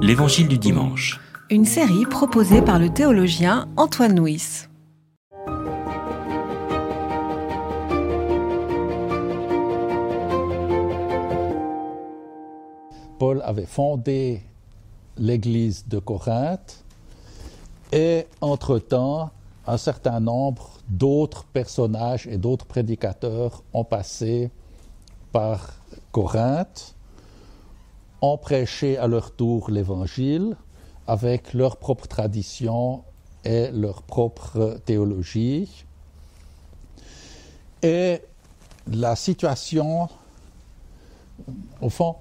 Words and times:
L'Évangile 0.00 0.48
du 0.48 0.56
dimanche. 0.56 1.20
Une 1.50 1.64
série 1.64 2.06
proposée 2.06 2.62
par 2.62 2.78
le 2.78 2.88
théologien 2.88 3.68
Antoine 3.76 4.18
Nuis. 4.18 4.66
Paul 13.18 13.42
avait 13.44 13.66
fondé 13.66 14.42
l'église 15.18 15.86
de 15.86 15.98
Corinthe 15.98 16.84
et 17.92 18.26
entre-temps, 18.40 19.30
un 19.66 19.76
certain 19.76 20.20
nombre 20.20 20.78
d'autres 20.88 21.44
personnages 21.44 22.26
et 22.26 22.38
d'autres 22.38 22.66
prédicateurs 22.66 23.62
ont 23.74 23.84
passé 23.84 24.50
par 25.32 25.74
Corinthe, 26.12 26.94
ont 28.20 28.38
prêché 28.38 28.98
à 28.98 29.06
leur 29.06 29.32
tour 29.32 29.70
l'Évangile 29.70 30.56
avec 31.06 31.54
leur 31.54 31.76
propre 31.76 32.06
tradition 32.06 33.02
et 33.44 33.70
leur 33.70 34.02
propre 34.02 34.78
théologie. 34.84 35.84
Et 37.82 38.20
la 38.90 39.16
situation, 39.16 40.08
au 41.80 41.88
fond, 41.88 42.16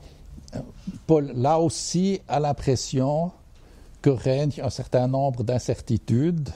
Paul, 1.05 1.31
là 1.35 1.59
aussi, 1.59 2.21
a 2.27 2.39
l'impression 2.39 3.31
que 4.01 4.09
règne 4.09 4.53
un 4.61 4.69
certain 4.69 5.07
nombre 5.07 5.43
d'incertitudes. 5.43 6.49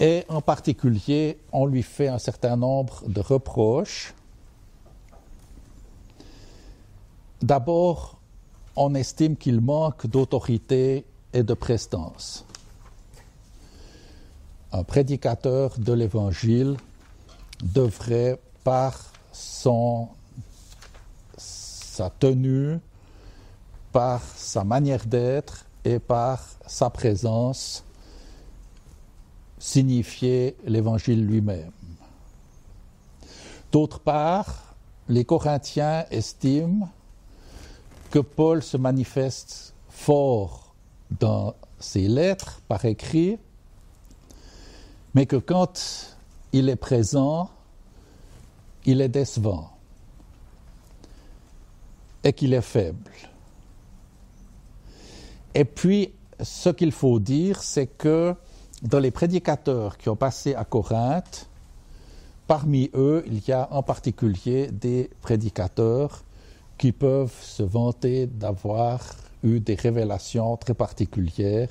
Et 0.00 0.24
en 0.28 0.42
particulier, 0.42 1.38
on 1.52 1.64
lui 1.64 1.82
fait 1.82 2.08
un 2.08 2.18
certain 2.18 2.56
nombre 2.56 3.08
de 3.08 3.20
reproches. 3.20 4.12
D'abord, 7.42 8.18
on 8.76 8.94
estime 8.94 9.36
qu'il 9.36 9.60
manque 9.60 10.06
d'autorité 10.06 11.04
et 11.32 11.42
de 11.42 11.54
prestance. 11.54 12.44
Un 14.72 14.84
prédicateur 14.84 15.78
de 15.78 15.92
l'Évangile 15.92 16.76
devrait, 17.62 18.38
par 18.64 19.12
sa 19.32 20.08
tenue, 22.18 22.78
par 23.92 24.22
sa 24.36 24.64
manière 24.64 25.06
d'être 25.06 25.64
et 25.84 25.98
par 25.98 26.42
sa 26.66 26.90
présence, 26.90 27.84
signifier 29.58 30.56
l'évangile 30.64 31.24
lui-même. 31.24 31.70
D'autre 33.72 34.00
part, 34.00 34.74
les 35.08 35.24
Corinthiens 35.24 36.04
estiment 36.10 36.88
que 38.10 38.18
Paul 38.18 38.62
se 38.62 38.76
manifeste 38.76 39.74
fort 39.88 40.74
dans 41.18 41.54
ses 41.78 42.08
lettres 42.08 42.60
par 42.68 42.84
écrit, 42.84 43.38
mais 45.14 45.26
que 45.26 45.36
quand 45.36 46.16
il 46.52 46.68
est 46.68 46.76
présent, 46.76 47.50
il 48.84 49.00
est 49.00 49.08
décevant 49.08 49.70
et 52.24 52.32
qu'il 52.32 52.54
est 52.54 52.62
faible. 52.62 53.10
Et 55.54 55.64
puis, 55.64 56.12
ce 56.40 56.68
qu'il 56.68 56.92
faut 56.92 57.18
dire, 57.18 57.62
c'est 57.62 57.86
que 57.86 58.34
dans 58.82 58.98
les 58.98 59.10
prédicateurs 59.10 59.96
qui 59.96 60.08
ont 60.08 60.16
passé 60.16 60.54
à 60.54 60.64
Corinthe, 60.64 61.48
parmi 62.46 62.90
eux, 62.94 63.24
il 63.26 63.46
y 63.46 63.52
a 63.52 63.68
en 63.72 63.82
particulier 63.82 64.68
des 64.70 65.10
prédicateurs 65.22 66.25
qui 66.78 66.92
peuvent 66.92 67.34
se 67.42 67.62
vanter 67.62 68.26
d'avoir 68.26 69.00
eu 69.42 69.60
des 69.60 69.74
révélations 69.74 70.56
très 70.56 70.74
particulières 70.74 71.70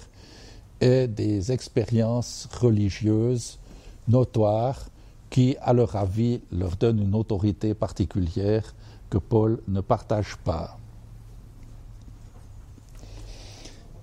et 0.81 1.07
des 1.07 1.51
expériences 1.51 2.47
religieuses 2.59 3.59
notoires 4.07 4.89
qui, 5.29 5.57
à 5.61 5.73
leur 5.73 5.95
avis, 5.95 6.41
leur 6.51 6.75
donnent 6.75 7.01
une 7.01 7.15
autorité 7.15 7.73
particulière 7.73 8.73
que 9.09 9.17
Paul 9.17 9.61
ne 9.67 9.81
partage 9.81 10.37
pas. 10.43 10.77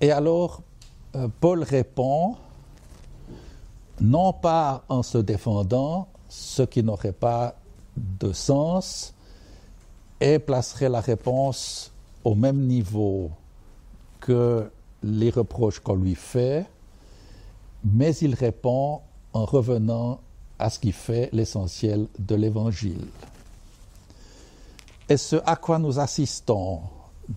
Et 0.01 0.11
alors, 0.11 0.63
euh, 1.15 1.29
Paul 1.41 1.63
répond, 1.63 2.37
non 4.01 4.33
pas 4.33 4.85
en 4.89 5.03
se 5.03 5.19
défendant, 5.19 6.09
ce 6.29 6.63
qui 6.63 6.83
n'aurait 6.83 7.13
pas 7.13 7.55
de 7.97 8.33
sens, 8.33 9.15
et 10.23 10.39
placerait 10.39 10.89
la 10.89 11.01
réponse 11.01 11.91
au 12.23 12.37
même 12.37 12.61
niveau 12.69 13.33
que 14.21 14.71
les 15.03 15.31
reproches 15.31 15.81
qu'on 15.81 15.97
lui 15.97 16.15
fait, 16.15 16.65
mais 17.85 18.15
il 18.15 18.37
répond 18.37 19.01
en 19.33 19.45
revenant 19.45 20.21
à 20.61 20.71
ce 20.71 20.79
qui 20.79 20.93
fait 20.93 21.29
l'essentiel 21.33 22.07
de 22.21 22.37
l'Évangile. 22.37 23.09
Et 25.09 25.17
ce 25.17 25.35
à 25.45 25.57
quoi 25.57 25.81
nous 25.81 25.99
assistons 25.99 26.83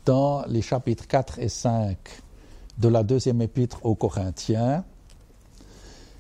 dans 0.06 0.46
les 0.46 0.62
chapitres 0.62 1.08
4 1.08 1.40
et 1.40 1.50
5 1.50 1.98
de 2.78 2.88
la 2.88 3.02
deuxième 3.02 3.42
épître 3.42 3.84
aux 3.84 3.96
Corinthiens, 3.96 4.84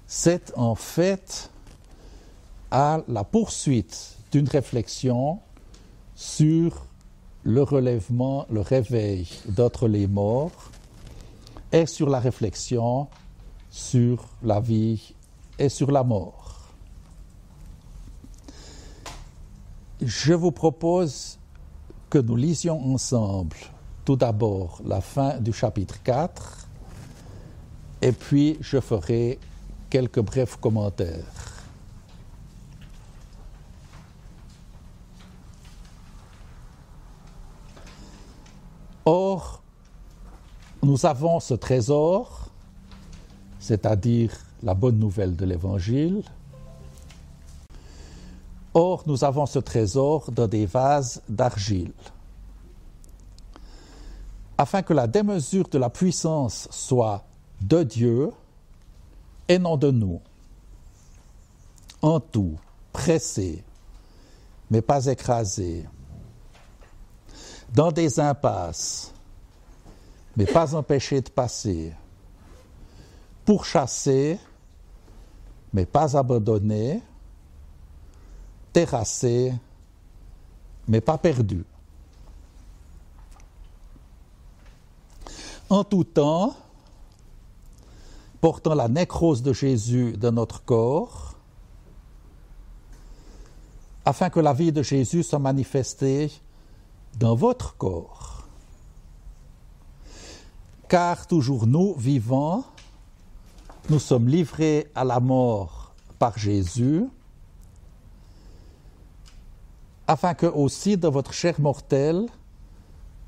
c'est 0.07 0.51
en 0.57 0.73
fait 0.73 1.51
à 2.71 3.01
la 3.07 3.23
poursuite 3.23 4.17
d'une 4.31 4.49
réflexion 4.49 5.39
sur 6.15 6.87
le 7.43 7.61
relèvement, 7.61 8.45
le 8.49 8.61
réveil 8.61 9.27
d'entre 9.47 9.87
les 9.87 10.07
morts 10.07 10.71
et 11.71 11.85
sur 11.85 12.09
la 12.09 12.19
réflexion 12.19 13.07
sur 13.75 14.29
la 14.41 14.61
vie 14.61 15.13
et 15.59 15.67
sur 15.67 15.91
la 15.91 16.01
mort. 16.01 16.69
Je 20.01 20.33
vous 20.33 20.51
propose 20.51 21.37
que 22.09 22.17
nous 22.19 22.37
lisions 22.37 22.93
ensemble 22.93 23.57
tout 24.05 24.15
d'abord 24.15 24.81
la 24.85 25.01
fin 25.01 25.39
du 25.39 25.51
chapitre 25.51 26.01
4 26.03 26.67
et 28.01 28.13
puis 28.13 28.57
je 28.61 28.79
ferai 28.79 29.39
quelques 29.89 30.21
brefs 30.21 30.55
commentaires. 30.55 31.54
Or, 39.05 39.61
nous 40.83 41.05
avons 41.05 41.39
ce 41.39 41.53
trésor, 41.53 42.49
c'est-à-dire 43.59 44.31
la 44.63 44.73
bonne 44.73 44.97
nouvelle 44.97 45.35
de 45.35 45.45
l'Évangile. 45.45 46.23
Or, 48.73 49.03
nous 49.05 49.23
avons 49.23 49.45
ce 49.45 49.59
trésor 49.59 50.31
dans 50.31 50.47
des 50.47 50.65
vases 50.65 51.21
d'argile 51.29 51.93
afin 54.57 54.81
que 54.81 54.93
la 54.93 55.07
démesure 55.07 55.67
de 55.67 55.77
la 55.77 55.89
puissance 55.89 56.67
soit 56.71 57.25
de 57.61 57.83
Dieu 57.83 58.31
et 59.47 59.59
non 59.59 59.77
de 59.77 59.91
nous. 59.91 60.21
En 62.01 62.19
tout, 62.19 62.55
pressé, 62.93 63.63
mais 64.69 64.81
pas 64.81 65.05
écrasé, 65.07 65.85
dans 67.73 67.91
des 67.91 68.19
impasses, 68.19 69.13
mais 70.35 70.45
pas 70.45 70.75
empêché 70.75 71.21
de 71.21 71.29
passer, 71.29 71.93
pourchassé, 73.45 74.39
mais 75.73 75.85
pas 75.85 76.17
abandonné, 76.17 77.01
terrassé, 78.71 79.53
mais 80.87 81.01
pas 81.01 81.17
perdu. 81.17 81.65
en 85.69 85.83
tout 85.83 86.03
temps, 86.03 86.55
portant 88.41 88.75
la 88.75 88.87
nécrose 88.87 89.41
de 89.41 89.53
Jésus 89.53 90.13
dans 90.13 90.31
notre 90.31 90.63
corps, 90.63 91.35
afin 94.03 94.29
que 94.29 94.39
la 94.39 94.53
vie 94.53 94.71
de 94.71 94.83
Jésus 94.83 95.23
soit 95.23 95.39
manifestée 95.39 96.31
dans 97.17 97.35
votre 97.35 97.77
corps. 97.77 98.43
Car 100.87 101.27
toujours 101.27 101.65
nous, 101.67 101.95
vivants, 101.95 102.63
nous 103.89 103.99
sommes 103.99 104.27
livrés 104.27 104.91
à 104.95 105.03
la 105.03 105.19
mort 105.19 105.93
par 106.19 106.37
Jésus, 106.37 107.05
afin 110.07 110.33
que 110.33 110.45
aussi 110.45 110.97
dans 110.97 111.09
votre 111.09 111.33
chair 111.33 111.59
mortelle 111.59 112.27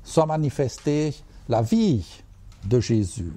soit 0.04 0.26
manifestée 0.26 1.14
la 1.48 1.62
vie 1.62 2.06
de 2.64 2.80
Jésus. 2.80 3.32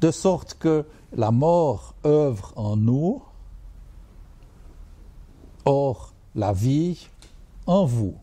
De 0.00 0.10
sorte 0.10 0.54
que 0.54 0.86
la 1.12 1.30
mort 1.30 1.94
œuvre 2.04 2.52
en 2.56 2.76
nous, 2.76 3.22
or 5.64 6.12
la 6.34 6.52
vie 6.52 7.08
en 7.66 7.84
vous. 7.84 8.14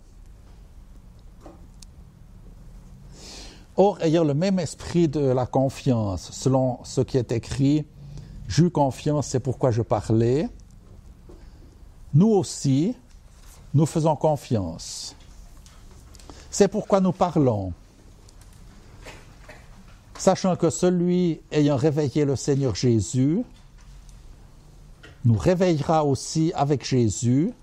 Or, 3.75 4.01
ayant 4.01 4.23
le 4.23 4.33
même 4.33 4.59
esprit 4.59 5.07
de 5.07 5.19
la 5.19 5.45
confiance, 5.45 6.31
selon 6.31 6.79
ce 6.83 7.01
qui 7.01 7.17
est 7.17 7.31
écrit, 7.31 7.85
j'eus 8.47 8.71
confiance, 8.71 9.27
c'est 9.27 9.39
pourquoi 9.39 9.69
je 9.69 9.83
parlais, 9.83 10.49
nous 12.13 12.29
aussi, 12.29 12.95
nous 13.73 13.85
faisons 13.85 14.15
confiance. 14.15 15.15
C'est 16.49 16.67
pourquoi 16.67 17.01
nous 17.01 17.11
parlons, 17.11 17.73
sachant 20.17 20.55
que 20.55 20.71
celui 20.71 21.41
ayant 21.51 21.75
réveillé 21.75 22.25
le 22.25 22.35
Seigneur 22.35 22.73
Jésus 22.73 23.43
nous 25.23 25.37
réveillera 25.37 26.03
aussi 26.03 26.51
avec 26.55 26.83
Jésus 26.83 27.53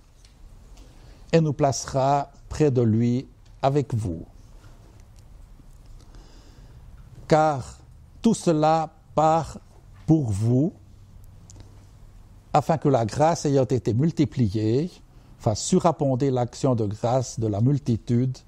et 1.34 1.40
nous 1.40 1.52
placera 1.52 2.30
près 2.48 2.70
de 2.70 2.80
lui 2.80 3.26
avec 3.60 3.92
vous. 3.92 4.24
Car 7.26 7.80
tout 8.22 8.34
cela 8.34 8.90
part 9.16 9.58
pour 10.06 10.30
vous, 10.30 10.72
afin 12.52 12.78
que 12.78 12.88
la 12.88 13.04
grâce 13.04 13.46
ayant 13.46 13.64
été 13.64 13.92
multipliée 13.92 14.92
fasse 15.40 15.64
surabonder 15.64 16.30
l'action 16.30 16.76
de 16.76 16.86
grâce 16.86 17.40
de 17.40 17.48
la 17.48 17.60
multitude 17.60 18.38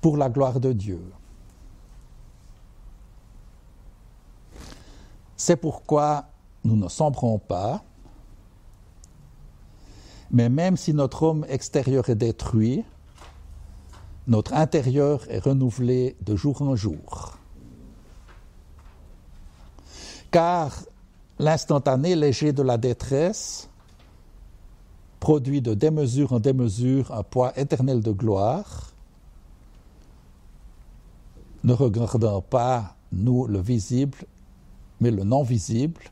pour 0.00 0.16
la 0.16 0.28
gloire 0.28 0.60
de 0.60 0.72
Dieu. 0.72 1.02
C'est 5.36 5.56
pourquoi 5.56 6.26
nous 6.62 6.76
ne 6.76 6.88
sombrons 6.88 7.40
pas, 7.40 7.82
mais 10.30 10.48
même 10.48 10.76
si 10.76 10.92
notre 10.94 11.22
homme 11.22 11.46
extérieur 11.48 12.08
est 12.08 12.14
détruit, 12.14 12.84
notre 14.26 14.52
intérieur 14.54 15.22
est 15.30 15.38
renouvelé 15.38 16.16
de 16.20 16.36
jour 16.36 16.60
en 16.60 16.76
jour. 16.76 17.38
Car 20.30 20.78
l'instantané 21.38 22.14
léger 22.14 22.52
de 22.52 22.62
la 22.62 22.76
détresse 22.76 23.70
produit 25.18 25.62
de 25.62 25.74
démesure 25.74 26.34
en 26.34 26.40
démesure 26.40 27.12
un 27.12 27.22
poids 27.22 27.58
éternel 27.58 28.02
de 28.02 28.12
gloire, 28.12 28.92
ne 31.64 31.72
regardant 31.72 32.40
pas, 32.40 32.94
nous, 33.10 33.46
le 33.46 33.60
visible, 33.60 34.18
mais 35.00 35.10
le 35.10 35.24
non 35.24 35.42
visible, 35.42 36.02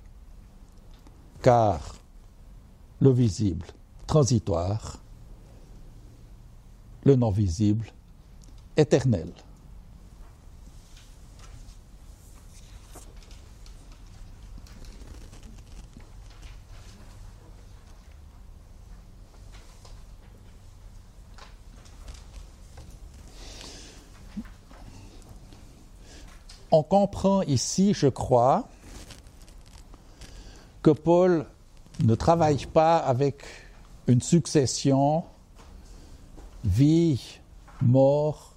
car 1.43 1.97
le 3.01 3.11
visible 3.11 3.67
transitoire, 4.07 4.99
le 7.05 7.17
non 7.17 7.31
visible 7.31 7.87
éternel. 8.77 9.33
On 26.73 26.83
comprend 26.83 27.43
ici, 27.43 27.95
je 27.95 28.09
crois, 28.09 28.69
que 30.83 30.91
Paul 30.91 31.47
ne 32.01 32.15
travaille 32.15 32.67
pas 32.67 32.99
avec 32.99 33.66
une 34.09 34.21
succession 34.21 35.25
vie, 36.65 37.39
mort, 37.81 38.55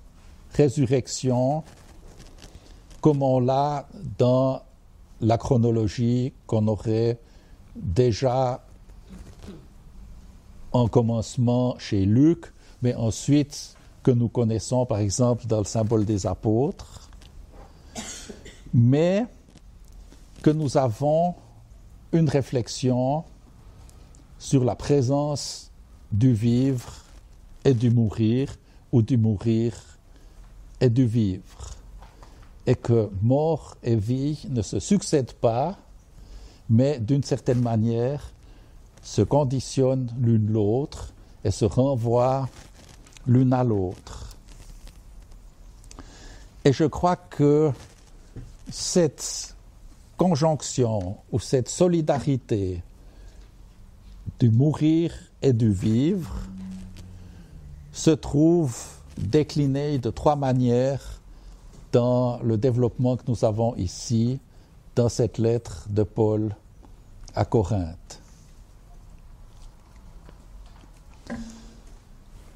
résurrection, 0.53 1.63
comme 3.01 3.23
on 3.23 3.39
l'a 3.39 3.87
dans 4.17 4.63
la 5.21 5.37
chronologie 5.37 6.33
qu'on 6.47 6.67
aurait 6.67 7.19
déjà 7.75 8.65
en 10.71 10.87
commencement 10.87 11.77
chez 11.79 12.05
Luc, 12.05 12.45
mais 12.81 12.95
ensuite 12.95 13.75
que 14.03 14.11
nous 14.11 14.29
connaissons 14.29 14.85
par 14.85 14.99
exemple 14.99 15.45
dans 15.47 15.59
le 15.59 15.65
symbole 15.65 16.05
des 16.05 16.25
apôtres, 16.25 17.09
mais 18.73 19.25
que 20.41 20.49
nous 20.49 20.77
avons 20.77 21.35
une 22.11 22.29
réflexion 22.29 23.23
sur 24.39 24.63
la 24.63 24.75
présence 24.75 25.69
du 26.11 26.33
vivre 26.33 26.91
et 27.65 27.73
du 27.73 27.91
mourir, 27.91 28.55
ou 28.91 29.01
du 29.01 29.17
mourir 29.17 29.73
et 30.81 30.89
du 30.89 31.05
vivre, 31.05 31.75
et 32.65 32.75
que 32.75 33.09
mort 33.21 33.75
et 33.83 33.95
vie 33.95 34.47
ne 34.49 34.61
se 34.61 34.79
succèdent 34.79 35.33
pas, 35.33 35.77
mais 36.69 36.99
d'une 36.99 37.23
certaine 37.23 37.61
manière 37.61 38.31
se 39.03 39.21
conditionnent 39.21 40.09
l'une 40.19 40.51
l'autre 40.51 41.13
et 41.43 41.51
se 41.51 41.65
renvoient 41.65 42.47
l'une 43.27 43.53
à 43.53 43.63
l'autre. 43.63 44.37
Et 46.63 46.73
je 46.73 46.85
crois 46.85 47.15
que 47.15 47.71
cette 48.69 49.55
conjonction 50.17 51.17
ou 51.31 51.39
cette 51.39 51.69
solidarité 51.69 52.81
du 54.39 54.49
mourir 54.49 55.13
et 55.41 55.53
du 55.53 55.71
vivre 55.71 56.35
se 57.91 58.11
trouve 58.11 58.77
déclinée 59.17 59.97
de 59.97 60.09
trois 60.09 60.35
manières 60.35 61.21
dans 61.91 62.39
le 62.43 62.57
développement 62.57 63.17
que 63.17 63.23
nous 63.27 63.43
avons 63.43 63.75
ici 63.75 64.39
dans 64.95 65.09
cette 65.09 65.37
lettre 65.37 65.87
de 65.89 66.03
Paul 66.03 66.55
à 67.35 67.45
Corinthe. 67.45 68.21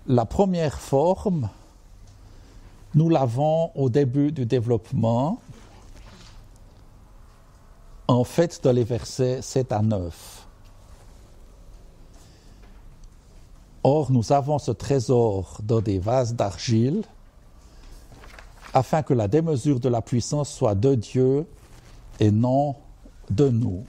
La 0.08 0.26
première 0.26 0.80
forme, 0.80 1.50
nous 2.96 3.10
l'avons 3.10 3.72
au 3.76 3.90
début 3.90 4.32
du 4.32 4.46
développement, 4.46 5.40
en 8.08 8.24
fait 8.24 8.62
dans 8.64 8.74
les 8.74 8.84
versets 8.84 9.42
7 9.42 9.72
à 9.72 9.82
9. 9.82 10.43
Or, 13.84 14.12
nous 14.12 14.32
avons 14.32 14.60
ce 14.60 14.72
trésor 14.72 15.60
dans 15.62 15.82
des 15.82 16.00
vases 16.00 16.36
d'argile, 16.36 17.04
afin 18.74 19.04
que 19.04 19.14
la 19.14 19.28
démesure 19.28 19.80
de 19.80 19.90
la 19.90 20.02
puissance 20.02 20.50
soit 20.50 20.76
de 20.76 20.96
Dieu 20.96 21.46
et 22.20 22.32
non 22.32 22.76
de 23.30 23.50
nous. 23.50 23.84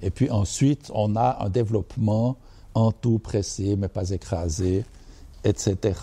Et 0.00 0.10
puis 0.10 0.30
ensuite, 0.30 0.90
on 0.94 1.16
a 1.16 1.44
un 1.44 1.48
développement 1.48 2.36
en 2.74 2.92
tout 2.92 3.18
pressé, 3.18 3.76
mais 3.76 3.88
pas 3.88 4.10
écrasé, 4.10 4.84
etc. 5.44 5.94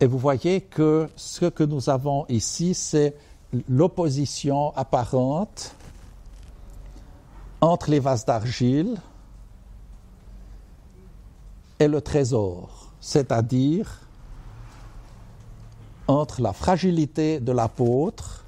Et 0.00 0.06
vous 0.06 0.18
voyez 0.18 0.60
que 0.60 1.08
ce 1.16 1.46
que 1.46 1.64
nous 1.64 1.90
avons 1.90 2.24
ici, 2.28 2.74
c'est 2.74 3.16
l'opposition 3.68 4.74
apparente 4.76 5.74
entre 7.60 7.90
les 7.90 7.98
vases 7.98 8.24
d'argile, 8.24 9.00
est 11.78 11.88
le 11.88 12.00
trésor, 12.00 12.92
c'est-à-dire 13.00 14.00
entre 16.06 16.40
la 16.40 16.52
fragilité 16.52 17.38
de 17.38 17.52
l'apôtre 17.52 18.44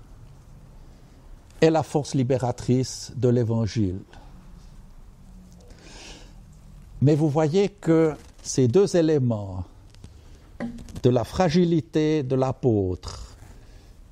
et 1.61 1.71
la 1.71 1.83
force 1.83 2.15
libératrice 2.15 3.13
de 3.17 3.29
l'Évangile. 3.29 4.01
Mais 7.03 7.15
vous 7.15 7.29
voyez 7.29 7.69
que 7.69 8.15
ces 8.43 8.67
deux 8.67 8.97
éléments 8.97 9.65
de 11.03 11.11
la 11.11 11.25
fragilité 11.25 12.23
de 12.23 12.35
l'apôtre 12.35 13.37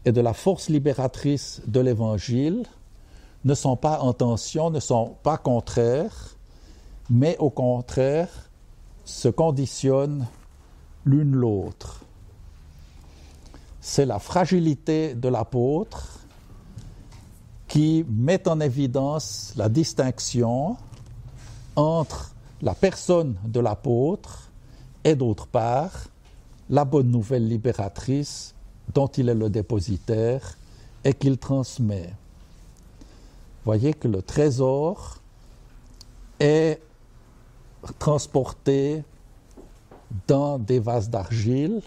et 0.05 0.13
de 0.13 0.21
la 0.21 0.33
force 0.33 0.69
libératrice 0.69 1.61
de 1.67 1.81
l'Évangile 1.81 2.65
ne 3.45 3.55
sont 3.55 3.77
pas 3.77 4.01
en 4.01 4.13
tension, 4.13 4.71
ne 4.71 4.81
sont 4.81 5.17
pas 5.23 5.37
contraires, 5.37 6.37
mais 7.11 7.37
au 7.39 7.51
contraire 7.51 8.48
se 9.09 9.29
conditionnent 9.29 10.27
l'une 11.07 11.35
l'autre. 11.35 12.03
C'est 13.81 14.05
la 14.05 14.19
fragilité 14.19 15.15
de 15.15 15.29
l'apôtre 15.29 16.21
qui 17.67 18.05
met 18.07 18.47
en 18.47 18.61
évidence 18.61 19.55
la 19.57 19.71
distinction 19.71 20.77
entre 21.75 22.35
la 22.61 22.75
personne 22.75 23.37
de 23.47 23.61
l'apôtre 23.61 24.51
et 25.05 25.17
d'autre 25.17 25.47
part 25.47 26.09
la 26.69 26.85
bonne 26.85 27.11
nouvelle 27.11 27.49
libératrice 27.49 28.55
dont 28.93 29.07
il 29.07 29.31
est 29.31 29.35
le 29.35 29.49
dépositaire 29.49 30.59
et 31.03 31.15
qu'il 31.15 31.39
transmet. 31.39 32.13
Voyez 33.65 33.95
que 33.95 34.09
le 34.09 34.21
trésor 34.21 35.23
est 36.41 36.83
transporté 37.99 39.03
dans 40.27 40.59
des 40.59 40.79
vases 40.79 41.11
d'argile 41.11 41.83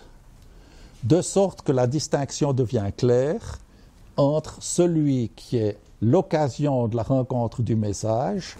de 1.03 1.21
sorte 1.21 1.63
que 1.63 1.71
la 1.71 1.87
distinction 1.87 2.53
devient 2.53 2.91
claire 2.95 3.59
entre 4.17 4.61
celui 4.61 5.29
qui 5.35 5.57
est 5.57 5.77
l'occasion 6.01 6.87
de 6.87 6.95
la 6.95 7.03
rencontre 7.03 7.61
du 7.61 7.75
message 7.75 8.55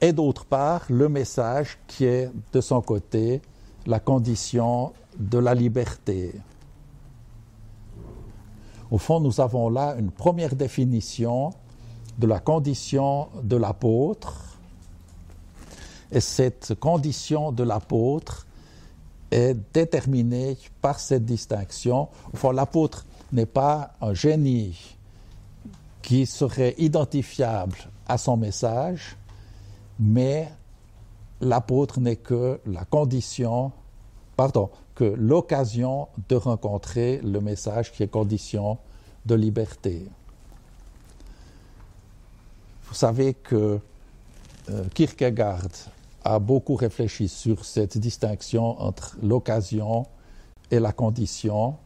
et 0.00 0.12
d'autre 0.12 0.44
part 0.44 0.84
le 0.88 1.08
message 1.08 1.78
qui 1.86 2.04
est 2.04 2.30
de 2.52 2.60
son 2.60 2.80
côté 2.80 3.42
la 3.86 4.00
condition 4.00 4.92
de 5.18 5.38
la 5.38 5.54
liberté. 5.54 6.34
Au 8.90 8.98
fond, 8.98 9.20
nous 9.20 9.40
avons 9.40 9.68
là 9.68 9.96
une 9.98 10.10
première 10.10 10.54
définition 10.54 11.50
de 12.18 12.26
la 12.26 12.38
condition 12.38 13.28
de 13.42 13.56
l'apôtre. 13.56 14.55
Et 16.12 16.20
cette 16.20 16.74
condition 16.78 17.52
de 17.52 17.64
l'apôtre 17.64 18.46
est 19.30 19.56
déterminée 19.72 20.56
par 20.80 21.00
cette 21.00 21.24
distinction. 21.24 22.08
Fond, 22.34 22.52
l'apôtre 22.52 23.04
n'est 23.32 23.46
pas 23.46 23.92
un 24.00 24.14
génie 24.14 24.96
qui 26.02 26.26
serait 26.26 26.74
identifiable 26.78 27.76
à 28.06 28.18
son 28.18 28.36
message, 28.36 29.16
mais 29.98 30.48
l'apôtre 31.40 31.98
n'est 31.98 32.16
que 32.16 32.60
la 32.66 32.84
condition, 32.84 33.72
pardon, 34.36 34.70
que 34.94 35.04
l'occasion 35.04 36.08
de 36.28 36.36
rencontrer 36.36 37.20
le 37.22 37.40
message 37.40 37.92
qui 37.92 38.04
est 38.04 38.08
condition 38.08 38.78
de 39.26 39.34
liberté. 39.34 40.06
Vous 42.88 42.94
savez 42.94 43.34
que 43.34 43.80
euh, 44.70 44.84
Kierkegaard 44.94 45.68
a 46.26 46.38
beaucoup 46.40 46.74
réfléchi 46.74 47.28
sur 47.28 47.64
cette 47.64 47.98
distinction 47.98 48.80
entre 48.80 49.16
l'occasion 49.22 50.06
et 50.72 50.80
la 50.80 50.92
condition, 50.92 51.76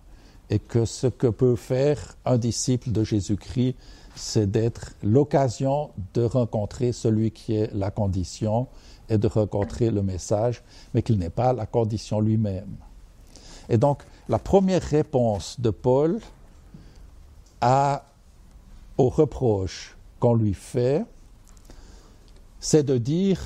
et 0.49 0.59
que 0.59 0.87
ce 0.87 1.06
que 1.06 1.26
peut 1.26 1.56
faire 1.56 2.16
un 2.25 2.38
disciple 2.38 2.90
de 2.90 3.04
Jésus-Christ, 3.04 3.76
c'est 4.16 4.50
d'être 4.50 4.92
l'occasion 5.02 5.90
de 6.14 6.23
rencontrer 6.23 6.92
celui 6.92 7.30
qui 7.30 7.54
est 7.54 7.73
la 7.75 7.90
condition 7.90 8.66
et 9.11 9.18
de 9.18 9.28
rencontrer 9.28 9.90
le 9.90 10.02
message, 10.02 10.62
mais 10.94 11.02
qu'il 11.02 11.18
n'est 11.18 11.30
pas 11.30 11.52
la 11.52 11.66
condition 11.66 12.20
lui-même. 12.20 12.76
Et 13.68 13.76
donc, 13.76 14.02
la 14.28 14.38
première 14.38 14.82
réponse 14.82 15.61
de 15.61 15.70
Paul 15.70 16.18
à, 17.61 18.06
au 18.97 19.11
reproche 19.11 19.97
qu'on 20.18 20.35
lui 20.35 20.54
fait, 20.54 21.04
c'est 22.59 22.82
de 22.82 22.97
dire 22.99 23.40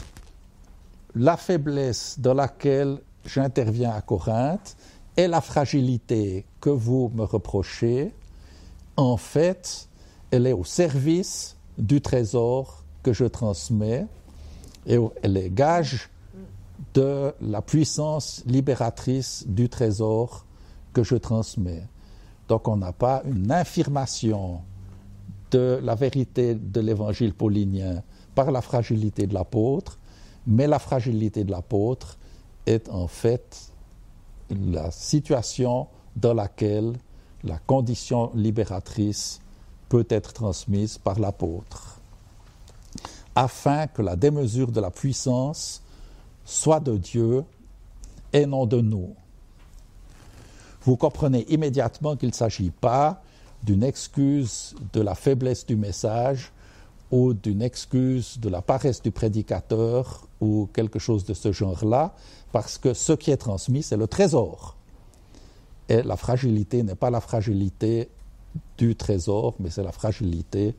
la 1.15 1.37
faiblesse 1.37 2.17
dans 2.19 2.35
laquelle 2.35 2.99
j'interviens 3.25 3.93
à 3.93 4.01
Corinthe 4.01 4.77
et 5.17 5.29
la 5.29 5.41
fragilité 5.41 6.45
que 6.61 6.71
vous 6.71 7.11
me 7.15 7.25
reprochez, 7.25 8.13
en 8.97 9.17
fait, 9.17 9.89
elle 10.31 10.47
est 10.47 10.53
au 10.53 10.65
service 10.65 11.57
du 11.79 12.01
trésor 12.01 12.85
que 13.03 13.13
je 13.13 13.25
transmets 13.25 14.07
et 14.87 14.99
elle 15.23 15.37
est 15.37 15.51
gage 15.51 16.11
de 16.95 17.33
la 17.41 17.63
puissance 17.63 18.43
libératrice 18.47 19.45
du 19.47 19.69
trésor 19.69 20.45
que 20.93 21.03
je 21.03 21.17
transmets. 21.17 21.87
Donc 22.49 22.69
on 22.69 22.77
n'a 22.77 22.93
pas 22.93 23.23
une 23.25 23.51
infirmation 23.51 24.61
de 25.51 25.81
la 25.83 25.95
vérité 25.95 26.55
de 26.55 26.81
l'évangile 26.81 27.35
paulinien 27.35 28.03
par 28.35 28.51
la 28.51 28.61
fragilité 28.61 29.27
de 29.27 29.35
l'apôtre, 29.35 29.99
mais 30.47 30.67
la 30.67 30.79
fragilité 30.79 31.45
de 31.45 31.51
l'apôtre 31.51 32.19
est 32.67 32.89
en 32.89 33.07
fait 33.07 33.73
la 34.51 34.91
situation 34.91 35.87
dans 36.17 36.35
laquelle 36.35 36.95
la 37.43 37.59
condition 37.59 38.31
libératrice 38.35 39.41
peut 39.89 40.07
être 40.09 40.33
transmise 40.33 40.99
par 40.99 41.19
l'apôtre, 41.19 42.01
afin 43.35 43.87
que 43.87 44.03
la 44.03 44.17
démesure 44.17 44.73
de 44.73 44.81
la 44.81 44.91
puissance 44.91 45.83
soit 46.45 46.81
de 46.81 46.97
Dieu 46.97 47.45
et 48.33 48.47
non 48.47 48.67
de 48.67 48.81
nous. 48.81 49.15
Vous 50.83 50.97
comprenez 50.97 51.47
immédiatement 51.49 52.17
qu'il 52.17 52.29
ne 52.29 52.35
s'agit 52.35 52.71
pas 52.71 53.23
d'une 53.63 53.83
excuse 53.83 54.75
de 54.93 55.01
la 55.01 55.15
faiblesse 55.15 55.65
du 55.65 55.77
message 55.77 56.53
ou 57.11 57.33
d'une 57.33 57.63
excuse 57.63 58.39
de 58.39 58.49
la 58.49 58.61
paresse 58.61 59.01
du 59.01 59.11
prédicateur 59.11 60.27
ou 60.45 60.69
quelque 60.73 60.99
chose 60.99 61.25
de 61.25 61.35
ce 61.35 61.53
genre-là, 61.53 62.15
parce 62.53 62.77
que 62.79 62.93
ce 62.93 63.13
qui 63.13 63.31
est 63.31 63.37
transmis, 63.37 63.83
c'est 63.83 63.97
le 63.97 64.07
trésor. 64.07 64.77
Et 65.89 66.03
la 66.03 66.17
fragilité 66.17 66.83
n'est 66.83 66.95
pas 66.95 67.11
la 67.11 67.21
fragilité 67.21 68.09
du 68.79 68.95
trésor, 68.95 69.55
mais 69.59 69.71
c'est 69.71 69.83
la 69.83 69.93
fragilité 69.93 70.75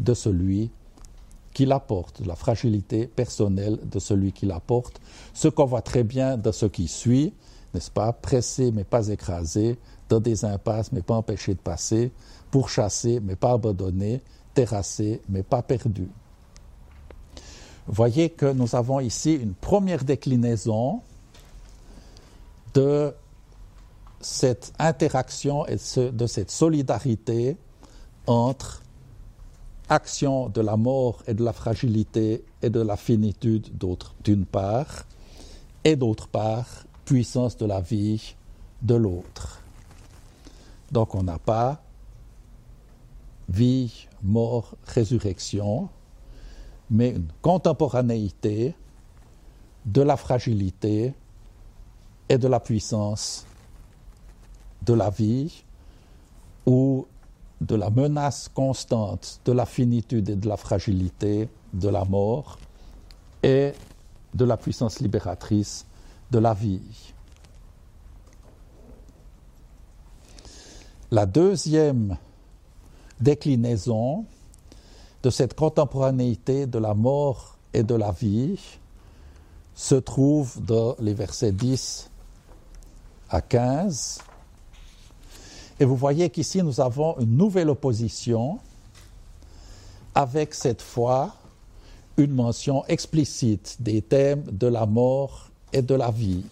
de 0.00 0.14
celui 0.14 0.70
qui 1.52 1.66
l'apporte, 1.66 2.20
la 2.24 2.36
fragilité 2.36 3.06
personnelle 3.08 3.78
de 3.82 3.98
celui 3.98 4.32
qui 4.32 4.46
l'apporte, 4.46 5.00
ce 5.34 5.48
qu'on 5.48 5.64
voit 5.64 5.82
très 5.82 6.04
bien 6.04 6.36
dans 6.36 6.52
ce 6.52 6.66
qui 6.66 6.86
suit, 6.86 7.32
n'est-ce 7.74 7.90
pas, 7.90 8.12
pressé 8.12 8.70
mais 8.72 8.84
pas 8.84 9.08
écrasé, 9.08 9.78
dans 10.08 10.20
des 10.20 10.44
impasses 10.44 10.92
mais 10.92 11.02
pas 11.02 11.16
empêché 11.16 11.54
de 11.54 11.60
passer, 11.60 12.12
pourchassé 12.50 13.20
mais 13.20 13.36
pas 13.36 13.52
abandonné, 13.52 14.22
terrassé 14.54 15.20
mais 15.28 15.42
pas 15.42 15.62
perdu. 15.62 16.08
Voyez 17.88 18.28
que 18.28 18.52
nous 18.52 18.76
avons 18.76 19.00
ici 19.00 19.32
une 19.32 19.54
première 19.54 20.04
déclinaison 20.04 21.00
de 22.74 23.14
cette 24.20 24.74
interaction 24.78 25.66
et 25.66 25.76
de 25.96 26.26
cette 26.26 26.50
solidarité 26.50 27.56
entre 28.26 28.82
action 29.88 30.50
de 30.50 30.60
la 30.60 30.76
mort 30.76 31.22
et 31.26 31.32
de 31.32 31.42
la 31.42 31.54
fragilité 31.54 32.44
et 32.60 32.68
de 32.68 32.80
la 32.80 32.98
finitude 32.98 33.70
d'une 34.22 34.44
part, 34.44 35.06
et 35.82 35.96
d'autre 35.96 36.28
part, 36.28 36.84
puissance 37.06 37.56
de 37.56 37.64
la 37.64 37.80
vie 37.80 38.34
de 38.82 38.96
l'autre. 38.96 39.62
Donc 40.92 41.14
on 41.14 41.22
n'a 41.22 41.38
pas 41.38 41.82
vie, 43.48 44.06
mort, 44.22 44.74
résurrection, 44.86 45.88
mais 46.90 47.10
une 47.10 47.28
contemporanéité 47.42 48.74
de 49.84 50.02
la 50.02 50.16
fragilité 50.16 51.14
et 52.28 52.38
de 52.38 52.48
la 52.48 52.60
puissance 52.60 53.46
de 54.82 54.94
la 54.94 55.10
vie 55.10 55.64
ou 56.66 57.06
de 57.60 57.74
la 57.74 57.90
menace 57.90 58.48
constante 58.48 59.40
de 59.44 59.52
la 59.52 59.66
finitude 59.66 60.28
et 60.30 60.36
de 60.36 60.48
la 60.48 60.56
fragilité 60.56 61.48
de 61.72 61.88
la 61.88 62.04
mort 62.04 62.58
et 63.42 63.72
de 64.34 64.44
la 64.44 64.56
puissance 64.56 65.00
libératrice 65.00 65.86
de 66.30 66.38
la 66.38 66.54
vie. 66.54 67.12
La 71.10 71.24
deuxième 71.24 72.16
déclinaison 73.18 74.26
de 75.22 75.30
cette 75.30 75.54
contemporanéité 75.54 76.66
de 76.66 76.78
la 76.78 76.94
mort 76.94 77.58
et 77.74 77.82
de 77.82 77.94
la 77.94 78.12
vie 78.12 78.58
se 79.74 79.94
trouve 79.94 80.60
dans 80.64 80.96
les 80.98 81.14
versets 81.14 81.52
10 81.52 82.10
à 83.30 83.40
15 83.40 84.20
et 85.80 85.84
vous 85.84 85.96
voyez 85.96 86.28
qu'ici, 86.30 86.62
nous 86.62 86.80
avons 86.80 87.18
une 87.20 87.36
nouvelle 87.36 87.70
opposition 87.70 88.58
avec 90.14 90.54
cette 90.54 90.82
fois 90.82 91.34
une 92.16 92.32
mention 92.32 92.84
explicite 92.86 93.76
des 93.78 94.02
thèmes 94.02 94.42
de 94.50 94.66
la 94.66 94.86
mort 94.86 95.50
et 95.72 95.82
de 95.82 95.94
la 95.94 96.10
vie. 96.10 96.44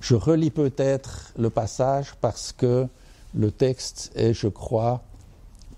Je 0.00 0.16
relis 0.16 0.50
peut-être 0.50 1.32
le 1.38 1.50
passage 1.50 2.14
parce 2.20 2.50
que 2.50 2.88
le 3.32 3.52
texte 3.52 4.10
est, 4.16 4.34
je 4.34 4.48
crois, 4.48 5.02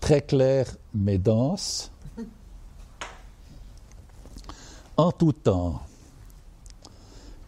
très 0.03 0.21
clair 0.21 0.67
mais 0.93 1.17
dense. 1.17 1.91
En 4.97 5.11
tout 5.11 5.33
temps, 5.33 5.81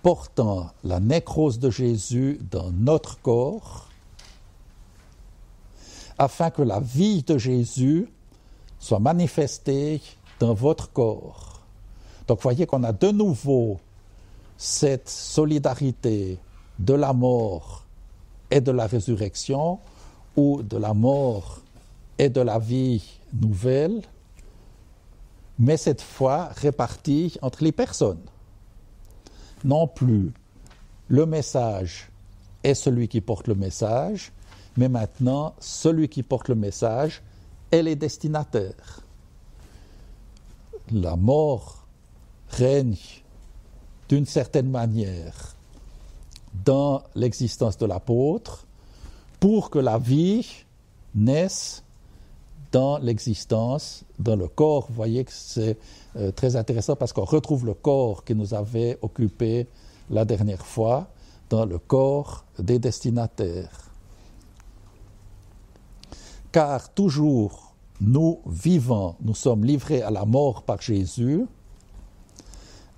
portant 0.03 0.71
la 0.83 1.01
nécrose 1.01 1.59
de 1.59 1.69
Jésus 1.69 2.41
dans 2.51 2.71
notre 2.71 3.21
corps, 3.21 3.89
afin 6.17 6.51
que 6.51 6.63
la 6.63 6.81
vie 6.81 7.23
de 7.23 7.37
Jésus 7.37 8.09
soit 8.79 9.01
manifestée 9.01 10.01
dans 10.39 10.55
votre 10.55 10.91
corps. 10.93 11.61
Donc 12.29 12.41
voyez 12.41 12.67
qu'on 12.67 12.85
a 12.85 12.93
de 12.93 13.11
nouveau 13.11 13.79
cette 14.57 15.09
solidarité 15.09 16.39
de 16.79 16.95
la 16.95 17.13
mort 17.13 17.85
et 18.51 18.61
de 18.61 18.71
la 18.71 18.87
résurrection, 18.87 19.81
ou 20.37 20.63
de 20.63 20.77
la 20.77 20.95
mort 20.95 21.64
et 22.19 22.29
de 22.29 22.41
la 22.41 22.59
vie 22.59 23.21
nouvelle, 23.33 24.03
mais 25.59 25.77
cette 25.77 26.03
fois 26.03 26.51
répartie 26.57 27.37
entre 27.43 27.65
les 27.65 27.73
personnes 27.73 28.21
non 29.65 29.89
plus 29.89 30.31
le 31.09 31.27
message 31.27 32.11
est 32.63 32.75
celui 32.75 33.09
qui 33.09 33.21
porte 33.21 33.49
le 33.49 33.55
message, 33.55 34.33
mais 34.77 34.89
maintenant, 34.89 35.55
celui 35.59 36.09
qui 36.09 36.23
porte 36.23 36.49
le 36.49 36.55
message 36.55 37.23
est 37.71 37.83
les 37.83 37.97
destinataires. 37.97 39.01
La 40.93 41.17
mort 41.17 41.87
règne 42.49 42.97
d'une 44.09 44.27
certaine 44.27 44.71
manière 44.71 45.57
dans 46.65 47.03
l'existence 47.15 47.79
de 47.79 47.87
l'apôtre 47.87 48.67
pour 49.41 49.71
que 49.71 49.79
la 49.79 49.99
vie 49.99 50.65
naisse 51.15 51.84
dans 52.75 52.99
l'existence, 52.99 54.05
dans 54.19 54.35
le 54.35 54.49
corps. 54.49 54.87
Vous 54.89 54.97
voyez 54.97 55.25
que 55.25 55.31
c'est 55.33 55.79
euh, 56.17 56.33
très 56.33 56.57
intéressant 56.57 56.97
parce 56.97 57.13
qu'on 57.13 57.25
retrouve 57.25 57.65
le 57.65 57.75
corps 57.75 58.25
qui 58.25 58.35
nous 58.35 58.53
avait 58.53 58.99
occupé 59.01 59.69
la 60.11 60.25
dernière 60.25 60.67
fois 60.67 61.07
dans 61.49 61.67
le 61.67 61.79
corps 61.79 62.45
des 62.59 62.81
destinataires. 62.81 63.93
Car 66.51 66.93
toujours 66.93 67.77
nous 68.01 68.41
vivants, 68.45 69.15
nous 69.23 69.37
sommes 69.37 69.65
livrés 69.65 70.03
à 70.03 70.11
la 70.11 70.25
mort 70.25 70.65
par 70.65 70.83
Jésus, 70.83 71.47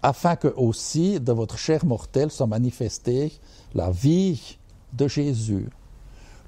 afin 0.03 0.37
que 0.37 0.49
aussi 0.49 1.21
de 1.21 1.33
votre 1.33 1.59
chair 1.59 1.85
mortelle 1.85 2.31
soit 2.31 2.47
manifestée 2.47 3.31
la 3.75 3.91
vie 3.91 4.57
de 4.95 5.07
Jésus. 5.07 5.69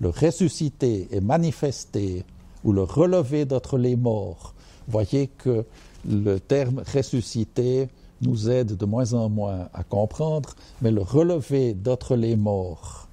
Le 0.01 0.09
ressuscité 0.09 1.09
est 1.11 1.21
manifesté 1.21 2.25
ou 2.69 2.73
le 2.73 2.83
relevé 2.83 3.47
d'entre 3.47 3.79
les 3.79 3.97
morts. 3.97 4.53
Voyez 4.89 5.29
que 5.29 5.65
le 6.07 6.39
terme 6.39 6.83
ressuscité 6.95 7.89
nous 8.21 8.51
aide 8.51 8.77
de 8.77 8.85
moins 8.85 9.15
en 9.15 9.31
moins 9.31 9.71
à 9.73 9.85
comprendre, 9.85 10.51
mais 10.83 10.91
le 10.91 11.01
relevé 11.01 11.73
d'entre 11.73 12.15
les 12.15 12.37
morts 12.37 13.09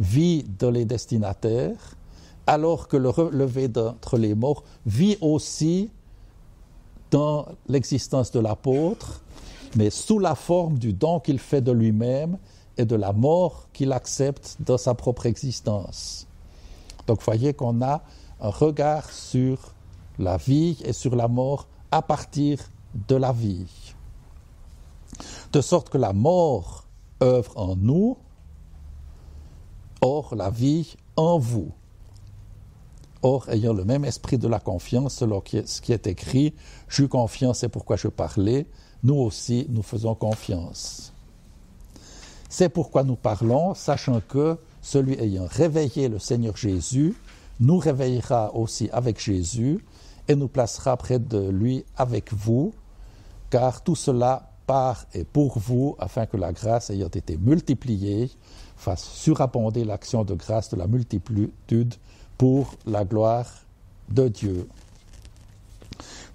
vit 0.00 0.44
dans 0.58 0.72
les 0.72 0.84
destinataires, 0.84 1.96
alors 2.48 2.88
que 2.88 2.96
le 2.96 3.08
relevé 3.08 3.68
d'entre 3.68 4.18
les 4.18 4.34
morts 4.34 4.64
vit 4.84 5.16
aussi 5.20 5.88
dans 7.12 7.46
l'existence 7.68 8.32
de 8.32 8.40
l'apôtre, 8.40 9.22
mais 9.76 9.90
sous 9.90 10.18
la 10.18 10.34
forme 10.34 10.76
du 10.76 10.92
don 10.92 11.20
qu'il 11.20 11.38
fait 11.38 11.60
de 11.60 11.70
lui-même 11.70 12.36
et 12.76 12.84
de 12.84 12.96
la 12.96 13.12
mort 13.12 13.68
qu'il 13.72 13.92
accepte 13.92 14.56
dans 14.58 14.78
sa 14.78 14.94
propre 14.94 15.26
existence. 15.26 16.26
Donc 17.06 17.22
voyez 17.22 17.54
qu'on 17.54 17.80
a 17.80 18.02
un 18.42 18.50
regard 18.50 19.10
sur 19.10 19.72
la 20.18 20.36
vie 20.36 20.76
et 20.84 20.92
sur 20.92 21.16
la 21.16 21.28
mort 21.28 21.66
à 21.90 22.02
partir 22.02 22.58
de 23.08 23.16
la 23.16 23.32
vie 23.32 23.94
de 25.52 25.60
sorte 25.60 25.90
que 25.90 25.98
la 25.98 26.12
mort 26.12 26.84
œuvre 27.22 27.52
en 27.56 27.76
nous, 27.76 28.16
or 30.00 30.34
la 30.34 30.50
vie 30.50 30.96
en 31.16 31.38
vous. 31.38 31.70
Or, 33.24 33.48
ayant 33.50 33.72
le 33.72 33.84
même 33.84 34.04
esprit 34.04 34.38
de 34.38 34.48
la 34.48 34.58
confiance, 34.58 35.14
selon 35.14 35.42
ce 35.46 35.80
qui 35.80 35.92
est 35.92 36.08
écrit, 36.08 36.54
j'eus 36.88 37.06
confiance, 37.06 37.60
c'est 37.60 37.68
pourquoi 37.68 37.96
je 37.96 38.08
parlais, 38.08 38.66
nous 39.04 39.14
aussi 39.14 39.66
nous 39.68 39.82
faisons 39.82 40.16
confiance. 40.16 41.12
C'est 42.48 42.68
pourquoi 42.68 43.04
nous 43.04 43.14
parlons, 43.14 43.74
sachant 43.74 44.20
que 44.20 44.56
celui 44.80 45.14
ayant 45.20 45.46
réveillé 45.48 46.08
le 46.08 46.18
Seigneur 46.18 46.56
Jésus 46.56 47.14
nous 47.60 47.78
réveillera 47.78 48.54
aussi 48.54 48.88
avec 48.92 49.20
Jésus 49.20 49.84
et 50.28 50.34
nous 50.34 50.48
placera 50.48 50.96
près 50.96 51.18
de 51.18 51.48
lui 51.48 51.84
avec 51.96 52.32
vous, 52.32 52.72
car 53.50 53.82
tout 53.82 53.96
cela 53.96 54.50
par 54.66 55.06
et 55.14 55.24
pour 55.24 55.58
vous, 55.58 55.96
afin 55.98 56.26
que 56.26 56.36
la 56.36 56.52
grâce 56.52 56.90
ayant 56.90 57.08
été 57.08 57.36
multipliée 57.36 58.30
fasse 58.76 59.04
surabonder 59.04 59.84
l'action 59.84 60.24
de 60.24 60.34
grâce 60.34 60.70
de 60.70 60.76
la 60.76 60.86
multitude 60.86 61.94
pour 62.38 62.74
la 62.86 63.04
gloire 63.04 63.46
de 64.08 64.28
Dieu. 64.28 64.68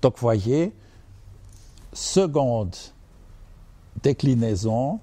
Donc 0.02 0.18
voyez, 0.20 0.74
seconde 1.94 2.76
déclinaison, 4.04 5.00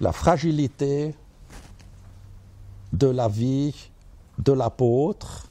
la 0.00 0.12
fragilité 0.12 1.14
de 2.92 3.06
la 3.06 3.28
vie 3.28 3.91
de 4.44 4.52
l'apôtre, 4.52 5.48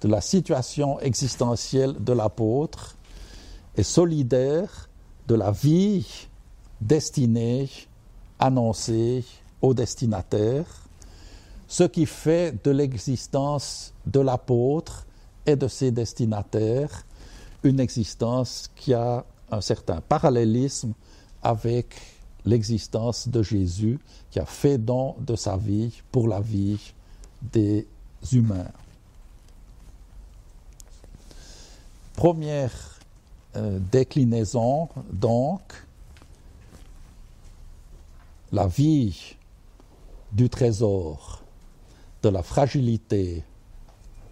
de 0.00 0.08
la 0.08 0.20
situation 0.20 1.00
existentielle 1.00 1.94
de 2.02 2.12
l'apôtre, 2.12 2.96
est 3.76 3.82
solidaire 3.82 4.88
de 5.26 5.34
la 5.34 5.50
vie 5.50 6.28
destinée, 6.80 7.68
annoncée 8.38 9.24
au 9.60 9.74
destinataire, 9.74 10.66
ce 11.66 11.84
qui 11.84 12.06
fait 12.06 12.62
de 12.64 12.70
l'existence 12.70 13.92
de 14.06 14.20
l'apôtre 14.20 15.06
et 15.44 15.56
de 15.56 15.68
ses 15.68 15.90
destinataires 15.90 17.04
une 17.62 17.80
existence 17.80 18.70
qui 18.76 18.94
a 18.94 19.24
un 19.50 19.60
certain 19.60 20.00
parallélisme 20.00 20.92
avec 21.42 21.94
l'existence 22.44 23.28
de 23.28 23.42
Jésus 23.42 23.98
qui 24.30 24.38
a 24.38 24.46
fait 24.46 24.78
don 24.78 25.16
de 25.20 25.36
sa 25.36 25.56
vie 25.56 26.02
pour 26.12 26.28
la 26.28 26.40
vie 26.40 26.94
des 27.42 27.86
humains. 28.32 28.70
Première 32.14 32.98
euh, 33.56 33.78
déclinaison, 33.92 34.88
donc, 35.12 35.60
la 38.52 38.66
vie 38.66 39.36
du 40.32 40.48
trésor, 40.48 41.42
de 42.22 42.28
la 42.28 42.42
fragilité 42.42 43.44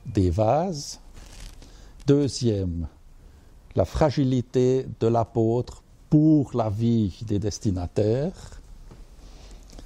des 0.04 0.30
vases. 0.30 1.00
Deuxième, 2.06 2.88
la 3.74 3.84
fragilité 3.84 4.86
de 5.00 5.06
l'apôtre 5.06 5.82
pour 6.10 6.56
la 6.56 6.70
vie 6.70 7.18
des 7.26 7.38
destinataires. 7.38 8.60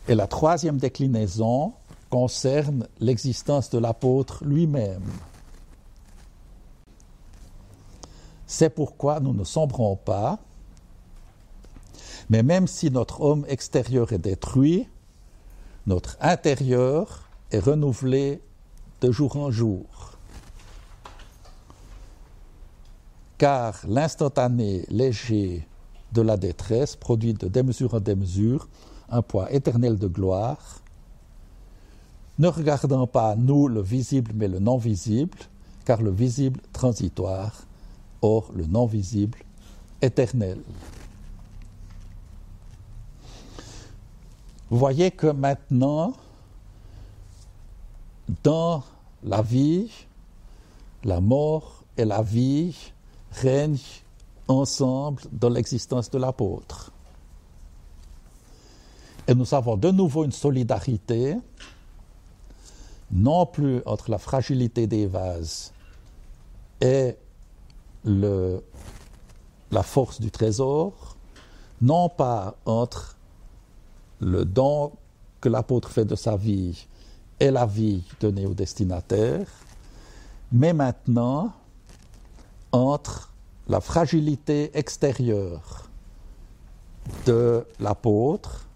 Et 0.08 0.14
la 0.14 0.26
troisième 0.26 0.78
déclinaison 0.78 1.72
concerne 2.10 2.88
l'existence 2.98 3.70
de 3.70 3.78
l'apôtre 3.78 4.44
lui-même. 4.44 5.04
C'est 8.46 8.70
pourquoi 8.70 9.20
nous 9.20 9.32
ne 9.32 9.44
sombrons 9.44 9.96
pas. 9.96 10.40
Mais 12.28 12.42
même 12.42 12.66
si 12.66 12.90
notre 12.90 13.20
homme 13.20 13.44
extérieur 13.48 14.12
est 14.12 14.18
détruit, 14.18 14.88
notre 15.86 16.16
intérieur 16.20 17.28
est 17.52 17.60
renouvelé 17.60 18.42
de 19.00 19.10
jour 19.10 19.36
en 19.36 19.50
jour. 19.50 20.18
Car 23.38 23.80
l'instantané 23.88 24.84
léger 24.90 25.66
de 26.12 26.22
la 26.22 26.36
détresse 26.36 26.96
produit 26.96 27.34
de 27.34 27.48
démesure 27.48 27.94
en 27.94 28.00
démesure 28.00 28.68
un 29.08 29.22
poids 29.22 29.52
éternel 29.52 29.98
de 29.98 30.08
gloire. 30.08 30.80
Ne 32.40 32.48
regardons 32.48 33.06
pas, 33.06 33.36
nous, 33.36 33.68
le 33.68 33.82
visible, 33.82 34.32
mais 34.34 34.48
le 34.48 34.60
non 34.60 34.78
visible, 34.78 35.36
car 35.84 36.00
le 36.00 36.10
visible 36.10 36.58
transitoire 36.72 37.52
Or, 38.22 38.50
le 38.54 38.64
non 38.64 38.86
visible, 38.86 39.38
éternel. 40.00 40.58
Vous 44.70 44.78
voyez 44.78 45.10
que 45.10 45.26
maintenant, 45.26 46.14
dans 48.42 48.84
la 49.22 49.42
vie, 49.42 49.90
la 51.04 51.20
mort 51.20 51.82
et 51.98 52.06
la 52.06 52.22
vie 52.22 52.74
règnent 53.32 53.76
ensemble 54.48 55.20
dans 55.30 55.50
l'existence 55.50 56.10
de 56.10 56.16
l'apôtre. 56.16 56.90
Et 59.28 59.34
nous 59.34 59.52
avons 59.54 59.76
de 59.76 59.90
nouveau 59.90 60.24
une 60.24 60.32
solidarité, 60.32 61.36
non 63.12 63.46
plus 63.46 63.82
entre 63.86 64.10
la 64.10 64.18
fragilité 64.18 64.86
des 64.86 65.06
vases 65.06 65.72
et 66.80 67.16
la 68.04 69.82
force 69.82 70.20
du 70.20 70.30
trésor, 70.30 71.16
non 71.80 72.08
pas 72.08 72.56
entre 72.64 73.16
le 74.20 74.44
don 74.44 74.92
que 75.40 75.48
l'apôtre 75.48 75.90
fait 75.90 76.04
de 76.04 76.14
sa 76.14 76.36
vie 76.36 76.86
et 77.40 77.50
la 77.50 77.66
vie 77.66 78.02
donnée 78.20 78.46
au 78.46 78.54
destinataire, 78.54 79.46
mais 80.52 80.72
maintenant 80.72 81.52
entre 82.72 83.32
la 83.68 83.80
fragilité 83.80 84.70
extérieure 84.74 85.88
de 87.26 87.64
l'apôtre 87.78 88.66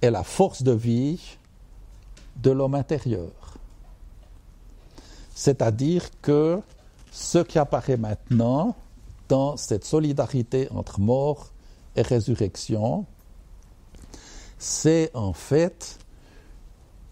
et 0.00 0.10
la 0.10 0.22
force 0.22 0.62
de 0.62 0.72
vie 0.72 1.38
de 2.36 2.50
l'homme 2.50 2.74
intérieur. 2.74 3.30
C'est-à-dire 5.34 6.08
que 6.20 6.60
ce 7.10 7.38
qui 7.38 7.58
apparaît 7.58 7.96
maintenant 7.96 8.74
dans 9.28 9.56
cette 9.56 9.84
solidarité 9.84 10.68
entre 10.70 11.00
mort 11.00 11.52
et 11.96 12.02
résurrection, 12.02 13.06
c'est 14.58 15.10
en 15.14 15.32
fait 15.32 15.98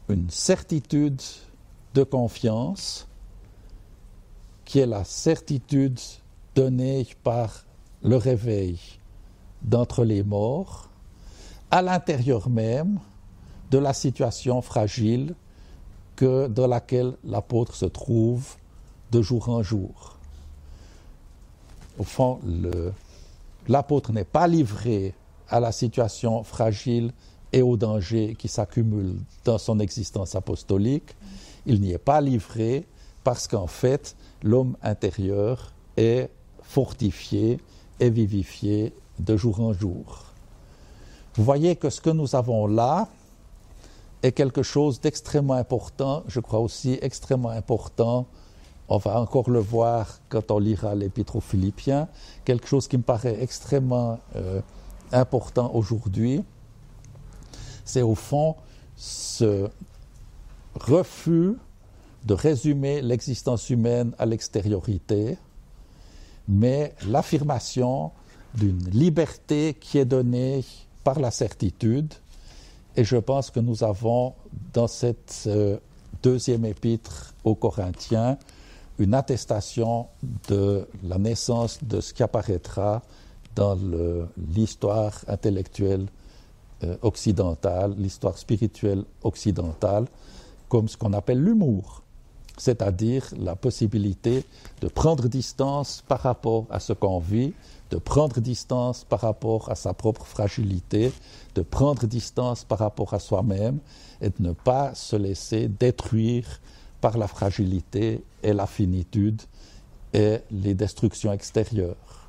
une 0.08 0.30
certitude 0.30 1.20
de 1.94 2.02
confiance 2.02 3.06
qui 4.64 4.78
est 4.78 4.86
la 4.86 5.04
certitude 5.04 5.98
donnée 6.54 7.06
par 7.22 7.64
le 8.02 8.16
réveil 8.16 8.78
d'entre 9.62 10.04
les 10.04 10.22
morts 10.22 10.88
à 11.70 11.82
l'intérieur 11.82 12.48
même 12.48 12.98
de 13.70 13.78
la 13.78 13.92
situation 13.92 14.62
fragile 14.62 15.34
que 16.16 16.48
dans 16.48 16.66
laquelle 16.66 17.14
l'apôtre 17.24 17.74
se 17.74 17.86
trouve 17.86 18.56
de 19.10 19.22
jour 19.22 19.48
en 19.48 19.62
jour. 19.62 20.16
Au 21.98 22.04
fond, 22.04 22.40
l'apôtre 23.68 24.12
n'est 24.12 24.24
pas 24.24 24.46
livré 24.46 25.14
à 25.48 25.60
la 25.60 25.72
situation 25.72 26.42
fragile 26.44 27.12
et 27.52 27.62
au 27.62 27.76
danger 27.76 28.36
qui 28.38 28.48
s'accumule 28.48 29.16
dans 29.44 29.58
son 29.58 29.80
existence 29.80 30.34
apostolique. 30.34 31.16
Il 31.66 31.80
n'y 31.80 31.92
est 31.92 31.98
pas 31.98 32.20
livré 32.20 32.86
parce 33.24 33.48
qu'en 33.48 33.66
fait, 33.66 34.16
l'homme 34.42 34.76
intérieur 34.82 35.72
est 35.96 36.30
fortifié 36.62 37.58
et 37.98 38.10
vivifié 38.10 38.94
de 39.18 39.36
jour 39.36 39.60
en 39.60 39.72
jour. 39.72 40.24
Vous 41.34 41.44
voyez 41.44 41.76
que 41.76 41.90
ce 41.90 42.00
que 42.00 42.10
nous 42.10 42.34
avons 42.34 42.66
là 42.66 43.08
est 44.22 44.32
quelque 44.32 44.62
chose 44.62 45.00
d'extrêmement 45.00 45.54
important, 45.54 46.24
je 46.26 46.40
crois 46.40 46.60
aussi 46.60 46.98
extrêmement 47.00 47.50
important, 47.50 48.26
on 48.88 48.98
va 48.98 49.20
encore 49.20 49.50
le 49.50 49.60
voir 49.60 50.18
quand 50.28 50.50
on 50.50 50.58
lira 50.58 50.94
l'épître 50.94 51.36
aux 51.36 51.40
Philippiens, 51.40 52.08
quelque 52.44 52.66
chose 52.66 52.88
qui 52.88 52.98
me 52.98 53.02
paraît 53.02 53.40
extrêmement 53.40 54.18
euh, 54.36 54.60
important 55.12 55.70
aujourd'hui, 55.74 56.42
c'est 57.84 58.02
au 58.02 58.14
fond 58.14 58.56
ce 58.96 59.68
refus 60.74 61.54
de 62.24 62.34
résumer 62.34 63.00
l'existence 63.00 63.70
humaine 63.70 64.12
à 64.18 64.26
l'extériorité, 64.26 65.38
mais 66.48 66.94
l'affirmation 67.06 68.12
d'une 68.54 68.90
liberté 68.90 69.74
qui 69.80 69.98
est 69.98 70.04
donnée 70.04 70.64
par 71.04 71.18
la 71.18 71.30
certitude. 71.30 72.12
Et 72.96 73.04
je 73.04 73.16
pense 73.16 73.50
que 73.50 73.60
nous 73.60 73.84
avons 73.84 74.34
dans 74.72 74.88
cette 74.88 75.44
euh, 75.46 75.78
deuxième 76.22 76.64
épître 76.64 77.34
aux 77.44 77.54
Corinthiens 77.54 78.36
une 78.98 79.14
attestation 79.14 80.06
de 80.48 80.86
la 81.04 81.18
naissance 81.18 81.82
de 81.82 82.00
ce 82.00 82.12
qui 82.12 82.22
apparaîtra 82.22 83.02
dans 83.56 83.76
l'histoire 84.54 85.24
intellectuelle 85.26 86.06
euh, 86.84 86.96
occidentale, 87.02 87.94
l'histoire 87.96 88.36
spirituelle 88.36 89.04
occidentale, 89.22 90.06
comme 90.68 90.88
ce 90.88 90.96
qu'on 90.96 91.12
appelle 91.12 91.42
l'humour, 91.42 92.02
c'est-à-dire 92.60 93.26
la 93.38 93.56
possibilité 93.56 94.44
de 94.82 94.88
prendre 94.88 95.28
distance 95.28 96.04
par 96.06 96.20
rapport 96.20 96.66
à 96.68 96.78
ce 96.78 96.92
qu'on 96.92 97.18
vit, 97.18 97.54
de 97.90 97.96
prendre 97.96 98.38
distance 98.38 99.02
par 99.02 99.20
rapport 99.20 99.70
à 99.70 99.74
sa 99.74 99.94
propre 99.94 100.26
fragilité, 100.26 101.10
de 101.54 101.62
prendre 101.62 102.06
distance 102.06 102.64
par 102.64 102.80
rapport 102.80 103.14
à 103.14 103.18
soi-même 103.18 103.78
et 104.20 104.28
de 104.28 104.34
ne 104.40 104.52
pas 104.52 104.94
se 104.94 105.16
laisser 105.16 105.68
détruire 105.68 106.60
par 107.00 107.16
la 107.16 107.28
fragilité 107.28 108.22
et 108.42 108.52
la 108.52 108.66
finitude 108.66 109.40
et 110.12 110.40
les 110.50 110.74
destructions 110.74 111.32
extérieures. 111.32 112.28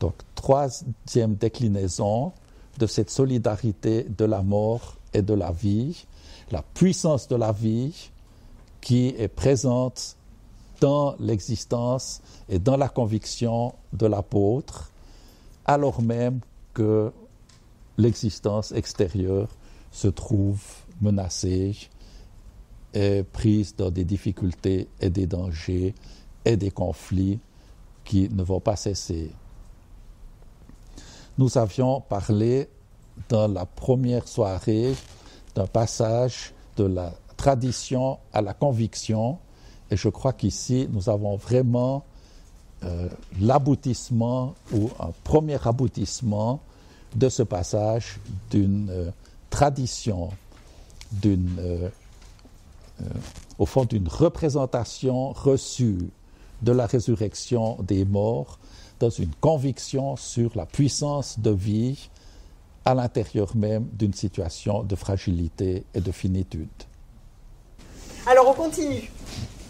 Donc, 0.00 0.14
troisième 0.34 1.36
déclinaison 1.36 2.32
de 2.76 2.88
cette 2.88 3.10
solidarité 3.10 4.02
de 4.02 4.24
la 4.24 4.42
mort 4.42 4.96
et 5.14 5.22
de 5.22 5.32
la 5.32 5.52
vie, 5.52 6.06
la 6.50 6.62
puissance 6.62 7.28
de 7.28 7.36
la 7.36 7.52
vie 7.52 8.10
qui 8.86 9.08
est 9.18 9.26
présente 9.26 10.16
dans 10.80 11.16
l'existence 11.18 12.22
et 12.48 12.60
dans 12.60 12.76
la 12.76 12.88
conviction 12.88 13.74
de 13.92 14.06
l'apôtre, 14.06 14.92
alors 15.64 16.00
même 16.00 16.38
que 16.72 17.10
l'existence 17.98 18.70
extérieure 18.70 19.48
se 19.90 20.06
trouve 20.06 20.62
menacée 21.00 21.76
et 22.94 23.24
prise 23.24 23.74
dans 23.74 23.90
des 23.90 24.04
difficultés 24.04 24.86
et 25.00 25.10
des 25.10 25.26
dangers 25.26 25.92
et 26.44 26.56
des 26.56 26.70
conflits 26.70 27.40
qui 28.04 28.28
ne 28.28 28.44
vont 28.44 28.60
pas 28.60 28.76
cesser. 28.76 29.32
Nous 31.38 31.58
avions 31.58 32.02
parlé 32.02 32.68
dans 33.28 33.48
la 33.48 33.66
première 33.66 34.28
soirée 34.28 34.94
d'un 35.56 35.66
passage 35.66 36.52
de 36.76 36.84
la 36.84 37.12
tradition 37.36 38.18
à 38.32 38.42
la 38.42 38.54
conviction 38.54 39.38
et 39.90 39.96
je 39.96 40.08
crois 40.08 40.32
qu'ici, 40.32 40.88
nous 40.90 41.08
avons 41.08 41.36
vraiment 41.36 42.04
euh, 42.84 43.08
l'aboutissement 43.40 44.54
ou 44.72 44.90
un 44.98 45.12
premier 45.24 45.58
aboutissement 45.66 46.60
de 47.14 47.28
ce 47.28 47.42
passage 47.42 48.18
d'une 48.50 48.88
euh, 48.90 49.10
tradition, 49.48 50.30
d'une, 51.12 51.56
euh, 51.58 51.88
au 53.58 53.66
fond, 53.66 53.84
d'une 53.84 54.08
représentation 54.08 55.30
reçue 55.32 56.10
de 56.62 56.72
la 56.72 56.86
résurrection 56.86 57.76
des 57.82 58.04
morts 58.04 58.58
dans 58.98 59.10
une 59.10 59.34
conviction 59.40 60.16
sur 60.16 60.56
la 60.56 60.66
puissance 60.66 61.38
de 61.38 61.50
vie 61.50 62.08
à 62.84 62.94
l'intérieur 62.94 63.54
même 63.56 63.86
d'une 63.92 64.14
situation 64.14 64.82
de 64.82 64.96
fragilité 64.96 65.84
et 65.94 66.00
de 66.00 66.12
finitude. 66.12 66.68
Continue 68.56 69.10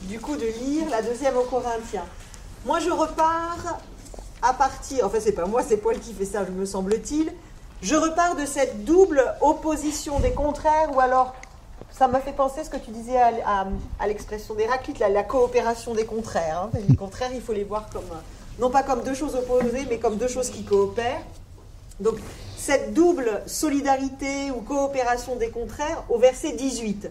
du 0.03 0.20
coup 0.20 0.37
de 0.37 0.46
lire 0.46 0.88
la 0.90 1.03
deuxième 1.03 1.37
aux 1.37 1.42
Corinthiens. 1.42 2.05
Moi 2.64 2.79
je 2.79 2.90
repars 2.90 3.81
à 4.42 4.53
partir, 4.53 5.05
enfin 5.07 5.18
c'est 5.20 5.33
pas 5.33 5.46
moi, 5.46 5.62
c'est 5.66 5.79
Paul 5.79 5.99
qui 5.99 6.12
fait 6.14 6.25
ça, 6.25 6.44
me 6.44 6.64
semble-t-il. 6.64 7.33
Je 7.83 7.96
repars 7.96 8.37
de 8.37 8.46
cette 8.46 8.85
double 8.85 9.25
opposition 9.40 10.20
des 10.20 10.31
contraires, 10.31 10.94
ou 10.94 11.01
alors 11.01 11.35
ça 11.90 12.07
m'a 12.07 12.20
fait 12.20 12.33
penser 12.33 12.62
ce 12.62 12.70
que 12.70 12.77
tu 12.77 12.92
disais 12.92 13.18
à, 13.18 13.66
l'expression 14.07 14.55
d'Héraclite, 14.55 15.01
la, 15.01 15.09
la 15.09 15.25
coopération 15.25 15.92
des 15.92 16.05
contraires. 16.05 16.68
Hein. 16.72 16.79
Les 16.88 16.94
contraires, 16.94 17.33
il 17.35 17.42
faut 17.42 17.55
les 17.55 17.64
voir 17.64 17.88
comme, 17.90 18.09
non 18.61 18.70
pas 18.70 18.85
comme 18.85 19.03
deux 19.03 19.14
choses 19.14 19.35
opposées, 19.35 19.87
mais 19.90 19.99
comme 19.99 20.16
deux 20.16 20.29
choses 20.29 20.51
qui 20.51 20.64
coopèrent. 20.64 21.22
Donc 21.99 22.18
cette 22.57 22.94
double 22.94 23.42
solidarité 23.46 24.53
ou 24.53 24.61
coopération 24.61 25.35
des 25.35 25.51
contraires 25.51 26.05
au 26.09 26.18
verset 26.18 26.53
18 26.53 27.09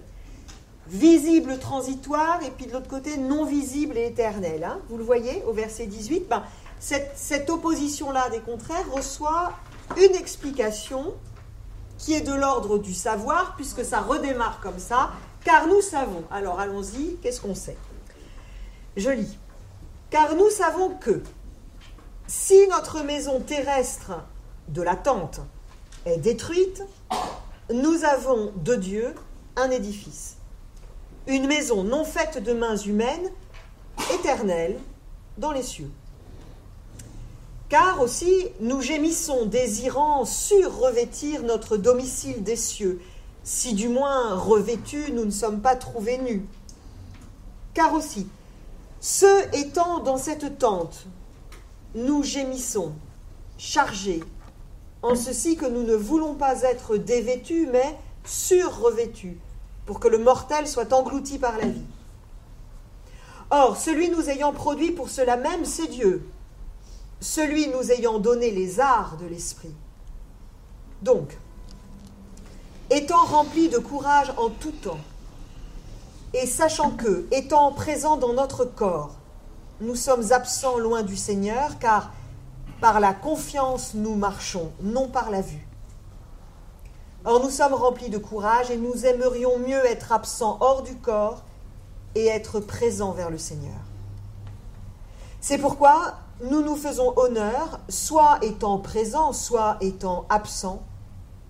visible 0.88 1.58
transitoire 1.60 2.42
et 2.44 2.52
puis 2.52 2.68
de 2.68 2.74
l'autre 2.74 2.88
côté 2.88 3.18
non 3.18 3.46
visible 3.46 3.98
et 3.98 4.08
éternel. 4.08 4.64
Hein. 4.64 4.80
Vous 4.90 4.98
le 4.98 5.04
voyez 5.04 5.44
au 5.48 5.54
verset 5.54 5.88
18 5.88 6.28
ben, 6.30 6.44
cette, 6.80 7.14
cette 7.16 7.50
opposition-là 7.50 8.30
des 8.30 8.40
contraires 8.40 8.86
reçoit 8.92 9.54
une 9.98 10.16
explication 10.16 11.14
qui 11.98 12.14
est 12.14 12.22
de 12.22 12.34
l'ordre 12.34 12.78
du 12.78 12.94
savoir, 12.94 13.56
puisque 13.56 13.84
ça 13.86 14.02
redémarre 14.02 14.60
comme 14.62 14.80
ça, 14.80 15.12
car 15.44 15.68
nous 15.68 15.82
savons. 15.82 16.24
Alors 16.30 16.60
allons-y, 16.60 17.16
qu'est-ce 17.22 17.42
qu'on 17.42 17.56
sait? 17.56 17.78
Je 18.98 19.10
lis. 19.10 19.38
Car 20.10 20.36
nous 20.36 20.50
savons 20.50 20.90
que 20.90 21.22
si 22.28 22.68
notre 22.68 23.02
maison 23.02 23.40
terrestre 23.40 24.12
de 24.68 24.82
la 24.82 24.96
tente 24.96 25.40
est 26.06 26.18
détruite, 26.18 26.84
nous 27.74 28.04
avons 28.04 28.52
de 28.56 28.76
Dieu 28.76 29.16
un 29.56 29.70
édifice 29.70 30.35
une 31.28 31.48
maison 31.48 31.84
non 31.84 32.04
faite 32.04 32.42
de 32.44 32.54
mains 32.54 32.78
humaines, 32.78 33.32
éternelle, 34.14 34.80
dans 35.38 35.52
les 35.52 35.64
cieux. 35.64 35.92
Car 37.70 38.02
aussi 38.02 38.48
nous 38.60 38.82
gémissons, 38.82 39.46
désirant 39.46 40.24
sur-revêtir 40.24 41.44
notre 41.44 41.78
domicile 41.78 42.44
des 42.44 42.56
cieux, 42.56 43.02
si 43.44 43.74
du 43.74 43.90
moins 43.90 44.36
revêtus 44.36 45.12
nous 45.12 45.26
ne 45.26 45.32
sommes 45.32 45.62
pas 45.62 45.76
trouvés 45.76 46.20
nus. 46.20 46.46
Car 47.74 47.94
aussi, 47.94 48.28
ceux 49.02 49.44
étant 49.54 50.00
dans 50.00 50.18
cette 50.18 50.60
tente, 50.60 51.08
nous 51.96 52.24
gémissons, 52.24 52.94
chargés, 53.58 54.24
en 55.02 55.16
ceci 55.16 55.56
que 55.56 55.66
nous 55.66 55.84
ne 55.84 55.96
voulons 55.96 56.36
pas 56.36 56.62
être 56.62 56.98
dévêtus, 56.98 57.68
mais 57.72 57.98
sur-revêtus 58.26 59.38
pour 59.86 60.00
que 60.00 60.08
le 60.08 60.18
mortel 60.18 60.68
soit 60.68 60.94
englouti 60.94 61.38
par 61.38 61.58
la 61.58 61.68
vie. 61.68 61.86
Or, 63.52 63.78
celui 63.78 64.10
nous 64.10 64.30
ayant 64.30 64.54
produit 64.54 64.92
pour 64.92 65.10
cela 65.10 65.38
même, 65.38 65.66
c'est 65.66 65.88
Dieu, 65.88 66.28
celui 67.20 67.68
nous 67.68 67.92
ayant 67.92 68.20
donné 68.20 68.52
les 68.52 68.80
arts 68.80 69.18
de 69.18 69.28
l'esprit. 69.28 69.74
Donc, 71.02 71.38
étant 72.90 73.24
remplis 73.26 73.70
de 73.70 73.78
courage 73.78 74.34
en 74.38 74.50
tout 74.50 74.72
temps, 74.72 75.00
et 76.34 76.48
sachant 76.48 76.92
que, 76.92 77.28
étant 77.32 77.72
présents 77.72 78.18
dans 78.18 78.34
notre 78.34 78.66
corps, 78.66 79.16
nous 79.82 79.96
sommes 79.96 80.32
absents 80.32 80.78
loin 80.78 81.04
du 81.04 81.16
Seigneur, 81.16 81.80
car 81.80 82.12
par 82.82 83.00
la 83.00 83.14
confiance 83.14 83.94
nous 83.94 84.16
marchons, 84.16 84.72
non 84.82 85.08
par 85.08 85.32
la 85.32 85.42
vue. 85.42 85.68
Or 87.26 87.44
nous 87.44 87.50
sommes 87.50 87.74
remplis 87.74 88.10
de 88.10 88.20
courage 88.20 88.70
et 88.70 88.78
nous 88.78 89.06
aimerions 89.06 89.58
mieux 89.58 89.84
être 89.86 90.12
absents 90.12 90.58
hors 90.62 90.84
du 90.84 90.96
corps 90.96 91.42
et 92.14 92.28
être 92.28 92.60
présents 92.60 93.12
vers 93.12 93.32
le 93.32 93.40
Seigneur. 93.40 93.80
C'est 95.42 95.58
pourquoi 95.58 96.14
nous 96.44 96.62
nous 96.62 96.76
faisons 96.76 97.14
honneur, 97.18 97.80
soit 97.90 98.40
étant 98.42 98.78
présents, 98.78 99.34
soit 99.34 99.78
étant 99.82 100.26
absents, 100.30 100.82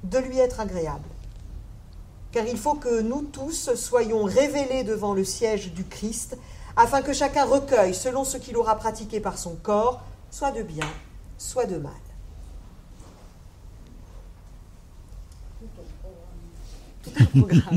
de 0.03 0.17
lui 0.17 0.37
être 0.37 0.59
agréable. 0.59 1.09
Car 2.31 2.45
il 2.45 2.57
faut 2.57 2.75
que 2.75 3.01
nous 3.01 3.23
tous 3.23 3.73
soyons 3.75 4.23
révélés 4.23 4.83
devant 4.83 5.13
le 5.13 5.23
siège 5.23 5.73
du 5.73 5.83
Christ, 5.85 6.37
afin 6.77 7.01
que 7.01 7.13
chacun 7.13 7.45
recueille, 7.45 7.93
selon 7.93 8.23
ce 8.23 8.37
qu'il 8.37 8.57
aura 8.57 8.75
pratiqué 8.75 9.19
par 9.19 9.37
son 9.37 9.55
corps, 9.55 10.01
soit 10.29 10.51
de 10.51 10.61
bien, 10.61 10.87
soit 11.37 11.65
de 11.65 11.77
mal. 11.77 11.93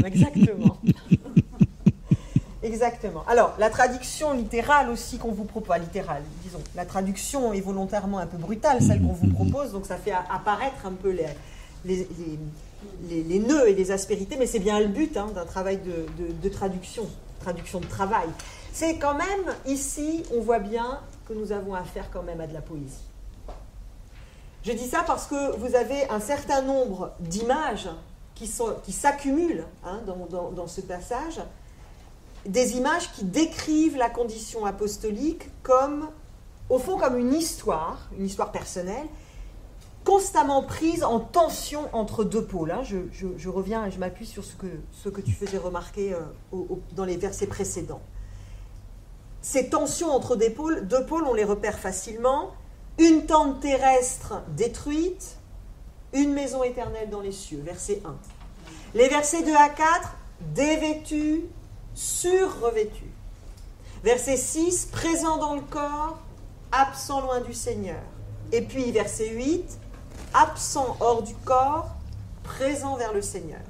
Exactement. 0.04 0.78
Exactement. 2.62 3.24
Alors, 3.28 3.54
la 3.58 3.70
traduction 3.70 4.34
littérale 4.34 4.90
aussi 4.90 5.18
qu'on 5.18 5.30
vous 5.30 5.44
propose, 5.44 5.78
littérale, 5.78 6.22
disons, 6.42 6.60
la 6.74 6.84
traduction 6.84 7.52
est 7.52 7.60
volontairement 7.60 8.18
un 8.18 8.26
peu 8.26 8.36
brutale, 8.36 8.82
celle 8.82 9.00
qu'on 9.00 9.12
vous 9.12 9.28
propose, 9.28 9.72
donc 9.72 9.86
ça 9.86 9.96
fait 9.96 10.12
apparaître 10.12 10.84
un 10.84 10.92
peu 10.92 11.16
les 11.84 13.38
nœuds 13.38 13.68
et 13.68 13.74
les 13.74 13.90
aspérités, 13.90 14.36
mais 14.36 14.46
c'est 14.46 14.58
bien 14.58 14.80
le 14.80 14.88
but 14.88 15.16
hein, 15.16 15.28
d'un 15.34 15.44
travail 15.44 15.78
de, 15.78 16.06
de, 16.32 16.48
traduction, 16.48 17.06
traduction 17.40 17.80
de 17.80 17.86
travail. 17.86 18.28
C'est 18.72 18.98
quand 18.98 19.14
même, 19.14 19.54
ici, 19.66 20.24
on 20.36 20.40
voit 20.40 20.58
bien 20.58 21.00
que 21.28 21.34
nous 21.34 21.52
avons 21.52 21.74
affaire 21.74 22.10
quand 22.12 22.22
même 22.22 22.40
à 22.40 22.46
de 22.46 22.54
la 22.54 22.60
poésie. 22.60 23.04
Je 24.64 24.72
dis 24.72 24.88
ça 24.88 25.04
parce 25.06 25.26
que 25.26 25.56
vous 25.56 25.76
avez 25.76 26.08
un 26.10 26.20
certain 26.20 26.62
nombre 26.62 27.12
d'images 27.20 27.88
qui, 28.38 28.92
s'accumulent 28.92 29.66
hein, 29.84 30.00
dans, 30.06 30.66
ce 30.66 30.80
passage, 30.80 31.40
des 32.46 32.76
images 32.76 33.10
qui 33.12 33.24
décrivent 33.24 33.96
la 33.96 34.08
condition 34.08 34.64
apostolique 34.64 35.50
comme, 35.62 36.08
au 36.68 36.78
fond, 36.78 36.98
comme 36.98 37.18
une 37.18 37.34
histoire, 37.34 38.08
une 38.16 38.26
histoire 38.26 38.52
personnelle, 38.52 39.06
constamment 40.04 40.62
prise 40.62 41.02
en 41.02 41.20
tension 41.20 41.88
entre 41.92 42.24
deux 42.24 42.44
pôles. 42.44 42.70
Hein. 42.70 42.82
Je, 42.82 43.48
reviens 43.48 43.86
et 43.86 43.90
je 43.90 43.98
m'appuie 43.98 44.26
sur 44.26 44.44
ce 44.44 45.08
que, 45.08 45.20
tu 45.20 45.32
faisais 45.32 45.58
remarquer 45.58 46.14
euh, 46.14 46.58
dans 46.92 47.04
les 47.04 47.16
versets 47.16 47.48
précédents. 47.48 48.00
Ces 49.42 49.68
tensions 49.68 50.10
entre 50.10 50.36
deux 50.36 50.50
pôles, 50.50 50.86
deux 50.86 51.04
pôles, 51.06 51.24
on 51.24 51.34
les 51.34 51.44
repère 51.44 51.78
facilement. 51.78 52.52
Une 52.98 53.26
tente 53.26 53.60
terrestre 53.60 54.42
détruite, 54.56 55.37
une 56.12 56.32
maison 56.32 56.62
éternelle 56.62 57.10
dans 57.10 57.20
les 57.20 57.32
cieux, 57.32 57.62
verset 57.64 58.00
1. 58.04 58.16
Les 58.94 59.08
versets 59.08 59.42
2 59.42 59.54
à 59.54 59.68
4, 59.68 60.16
dévêtus, 60.54 61.44
surrevêtu. 61.94 63.04
Verset 64.02 64.36
6, 64.36 64.86
présent 64.86 65.38
dans 65.38 65.54
le 65.54 65.60
corps, 65.60 66.18
absent 66.72 67.20
loin 67.20 67.40
du 67.40 67.52
Seigneur. 67.52 68.02
Et 68.52 68.62
puis 68.62 68.90
verset 68.92 69.30
8, 69.30 69.78
absent 70.34 70.96
hors 71.00 71.22
du 71.22 71.34
corps, 71.44 71.88
présent 72.44 72.96
vers 72.96 73.12
le 73.12 73.22
Seigneur. 73.22 73.60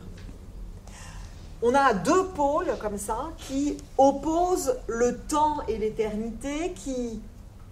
On 1.60 1.74
a 1.74 1.92
deux 1.92 2.26
pôles 2.26 2.72
comme 2.80 2.98
ça 2.98 3.30
qui 3.36 3.76
opposent 3.96 4.76
le 4.86 5.18
temps 5.18 5.62
et 5.66 5.76
l'éternité, 5.76 6.72
qui 6.74 7.20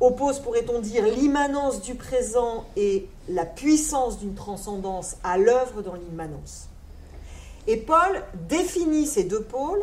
opposent, 0.00 0.40
pourrait-on 0.40 0.80
dire, 0.80 1.04
l'immanence 1.04 1.80
du 1.80 1.94
présent 1.94 2.64
et 2.76 3.08
la 3.28 3.46
puissance 3.46 4.18
d'une 4.18 4.34
transcendance 4.34 5.16
à 5.24 5.38
l'œuvre 5.38 5.82
dans 5.82 5.94
l'immanence. 5.94 6.68
Et 7.66 7.76
Paul 7.76 8.22
définit 8.48 9.06
ces 9.06 9.24
deux 9.24 9.42
pôles 9.42 9.82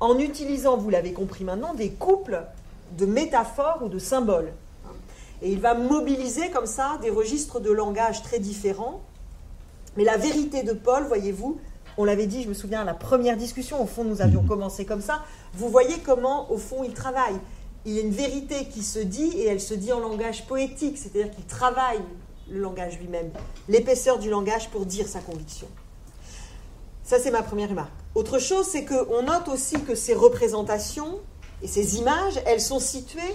en 0.00 0.18
utilisant, 0.18 0.76
vous 0.76 0.90
l'avez 0.90 1.12
compris 1.12 1.44
maintenant, 1.44 1.74
des 1.74 1.90
couples 1.90 2.42
de 2.98 3.06
métaphores 3.06 3.80
ou 3.82 3.88
de 3.88 3.98
symboles. 3.98 4.52
Et 5.42 5.50
il 5.50 5.60
va 5.60 5.74
mobiliser 5.74 6.50
comme 6.50 6.66
ça 6.66 6.98
des 7.02 7.10
registres 7.10 7.60
de 7.60 7.70
langage 7.70 8.22
très 8.22 8.38
différents. 8.38 9.00
Mais 9.96 10.04
la 10.04 10.16
vérité 10.16 10.62
de 10.62 10.72
Paul, 10.72 11.04
voyez-vous, 11.04 11.58
on 11.96 12.04
l'avait 12.04 12.26
dit, 12.26 12.42
je 12.42 12.48
me 12.48 12.54
souviens, 12.54 12.80
à 12.80 12.84
la 12.84 12.94
première 12.94 13.36
discussion, 13.36 13.82
au 13.82 13.86
fond, 13.86 14.04
nous 14.04 14.20
avions 14.20 14.42
mhm. 14.42 14.48
commencé 14.48 14.84
comme 14.84 15.00
ça. 15.00 15.22
Vous 15.54 15.68
voyez 15.68 15.98
comment, 16.04 16.50
au 16.50 16.58
fond, 16.58 16.82
il 16.84 16.92
travaille. 16.92 17.36
Il 17.86 17.92
y 17.92 17.98
a 17.98 18.02
une 18.02 18.12
vérité 18.12 18.66
qui 18.66 18.82
se 18.82 18.98
dit 18.98 19.30
et 19.36 19.46
elle 19.46 19.60
se 19.60 19.74
dit 19.74 19.92
en 19.92 20.00
langage 20.00 20.46
poétique, 20.46 20.96
c'est-à-dire 20.96 21.30
qu'il 21.30 21.44
travaille 21.44 22.00
le 22.48 22.60
langage 22.60 22.98
lui-même, 22.98 23.30
l'épaisseur 23.68 24.18
du 24.18 24.30
langage 24.30 24.70
pour 24.70 24.86
dire 24.86 25.08
sa 25.08 25.20
conviction. 25.20 25.68
Ça, 27.02 27.18
c'est 27.18 27.30
ma 27.30 27.42
première 27.42 27.68
remarque. 27.68 27.92
Autre 28.14 28.38
chose, 28.38 28.66
c'est 28.66 28.84
qu'on 28.84 29.22
note 29.22 29.48
aussi 29.48 29.80
que 29.82 29.94
ces 29.94 30.14
représentations 30.14 31.18
et 31.62 31.68
ces 31.68 31.98
images, 31.98 32.40
elles 32.46 32.60
sont 32.60 32.80
situées 32.80 33.34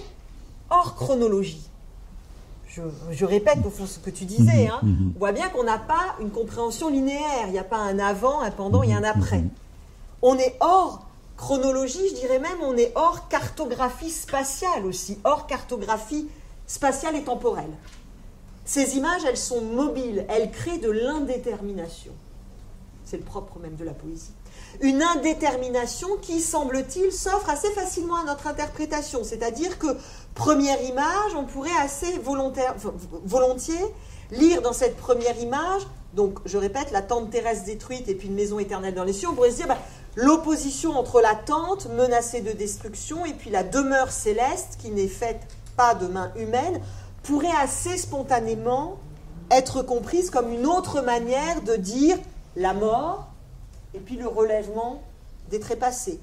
hors 0.70 0.94
chronologie. 0.96 1.70
Je, 3.10 3.24
répète 3.24 3.58
au 3.66 3.70
fond 3.70 3.84
ce 3.86 3.98
que 3.98 4.10
tu 4.10 4.24
disais. 4.24 4.68
Hein. 4.68 4.78
Mhm, 4.82 4.90
mhm. 4.90 5.12
On 5.16 5.18
voit 5.18 5.32
bien 5.32 5.48
qu'on 5.48 5.64
n'a 5.64 5.78
pas 5.78 6.14
une 6.20 6.30
compréhension 6.30 6.88
linéaire. 6.88 7.46
Il 7.46 7.52
n'y 7.52 7.58
a 7.58 7.64
pas 7.64 7.78
un 7.78 7.98
avant, 7.98 8.40
un 8.40 8.50
pendant 8.52 8.84
et 8.84 8.92
un 8.92 9.00
mhm, 9.00 9.04
après. 9.04 9.44
On 10.22 10.36
est 10.38 10.56
hors 10.60 11.09
chronologie, 11.40 12.06
je 12.10 12.14
dirais 12.16 12.38
même, 12.38 12.58
on 12.62 12.76
est 12.76 12.92
hors 12.96 13.26
cartographie 13.28 14.10
spatiale 14.10 14.84
aussi, 14.84 15.18
hors 15.24 15.46
cartographie 15.46 16.28
spatiale 16.66 17.16
et 17.16 17.24
temporelle. 17.24 17.72
Ces 18.66 18.98
images, 18.98 19.22
elles 19.26 19.38
sont 19.38 19.62
mobiles, 19.62 20.26
elles 20.28 20.50
créent 20.50 20.78
de 20.78 20.90
l'indétermination. 20.90 22.12
C'est 23.06 23.16
le 23.16 23.24
propre 23.24 23.58
même 23.58 23.74
de 23.76 23.84
la 23.84 23.94
poésie 23.94 24.32
une 24.82 25.02
indétermination 25.02 26.08
qui, 26.22 26.40
semble-t-il, 26.40 27.10
s'offre 27.10 27.50
assez 27.50 27.70
facilement 27.72 28.16
à 28.16 28.24
notre 28.24 28.46
interprétation. 28.46 29.24
C'est-à-dire 29.24 29.78
que, 29.78 29.88
première 30.34 30.80
image, 30.84 31.34
on 31.36 31.44
pourrait 31.44 31.76
assez 31.82 32.20
volontiers 32.22 33.74
lire 34.30 34.62
dans 34.62 34.72
cette 34.72 34.96
première 34.96 35.38
image, 35.40 35.82
donc 36.14 36.38
je 36.44 36.56
répète, 36.56 36.90
la 36.92 37.02
tente 37.02 37.30
terrestre 37.30 37.64
détruite 37.64 38.08
et 38.08 38.14
puis 38.14 38.28
une 38.28 38.34
maison 38.34 38.58
éternelle 38.58 38.94
dans 38.94 39.04
les 39.04 39.12
cieux, 39.12 39.28
on 39.28 39.34
pourrait 39.34 39.50
se 39.50 39.56
dire 39.56 39.68
bah, 39.68 39.78
l'opposition 40.16 40.98
entre 40.98 41.20
la 41.20 41.34
tente 41.34 41.86
menacée 41.86 42.40
de 42.40 42.52
destruction 42.52 43.24
et 43.24 43.32
puis 43.32 43.50
la 43.50 43.62
demeure 43.62 44.10
céleste 44.10 44.76
qui 44.80 44.90
n'est 44.90 45.08
faite 45.08 45.42
pas 45.76 45.94
de 45.94 46.06
main 46.06 46.32
humaine 46.36 46.80
pourrait 47.22 47.48
assez 47.62 47.96
spontanément 47.96 48.98
être 49.50 49.82
comprise 49.82 50.30
comme 50.30 50.52
une 50.52 50.66
autre 50.66 51.00
manière 51.00 51.62
de 51.62 51.76
dire 51.76 52.18
la 52.56 52.72
mort 52.72 53.28
et 53.94 53.98
puis 53.98 54.16
le 54.16 54.26
relèvement 54.26 55.02
des 55.50 55.60
trépassés. 55.60 56.20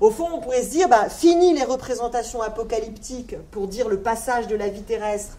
Au 0.00 0.10
fond, 0.10 0.28
on 0.32 0.40
pourrait 0.40 0.62
se 0.62 0.70
dire, 0.70 0.88
bah, 0.88 1.10
fini 1.10 1.54
les 1.54 1.64
représentations 1.64 2.40
apocalyptiques 2.40 3.36
pour 3.50 3.68
dire 3.68 3.88
le 3.88 4.00
passage 4.00 4.46
de 4.46 4.56
la 4.56 4.68
vie 4.68 4.82
terrestre 4.82 5.36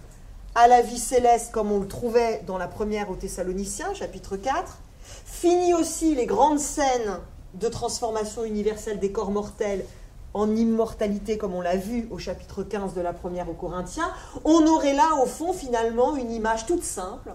à 0.55 0.67
la 0.67 0.81
vie 0.81 0.99
céleste 0.99 1.51
comme 1.51 1.71
on 1.71 1.79
le 1.79 1.87
trouvait 1.87 2.43
dans 2.45 2.59
la 2.59 2.67
première 2.67 3.09
aux 3.09 3.15
Thessaloniciens, 3.15 3.93
chapitre 3.95 4.37
4. 4.37 4.77
Fini 5.25 5.73
aussi 5.73 6.13
les 6.13 6.27
grandes 6.27 6.59
scènes 6.59 7.19
de 7.53 7.67
transformation 7.67 8.43
universelle 8.43 8.99
des 8.99 9.11
corps 9.11 9.31
mortels 9.31 9.85
en 10.33 10.55
immortalité 10.55 11.37
comme 11.37 11.53
on 11.53 11.61
l'a 11.61 11.75
vu 11.75 12.07
au 12.11 12.17
chapitre 12.17 12.63
15 12.63 12.93
de 12.93 13.01
la 13.01 13.13
première 13.13 13.49
aux 13.49 13.53
Corinthiens. 13.53 14.11
On 14.43 14.65
aurait 14.65 14.93
là 14.93 15.15
au 15.21 15.25
fond 15.25 15.53
finalement 15.53 16.15
une 16.15 16.31
image 16.31 16.65
toute 16.65 16.83
simple 16.83 17.31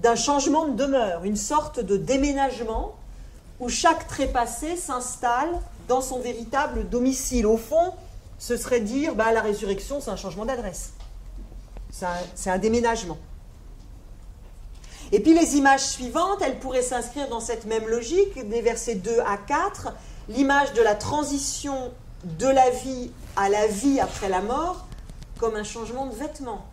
d'un 0.00 0.16
changement 0.16 0.66
de 0.66 0.74
demeure, 0.74 1.24
une 1.24 1.36
sorte 1.36 1.80
de 1.80 1.96
déménagement 1.96 2.96
où 3.60 3.68
chaque 3.68 4.08
trépassé 4.08 4.76
s'installe 4.76 5.50
dans 5.86 6.00
son 6.00 6.18
véritable 6.18 6.88
domicile. 6.88 7.46
Au 7.46 7.56
fond, 7.56 7.94
ce 8.38 8.56
serait 8.56 8.80
dire, 8.80 9.14
bah, 9.14 9.32
la 9.32 9.40
résurrection, 9.40 10.00
c'est 10.00 10.10
un 10.10 10.16
changement 10.16 10.44
d'adresse. 10.44 10.94
C'est 12.34 12.50
un, 12.50 12.58
déménagement. 12.58 13.18
Et 15.14 15.20
puis 15.20 15.34
les 15.34 15.56
images 15.56 15.86
suivantes, 15.86 16.40
elles 16.40 16.58
pourraient 16.58 16.80
s'inscrire 16.80 17.28
dans 17.28 17.40
cette 17.40 17.66
même 17.66 17.86
logique, 17.86 18.48
des 18.48 18.62
versets 18.62 18.94
2 18.94 19.20
à 19.20 19.36
4, 19.36 19.92
l'image 20.30 20.72
de 20.72 20.80
la 20.80 20.94
transition 20.94 21.92
de 22.24 22.46
la 22.46 22.70
vie 22.70 23.10
à 23.36 23.50
la 23.50 23.66
vie 23.66 24.00
après 24.00 24.30
la 24.30 24.40
mort, 24.40 24.86
comme 25.38 25.54
un 25.54 25.64
changement 25.64 26.06
de 26.06 26.14
vêtements. 26.14 26.64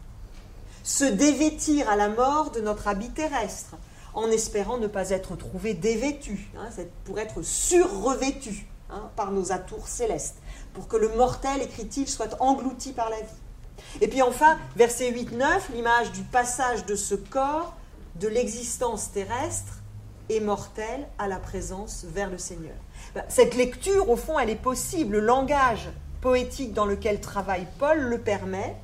Se 0.84 1.04
dévêtir 1.04 1.89
à 1.89 1.97
la 1.97 2.08
mort 2.08 2.52
de 2.52 2.62
notre 2.62 2.88
habit 2.88 3.10
terrestre, 3.10 3.75
en 4.13 4.32
espérant 4.32 4.78
ne 4.78 4.88
pas 4.88 5.10
être 5.10 5.36
trouvé 5.36 5.73
dévêtu, 5.73 6.49
hein, 6.58 6.69
pour 7.04 7.19
être 7.19 7.41
surrevêtu 7.41 8.67
hein, 8.89 9.10
par 9.17 9.32
nos 9.32 9.52
atours 9.52 9.89
célestes, 9.89 10.38
pour 10.73 10.88
que 10.88 10.95
le 10.95 11.10
mortel, 11.10 11.62
écrit-il, 11.62 12.08
soit 12.08 12.38
englouti 12.39 12.93
par 12.93 13.10
la 13.10 13.17
vie. 13.17 13.99
Et 13.99 14.08
puis 14.08 14.21
enfin, 14.21 14.58
verset 14.78 15.12
8-9, 15.12 15.73
l'image 15.73 16.13
du 16.13 16.21
passage 16.21 16.86
de 16.86 16.95
ce 16.95 17.15
corps 17.15 17.73
de 18.15 18.28
l'existence 18.28 19.12
terrestre 19.12 19.80
et 20.30 20.39
mortelle 20.39 21.08
à 21.17 21.28
la 21.28 21.38
présence 21.38 22.06
vers 22.08 22.30
le 22.30 22.38
Seigneur. 22.38 22.76
Ben, 23.15 23.24
cette 23.30 23.56
lecture, 23.56 24.10
au 24.10 24.15
fond, 24.15 24.38
elle 24.38 24.50
est 24.50 24.56
possible. 24.56 25.13
Le 25.17 25.19
langage 25.22 25.89
poétique 26.22 26.74
dans 26.74 26.86
lequel 26.86 27.22
travaille 27.22 27.67
Paul 27.80 28.00
le 28.00 28.19
permet, 28.19 28.76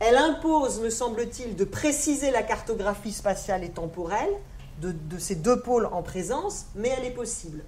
elle 0.00 0.16
impose, 0.16 0.80
me 0.80 0.90
semble-t-il, 0.90 1.56
de 1.56 1.64
préciser 1.64 2.30
la 2.30 2.42
cartographie 2.42 3.12
spatiale 3.12 3.64
et 3.64 3.70
temporelle 3.70 4.32
de, 4.80 5.18
ces 5.18 5.36
deux 5.36 5.60
pôles 5.60 5.86
en 5.86 6.02
présence, 6.02 6.66
mais 6.74 6.88
elle 6.88 7.04
est 7.04 7.14
possible. 7.14 7.62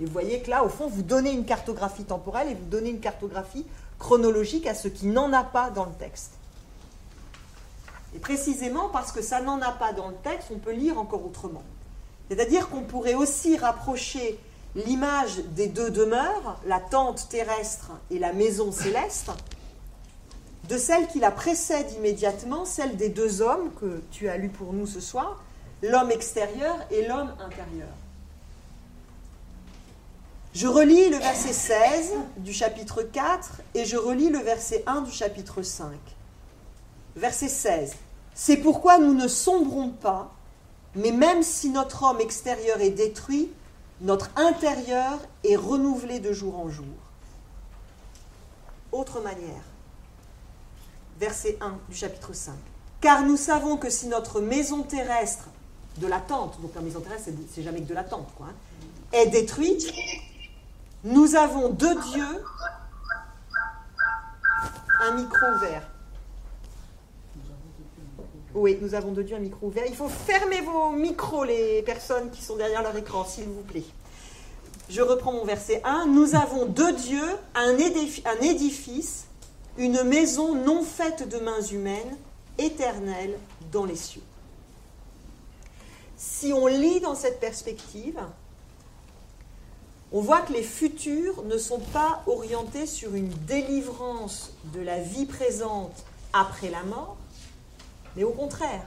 Et 0.00 0.04
vous 0.04 0.12
voyez 0.12 0.40
que 0.40 0.50
là, 0.50 0.64
au 0.64 0.68
fond, 0.68 0.86
vous 0.86 1.02
donnez 1.02 1.32
une 1.32 1.44
cartographie 1.44 2.04
temporelle 2.04 2.48
et 2.48 2.54
vous 2.54 2.64
donnez 2.64 2.90
une 2.90 3.00
cartographie 3.00 3.66
chronologique 3.98 4.66
à 4.66 4.74
ce 4.74 4.88
qui 4.88 5.06
n'en 5.06 5.32
a 5.32 5.44
pas 5.44 5.70
dans 5.70 5.84
le 5.84 5.92
texte. 5.92 6.38
Et 8.14 8.18
précisément 8.18 8.88
parce 8.88 9.12
que 9.12 9.22
ça 9.22 9.40
n'en 9.40 9.60
a 9.60 9.72
pas 9.72 9.92
dans 9.92 10.08
le 10.08 10.16
texte, 10.22 10.48
on 10.54 10.58
peut 10.58 10.72
lire 10.72 10.98
encore 10.98 11.24
autrement. 11.24 11.62
C'est-à-dire 12.28 12.68
qu'on 12.68 12.82
pourrait 12.82 13.14
aussi 13.14 13.56
rapprocher 13.56 14.38
l'image 14.74 15.38
des 15.50 15.66
deux 15.66 15.90
demeures, 15.90 16.58
la 16.66 16.80
tente 16.80 17.28
terrestre 17.28 17.90
et 18.10 18.18
la 18.18 18.32
maison 18.32 18.72
céleste, 18.72 19.30
de 20.68 20.78
celle 20.78 21.06
qui 21.08 21.18
la 21.18 21.30
précède 21.30 21.90
immédiatement, 21.96 22.64
celle 22.64 22.96
des 22.96 23.08
deux 23.08 23.42
hommes 23.42 23.70
que 23.80 24.02
tu 24.10 24.28
as 24.28 24.36
lu 24.36 24.48
pour 24.48 24.72
nous 24.72 24.86
ce 24.86 25.00
soir, 25.00 25.42
l'homme 25.82 26.10
extérieur 26.10 26.76
et 26.90 27.06
l'homme 27.06 27.34
intérieur. 27.40 27.88
Je 30.54 30.66
relis 30.66 31.08
le 31.08 31.16
verset 31.16 31.52
16 31.52 32.12
du 32.36 32.52
chapitre 32.52 33.02
4 33.02 33.62
et 33.74 33.84
je 33.86 33.96
relis 33.96 34.28
le 34.28 34.38
verset 34.38 34.84
1 34.86 35.00
du 35.02 35.10
chapitre 35.10 35.62
5. 35.62 35.88
Verset 37.16 37.48
16. 37.48 37.94
C'est 38.34 38.56
pourquoi 38.56 38.98
nous 38.98 39.14
ne 39.14 39.28
sombrons 39.28 39.90
pas, 39.90 40.32
mais 40.94 41.10
même 41.12 41.42
si 41.42 41.70
notre 41.70 42.04
homme 42.04 42.20
extérieur 42.20 42.80
est 42.80 42.90
détruit, 42.90 43.50
notre 44.00 44.30
intérieur 44.36 45.18
est 45.44 45.56
renouvelé 45.56 46.18
de 46.18 46.32
jour 46.32 46.58
en 46.58 46.68
jour. 46.70 46.86
Autre 48.90 49.20
manière. 49.20 49.62
Verset 51.20 51.56
1 51.60 51.78
du 51.88 51.96
chapitre 51.96 52.32
5. 52.32 52.54
Car 53.00 53.22
nous 53.22 53.36
savons 53.36 53.76
que 53.76 53.90
si 53.90 54.08
notre 54.08 54.40
maison 54.40 54.82
terrestre 54.82 55.48
de 55.98 56.06
la 56.06 56.20
tente, 56.20 56.60
donc 56.60 56.74
la 56.74 56.80
maison 56.80 57.00
terrestre, 57.00 57.30
c'est 57.54 57.62
jamais 57.62 57.80
que 57.80 57.88
de 57.88 57.94
la 57.94 58.04
tente, 58.04 58.28
quoi, 58.36 58.46
hein, 58.46 58.54
est 59.12 59.26
détruite, 59.26 59.92
nous 61.04 61.36
avons 61.36 61.68
de 61.68 62.10
Dieu 62.12 62.26
un 65.00 65.14
micro 65.14 65.46
ouvert. 65.56 65.91
Oui, 68.54 68.76
nous 68.82 68.94
avons 68.94 69.12
de 69.12 69.22
Dieu 69.22 69.36
un 69.36 69.40
micro 69.40 69.68
ouvert. 69.68 69.84
Il 69.88 69.94
faut 69.94 70.10
fermer 70.10 70.60
vos 70.60 70.90
micros, 70.90 71.44
les 71.44 71.82
personnes 71.82 72.30
qui 72.30 72.42
sont 72.42 72.56
derrière 72.56 72.82
leur 72.82 72.94
écran, 72.96 73.24
s'il 73.24 73.44
vous 73.44 73.62
plaît. 73.62 73.84
Je 74.90 75.00
reprends 75.00 75.32
mon 75.32 75.46
verset 75.46 75.80
1. 75.84 76.06
Nous 76.06 76.34
avons 76.34 76.66
de 76.66 76.90
Dieu 76.94 77.24
un 77.54 77.78
édifice, 78.42 79.24
une 79.78 80.02
maison 80.02 80.54
non 80.54 80.82
faite 80.82 81.26
de 81.30 81.38
mains 81.38 81.62
humaines, 81.62 82.16
éternelle 82.58 83.38
dans 83.70 83.86
les 83.86 83.96
cieux. 83.96 84.22
Si 86.18 86.52
on 86.52 86.66
lit 86.66 87.00
dans 87.00 87.14
cette 87.14 87.40
perspective, 87.40 88.20
on 90.12 90.20
voit 90.20 90.42
que 90.42 90.52
les 90.52 90.62
futurs 90.62 91.42
ne 91.44 91.56
sont 91.56 91.80
pas 91.80 92.22
orientés 92.26 92.86
sur 92.86 93.14
une 93.14 93.30
délivrance 93.46 94.52
de 94.74 94.80
la 94.80 94.98
vie 94.98 95.24
présente 95.24 96.04
après 96.34 96.68
la 96.68 96.82
mort, 96.82 97.16
mais 98.16 98.24
au 98.24 98.32
contraire, 98.32 98.84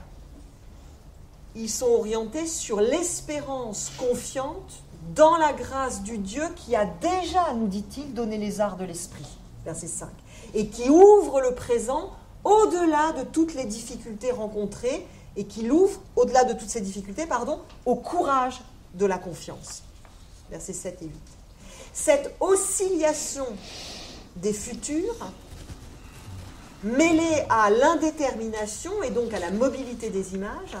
ils 1.54 1.70
sont 1.70 1.86
orientés 1.86 2.46
sur 2.46 2.80
l'espérance 2.80 3.90
confiante 3.98 4.82
dans 5.14 5.36
la 5.36 5.52
grâce 5.52 6.02
du 6.02 6.18
Dieu 6.18 6.42
qui 6.54 6.76
a 6.76 6.84
déjà, 6.84 7.52
nous 7.54 7.68
dit-il, 7.68 8.12
donné 8.12 8.36
les 8.38 8.60
arts 8.60 8.76
de 8.76 8.84
l'esprit, 8.84 9.26
verset 9.64 9.86
5, 9.86 10.08
et 10.54 10.68
qui 10.68 10.88
ouvre 10.90 11.40
le 11.40 11.54
présent 11.54 12.12
au-delà 12.44 13.12
de 13.12 13.22
toutes 13.24 13.54
les 13.54 13.64
difficultés 13.64 14.30
rencontrées 14.30 15.06
et 15.36 15.44
qui 15.44 15.62
l'ouvre, 15.62 16.00
au-delà 16.14 16.44
de 16.44 16.52
toutes 16.52 16.70
ces 16.70 16.80
difficultés, 16.80 17.26
pardon, 17.26 17.58
au 17.84 17.94
courage 17.96 18.60
de 18.94 19.06
la 19.06 19.18
confiance. 19.18 19.82
Versets 20.50 20.72
7 20.72 21.02
et 21.02 21.06
8. 21.06 21.12
Cette 21.92 22.34
oscillation 22.40 23.46
des 24.36 24.52
futurs 24.52 25.16
mêlée 26.86 27.44
à 27.50 27.70
l'indétermination 27.70 29.02
et 29.02 29.10
donc 29.10 29.34
à 29.34 29.40
la 29.40 29.50
mobilité 29.50 30.08
des 30.10 30.34
images, 30.34 30.76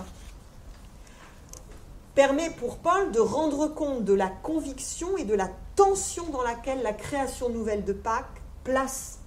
permet 2.14 2.50
pour 2.50 2.78
Paul 2.78 3.12
de 3.12 3.20
rendre 3.20 3.68
compte 3.68 4.04
de 4.04 4.14
la 4.14 4.28
conviction 4.28 5.16
et 5.18 5.24
de 5.24 5.34
la 5.34 5.50
tension 5.74 6.24
dans 6.30 6.42
laquelle 6.42 6.82
la 6.82 6.94
création 6.94 7.50
nouvelle 7.50 7.84
de 7.84 7.92
Pâques 7.92 8.40
place 8.64 9.18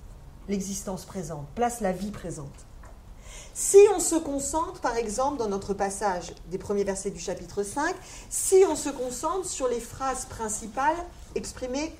l'existence 0.47 1.05
présente, 1.05 1.47
place 1.53 1.81
la 1.81 1.91
vie 1.91 2.11
présente. 2.11 2.65
Si 3.53 3.77
on 3.95 3.99
se 3.99 4.15
concentre, 4.15 4.79
par 4.79 4.95
exemple, 4.97 5.37
dans 5.37 5.49
notre 5.49 5.73
passage 5.73 6.33
des 6.49 6.57
premiers 6.57 6.83
versets 6.83 7.11
du 7.11 7.19
chapitre 7.19 7.61
5, 7.61 7.93
si 8.29 8.63
on 8.67 8.75
se 8.75 8.89
concentre 8.89 9.45
sur 9.45 9.67
les 9.67 9.79
phrases 9.79 10.25
principales 10.25 10.97
exprimées 11.35 11.93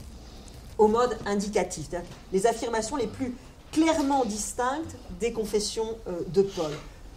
au 0.77 0.87
mode 0.87 1.17
indicatif, 1.25 1.89
les 2.31 2.47
affirmations 2.47 2.95
les 2.95 3.07
plus 3.07 3.35
clairement 3.71 4.25
distinctes 4.25 4.95
des 5.19 5.34
confessions 5.34 5.97
euh, 6.08 6.21
de 6.27 6.41
Paul. 6.41 6.71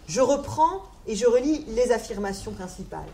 Je 0.07 0.21
reprends 0.21 0.83
et 1.07 1.15
je 1.15 1.25
relis 1.25 1.65
les 1.69 1.91
affirmations 1.91 2.51
principales. 2.51 3.09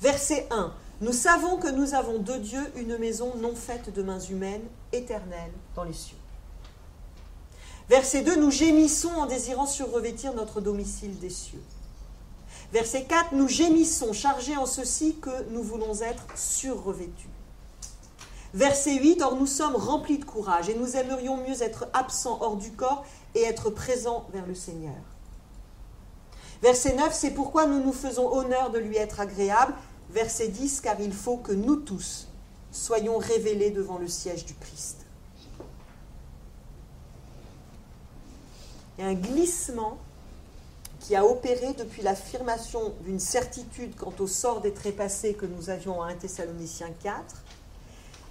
Verset 0.00 0.46
1. 0.50 0.72
Nous 1.00 1.12
savons 1.12 1.56
que 1.56 1.68
nous 1.68 1.94
avons 1.94 2.18
de 2.18 2.36
Dieu 2.36 2.60
une 2.76 2.98
maison 2.98 3.34
non 3.36 3.54
faite 3.54 3.92
de 3.92 4.02
mains 4.02 4.20
humaines, 4.20 4.64
éternelle 4.92 5.52
dans 5.74 5.84
les 5.84 5.94
cieux. 5.94 6.16
Verset 7.88 8.22
2. 8.22 8.36
Nous 8.36 8.50
gémissons 8.50 9.10
en 9.10 9.26
désirant 9.26 9.66
surrevêtir 9.66 10.34
notre 10.34 10.60
domicile 10.60 11.18
des 11.18 11.30
cieux. 11.30 11.62
Verset 12.72 13.04
4. 13.04 13.34
Nous 13.34 13.48
gémissons, 13.48 14.12
chargés 14.12 14.56
en 14.56 14.66
ceci 14.66 15.16
que 15.20 15.50
nous 15.50 15.62
voulons 15.62 16.00
être 16.00 16.24
surrevêtus. 16.36 17.28
Verset 18.52 18.96
8, 18.96 19.22
Or 19.22 19.36
nous 19.36 19.46
sommes 19.46 19.76
remplis 19.76 20.18
de 20.18 20.24
courage 20.24 20.68
et 20.68 20.74
nous 20.74 20.96
aimerions 20.96 21.36
mieux 21.36 21.62
être 21.62 21.88
absents 21.92 22.38
hors 22.40 22.56
du 22.56 22.72
corps 22.72 23.04
et 23.34 23.42
être 23.42 23.70
présents 23.70 24.26
vers 24.32 24.46
le 24.46 24.54
Seigneur. 24.54 24.96
Verset 26.62 26.94
9, 26.94 27.14
C'est 27.14 27.30
pourquoi 27.30 27.66
nous 27.66 27.82
nous 27.82 27.92
faisons 27.92 28.32
honneur 28.32 28.70
de 28.70 28.78
lui 28.78 28.96
être 28.96 29.20
agréable. 29.20 29.74
Verset 30.10 30.48
10, 30.48 30.80
Car 30.80 31.00
il 31.00 31.12
faut 31.12 31.36
que 31.36 31.52
nous 31.52 31.76
tous 31.76 32.26
soyons 32.72 33.18
révélés 33.18 33.70
devant 33.70 33.98
le 33.98 34.08
siège 34.08 34.44
du 34.44 34.54
Christ. 34.54 34.98
Il 38.96 39.04
y 39.04 39.06
a 39.06 39.10
un 39.10 39.14
glissement 39.14 39.98
qui 41.00 41.16
a 41.16 41.24
opéré 41.24 41.72
depuis 41.72 42.02
l'affirmation 42.02 42.92
d'une 43.04 43.18
certitude 43.18 43.96
quant 43.96 44.12
au 44.18 44.26
sort 44.26 44.60
des 44.60 44.72
trépassés 44.72 45.34
que 45.34 45.46
nous 45.46 45.70
avions 45.70 46.02
à 46.02 46.08
1 46.08 46.16
Thessaloniciens 46.16 46.90
4 47.02 47.24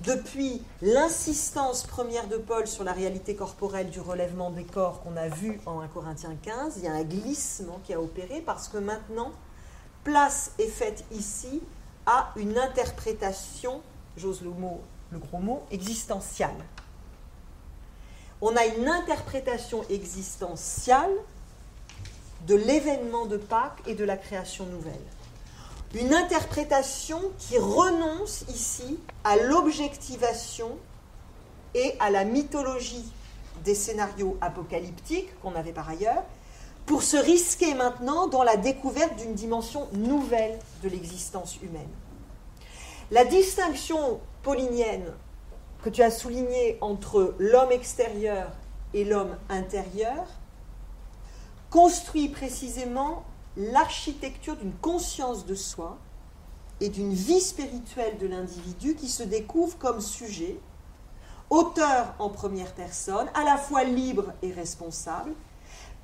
depuis 0.01 0.61
l'insistance 0.81 1.83
première 1.83 2.27
de 2.27 2.37
Paul 2.37 2.67
sur 2.67 2.83
la 2.83 2.93
réalité 2.93 3.35
corporelle 3.35 3.89
du 3.89 3.99
relèvement 3.99 4.49
des 4.49 4.63
corps 4.63 5.01
qu'on 5.01 5.17
a 5.17 5.27
vu 5.27 5.59
en 5.65 5.81
1 5.81 5.87
Corinthiens 5.89 6.37
15, 6.41 6.75
il 6.77 6.83
y 6.83 6.87
a 6.87 6.93
un 6.93 7.03
glissement 7.03 7.79
qui 7.83 7.93
a 7.93 8.01
opéré 8.01 8.41
parce 8.45 8.69
que 8.69 8.77
maintenant, 8.77 9.31
place 10.05 10.51
est 10.57 10.67
faite 10.67 11.03
ici 11.11 11.61
à 12.05 12.31
une 12.37 12.57
interprétation, 12.57 13.81
j'ose 14.15 14.41
le, 14.41 14.51
mot, 14.51 14.81
le 15.11 15.19
gros 15.19 15.39
mot, 15.39 15.63
existentielle. 15.69 16.49
On 18.41 18.55
a 18.55 18.65
une 18.65 18.87
interprétation 18.87 19.83
existentielle 19.89 21.11
de 22.47 22.55
l'événement 22.55 23.25
de 23.25 23.35
Pâques 23.35 23.81
et 23.85 23.95
de 23.95 24.05
la 24.05 24.15
création 24.15 24.65
nouvelle 24.65 24.93
une 25.95 26.13
interprétation 26.13 27.19
qui 27.37 27.57
renonce 27.57 28.43
ici 28.49 28.99
à 29.23 29.37
l'objectivation 29.37 30.77
et 31.73 31.95
à 31.99 32.09
la 32.09 32.25
mythologie 32.25 33.11
des 33.63 33.75
scénarios 33.75 34.37
apocalyptiques 34.41 35.37
qu'on 35.41 35.55
avait 35.55 35.73
par 35.73 35.89
ailleurs, 35.89 36.23
pour 36.85 37.03
se 37.03 37.17
risquer 37.17 37.73
maintenant 37.73 38.27
dans 38.27 38.43
la 38.43 38.57
découverte 38.57 39.15
d'une 39.17 39.33
dimension 39.33 39.87
nouvelle 39.93 40.57
de 40.81 40.89
l'existence 40.89 41.57
humaine. 41.61 41.89
La 43.11 43.25
distinction 43.25 44.19
paulinienne 44.43 45.11
que 45.83 45.89
tu 45.89 46.01
as 46.01 46.11
soulignée 46.11 46.77
entre 46.81 47.35
l'homme 47.39 47.71
extérieur 47.71 48.51
et 48.93 49.03
l'homme 49.03 49.35
intérieur 49.49 50.25
construit 51.69 52.29
précisément 52.29 53.23
l'architecture 53.59 54.55
d'une 54.55 54.73
conscience 54.73 55.45
de 55.45 55.53
soi 55.53 55.97
et 56.79 56.89
d'une 56.89 57.13
vie 57.13 57.41
spirituelle 57.41 58.17
de 58.17 58.25
l'individu 58.25 58.95
qui 58.95 59.09
se 59.09 59.21
découvre 59.21 59.77
comme 59.77 59.99
sujet, 59.99 60.57
auteur 61.49 62.15
en 62.19 62.29
première 62.29 62.73
personne, 62.73 63.27
à 63.33 63.43
la 63.43 63.57
fois 63.57 63.83
libre 63.83 64.31
et 64.41 64.53
responsable, 64.53 65.33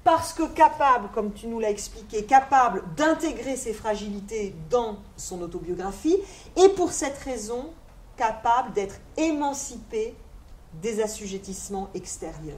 parce 0.04 0.34
que 0.34 0.44
capable, 0.44 1.10
comme 1.14 1.34
tu 1.34 1.48
nous 1.48 1.60
l'as 1.60 1.70
expliqué, 1.70 2.26
capable 2.26 2.84
d'intégrer 2.96 3.56
ses 3.56 3.74
fragilités 3.74 4.54
dans 4.70 4.98
son 5.16 5.42
autobiographie, 5.42 6.18
et 6.58 6.70
pour 6.70 6.92
cette 6.92 7.18
raison, 7.20 7.70
capable 8.18 8.74
d'être 8.74 8.96
émancipé 9.16 10.14
des 10.82 11.02
assujettissements 11.02 11.90
extérieurs. 11.94 12.58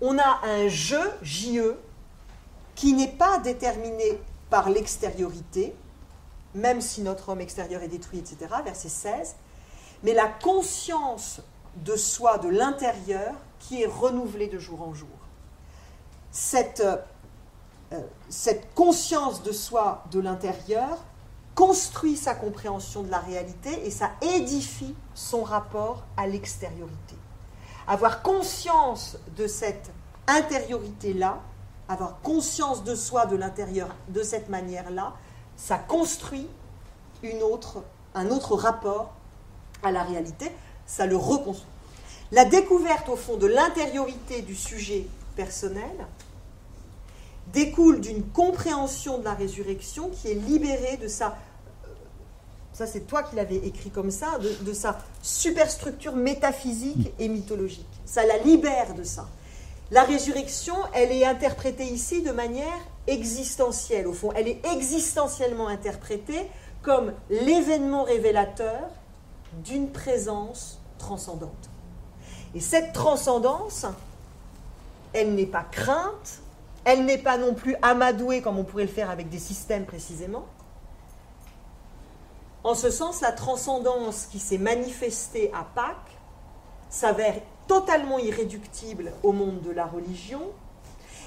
On 0.00 0.18
a 0.18 0.40
un 0.44 0.66
jeu, 0.66 1.12
JE, 1.22 1.76
qui 2.74 2.94
n'est 2.94 3.08
pas 3.08 3.38
déterminé 3.38 4.20
par 4.50 4.70
l'extériorité, 4.70 5.74
même 6.54 6.80
si 6.80 7.02
notre 7.02 7.30
homme 7.30 7.40
extérieur 7.40 7.82
est 7.82 7.88
détruit, 7.88 8.18
etc., 8.18 8.36
verset 8.64 8.88
16, 8.88 9.36
mais 10.02 10.12
la 10.12 10.28
conscience 10.28 11.40
de 11.76 11.96
soi, 11.96 12.38
de 12.38 12.48
l'intérieur, 12.48 13.34
qui 13.58 13.82
est 13.82 13.86
renouvelée 13.86 14.48
de 14.48 14.58
jour 14.58 14.82
en 14.82 14.92
jour. 14.92 15.08
Cette, 16.30 16.80
euh, 16.80 18.00
cette 18.28 18.74
conscience 18.74 19.42
de 19.42 19.52
soi, 19.52 20.04
de 20.10 20.20
l'intérieur, 20.20 20.98
construit 21.54 22.16
sa 22.16 22.34
compréhension 22.34 23.02
de 23.02 23.10
la 23.10 23.18
réalité 23.18 23.86
et 23.86 23.90
ça 23.90 24.10
édifie 24.22 24.94
son 25.14 25.42
rapport 25.42 26.02
à 26.16 26.26
l'extériorité. 26.26 27.16
Avoir 27.86 28.22
conscience 28.22 29.18
de 29.36 29.46
cette 29.46 29.90
intériorité-là, 30.26 31.40
avoir 31.88 32.20
conscience 32.20 32.84
de 32.84 32.94
soi, 32.94 33.26
de 33.26 33.36
l'intérieur, 33.36 33.94
de 34.08 34.22
cette 34.22 34.48
manière-là, 34.48 35.14
ça 35.56 35.78
construit 35.78 36.48
une 37.22 37.42
autre, 37.42 37.82
un 38.14 38.30
autre 38.30 38.54
rapport 38.54 39.12
à 39.82 39.92
la 39.92 40.02
réalité, 40.02 40.50
ça 40.86 41.06
le 41.06 41.16
reconstruit. 41.16 41.68
La 42.30 42.44
découverte, 42.44 43.08
au 43.08 43.16
fond, 43.16 43.36
de 43.36 43.46
l'intériorité 43.46 44.42
du 44.42 44.56
sujet 44.56 45.06
personnel 45.36 46.06
découle 47.52 48.00
d'une 48.00 48.24
compréhension 48.24 49.18
de 49.18 49.24
la 49.24 49.34
résurrection 49.34 50.08
qui 50.08 50.28
est 50.28 50.34
libérée 50.34 50.96
de 50.96 51.08
sa 51.08 51.36
ça 52.72 52.86
c'est 52.86 53.06
toi 53.06 53.22
qui 53.22 53.36
l'avais 53.36 53.56
écrit 53.56 53.90
comme 53.90 54.10
ça, 54.10 54.38
de, 54.38 54.72
sa 54.72 54.98
superstructure 55.20 56.16
métaphysique 56.16 57.12
et 57.18 57.28
mythologique. 57.28 57.86
Ça 58.06 58.24
la 58.24 58.38
libère 58.38 58.94
de 58.94 59.04
ça. 59.04 59.28
La 59.92 60.04
résurrection, 60.04 60.74
elle 60.94 61.12
est 61.12 61.26
interprétée 61.26 61.84
ici 61.84 62.22
de 62.22 62.32
manière 62.32 62.78
existentielle, 63.06 64.06
au 64.06 64.14
fond. 64.14 64.32
Elle 64.34 64.48
est 64.48 64.66
existentiellement 64.74 65.68
interprétée 65.68 66.48
comme 66.80 67.12
l'événement 67.28 68.02
révélateur 68.02 68.88
d'une 69.62 69.92
présence 69.92 70.80
transcendante. 70.98 71.68
Et 72.54 72.60
cette 72.60 72.94
transcendance, 72.94 73.84
elle 75.12 75.34
n'est 75.34 75.46
pas 75.46 75.64
crainte, 75.70 76.40
elle 76.84 77.04
n'est 77.04 77.18
pas 77.18 77.36
non 77.36 77.52
plus 77.52 77.76
amadouée 77.82 78.40
comme 78.40 78.58
on 78.58 78.64
pourrait 78.64 78.84
le 78.84 78.88
faire 78.88 79.10
avec 79.10 79.28
des 79.28 79.38
systèmes 79.38 79.84
précisément, 79.84 80.46
en 82.64 82.74
ce 82.74 82.90
sens, 82.90 83.20
la 83.20 83.32
transcendance 83.32 84.26
qui 84.26 84.38
s'est 84.38 84.58
manifestée 84.58 85.50
à 85.52 85.66
Pâques 85.74 86.16
s'avère 86.90 87.34
totalement 87.66 88.18
irréductible 88.18 89.12
au 89.22 89.32
monde 89.32 89.60
de 89.60 89.70
la 89.70 89.86
religion. 89.86 90.42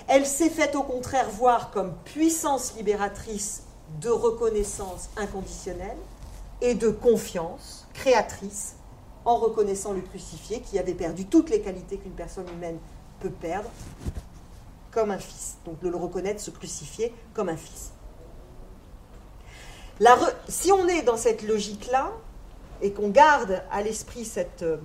Elle 0.07 0.25
s'est 0.25 0.49
faite 0.49 0.75
au 0.75 0.83
contraire 0.83 1.29
voir 1.29 1.71
comme 1.71 1.93
puissance 2.05 2.75
libératrice 2.75 3.63
de 4.01 4.09
reconnaissance 4.09 5.09
inconditionnelle 5.17 5.97
et 6.61 6.75
de 6.75 6.89
confiance 6.89 7.87
créatrice 7.93 8.75
en 9.25 9.37
reconnaissant 9.37 9.93
le 9.93 10.01
crucifié 10.01 10.61
qui 10.61 10.77
avait 10.77 10.93
perdu 10.93 11.25
toutes 11.25 11.49
les 11.49 11.61
qualités 11.61 11.97
qu'une 11.97 12.11
personne 12.11 12.47
humaine 12.49 12.77
peut 13.19 13.29
perdre 13.29 13.69
comme 14.91 15.11
un 15.11 15.17
fils. 15.17 15.57
Donc 15.65 15.79
de 15.81 15.89
le 15.89 15.97
reconnaître, 15.97 16.39
se 16.39 16.51
crucifier 16.51 17.13
comme 17.33 17.49
un 17.49 17.57
fils 17.57 17.91
si 20.47 20.71
on 20.71 20.87
est 20.87 21.01
dans 21.01 21.17
cette 21.17 21.43
logique-là, 21.43 22.11
et 22.81 22.91
qu'on 22.91 23.09
garde 23.09 23.63
à 23.71 23.81
l'esprit 23.81 24.25
cette 24.25 24.63
euh, 24.63 24.77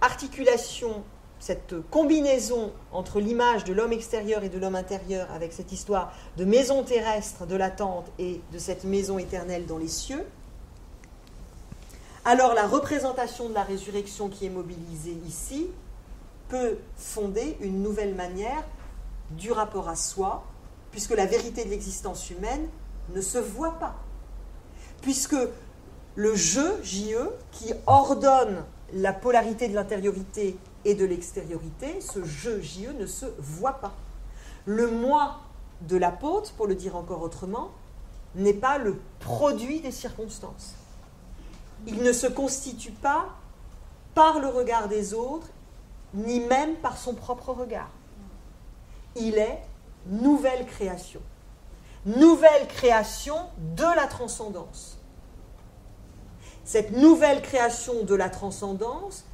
articulation, 0.00 1.02
cette 1.40 1.74
combinaison 1.90 2.72
entre 2.92 3.20
l'image 3.20 3.64
de 3.64 3.72
l'homme 3.72 3.92
extérieur 3.92 4.44
et 4.44 4.48
de 4.48 4.58
l'homme 4.58 4.76
intérieur, 4.76 5.28
avec 5.32 5.52
cette 5.52 5.72
histoire 5.72 6.12
de 6.36 6.44
maison 6.44 6.82
terrestre 6.82 7.46
de 7.46 7.56
l'attente 7.56 8.10
et 8.18 8.40
de 8.52 8.58
cette 8.58 8.84
maison 8.84 9.18
éternelle 9.18 9.66
dans 9.66 9.78
les 9.78 9.88
cieux, 9.88 10.24
alors 12.24 12.54
la 12.54 12.66
représentation 12.66 13.48
de 13.48 13.54
la 13.54 13.62
résurrection 13.62 14.28
qui 14.28 14.44
est 14.44 14.50
mobilisée 14.50 15.16
ici 15.26 15.68
peut 16.48 16.76
fonder 16.96 17.56
une 17.60 17.82
nouvelle 17.82 18.14
manière 18.14 18.64
du 19.30 19.52
rapport 19.52 19.88
à 19.88 19.96
soi, 19.96 20.44
puisque 20.90 21.14
la 21.14 21.26
vérité 21.26 21.64
de 21.64 21.70
l'existence 21.70 22.28
humaine 22.30 22.68
ne 23.14 23.20
se 23.20 23.38
voit 23.38 23.78
pas. 23.78 23.96
Puisque 25.00 25.36
le 26.16 26.34
jeu, 26.34 26.78
JE, 26.82 27.30
qui 27.52 27.72
ordonne 27.86 28.64
la 28.92 29.12
polarité 29.12 29.68
de 29.68 29.74
l'intériorité 29.74 30.56
et 30.84 30.94
de 30.94 31.04
l'extériorité, 31.04 32.00
ce 32.00 32.24
jeu 32.24 32.60
JE 32.60 32.92
ne 32.98 33.06
se 33.06 33.26
voit 33.38 33.74
pas. 33.74 33.94
Le 34.64 34.90
moi 34.90 35.40
de 35.82 35.96
l'apôtre, 35.96 36.52
pour 36.52 36.66
le 36.66 36.74
dire 36.74 36.96
encore 36.96 37.22
autrement, 37.22 37.70
n'est 38.34 38.54
pas 38.54 38.78
le 38.78 39.00
produit 39.20 39.80
des 39.80 39.92
circonstances. 39.92 40.74
Il 41.86 42.02
ne 42.02 42.12
se 42.12 42.26
constitue 42.26 42.92
pas 42.92 43.26
par 44.14 44.40
le 44.40 44.48
regard 44.48 44.88
des 44.88 45.14
autres, 45.14 45.48
ni 46.14 46.40
même 46.40 46.74
par 46.76 46.96
son 46.98 47.14
propre 47.14 47.52
regard. 47.52 47.90
Il 49.16 49.38
est 49.38 49.62
nouvelle 50.06 50.66
création 50.66 51.20
nouvelle 52.06 52.66
création 52.68 53.36
de 53.76 53.96
la 53.96 54.06
transcendance. 54.06 54.97
Cette 56.68 56.92
nouvelle 56.92 57.40
création 57.40 58.04
de 58.04 58.14
la 58.14 58.28
transcendance 58.28 59.24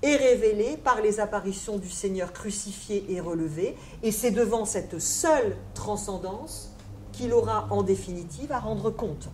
est 0.00 0.14
révélée 0.14 0.76
par 0.76 1.00
les 1.00 1.18
apparitions 1.18 1.76
du 1.76 1.90
Seigneur 1.90 2.32
crucifié 2.32 3.04
et 3.08 3.20
relevé, 3.20 3.76
et 4.04 4.12
c'est 4.12 4.30
devant 4.30 4.64
cette 4.64 5.00
seule 5.00 5.56
transcendance 5.74 6.70
qu'il 7.10 7.32
aura 7.32 7.66
en 7.70 7.82
définitive 7.82 8.52
à 8.52 8.60
rendre 8.60 8.90
compte. 8.90 9.28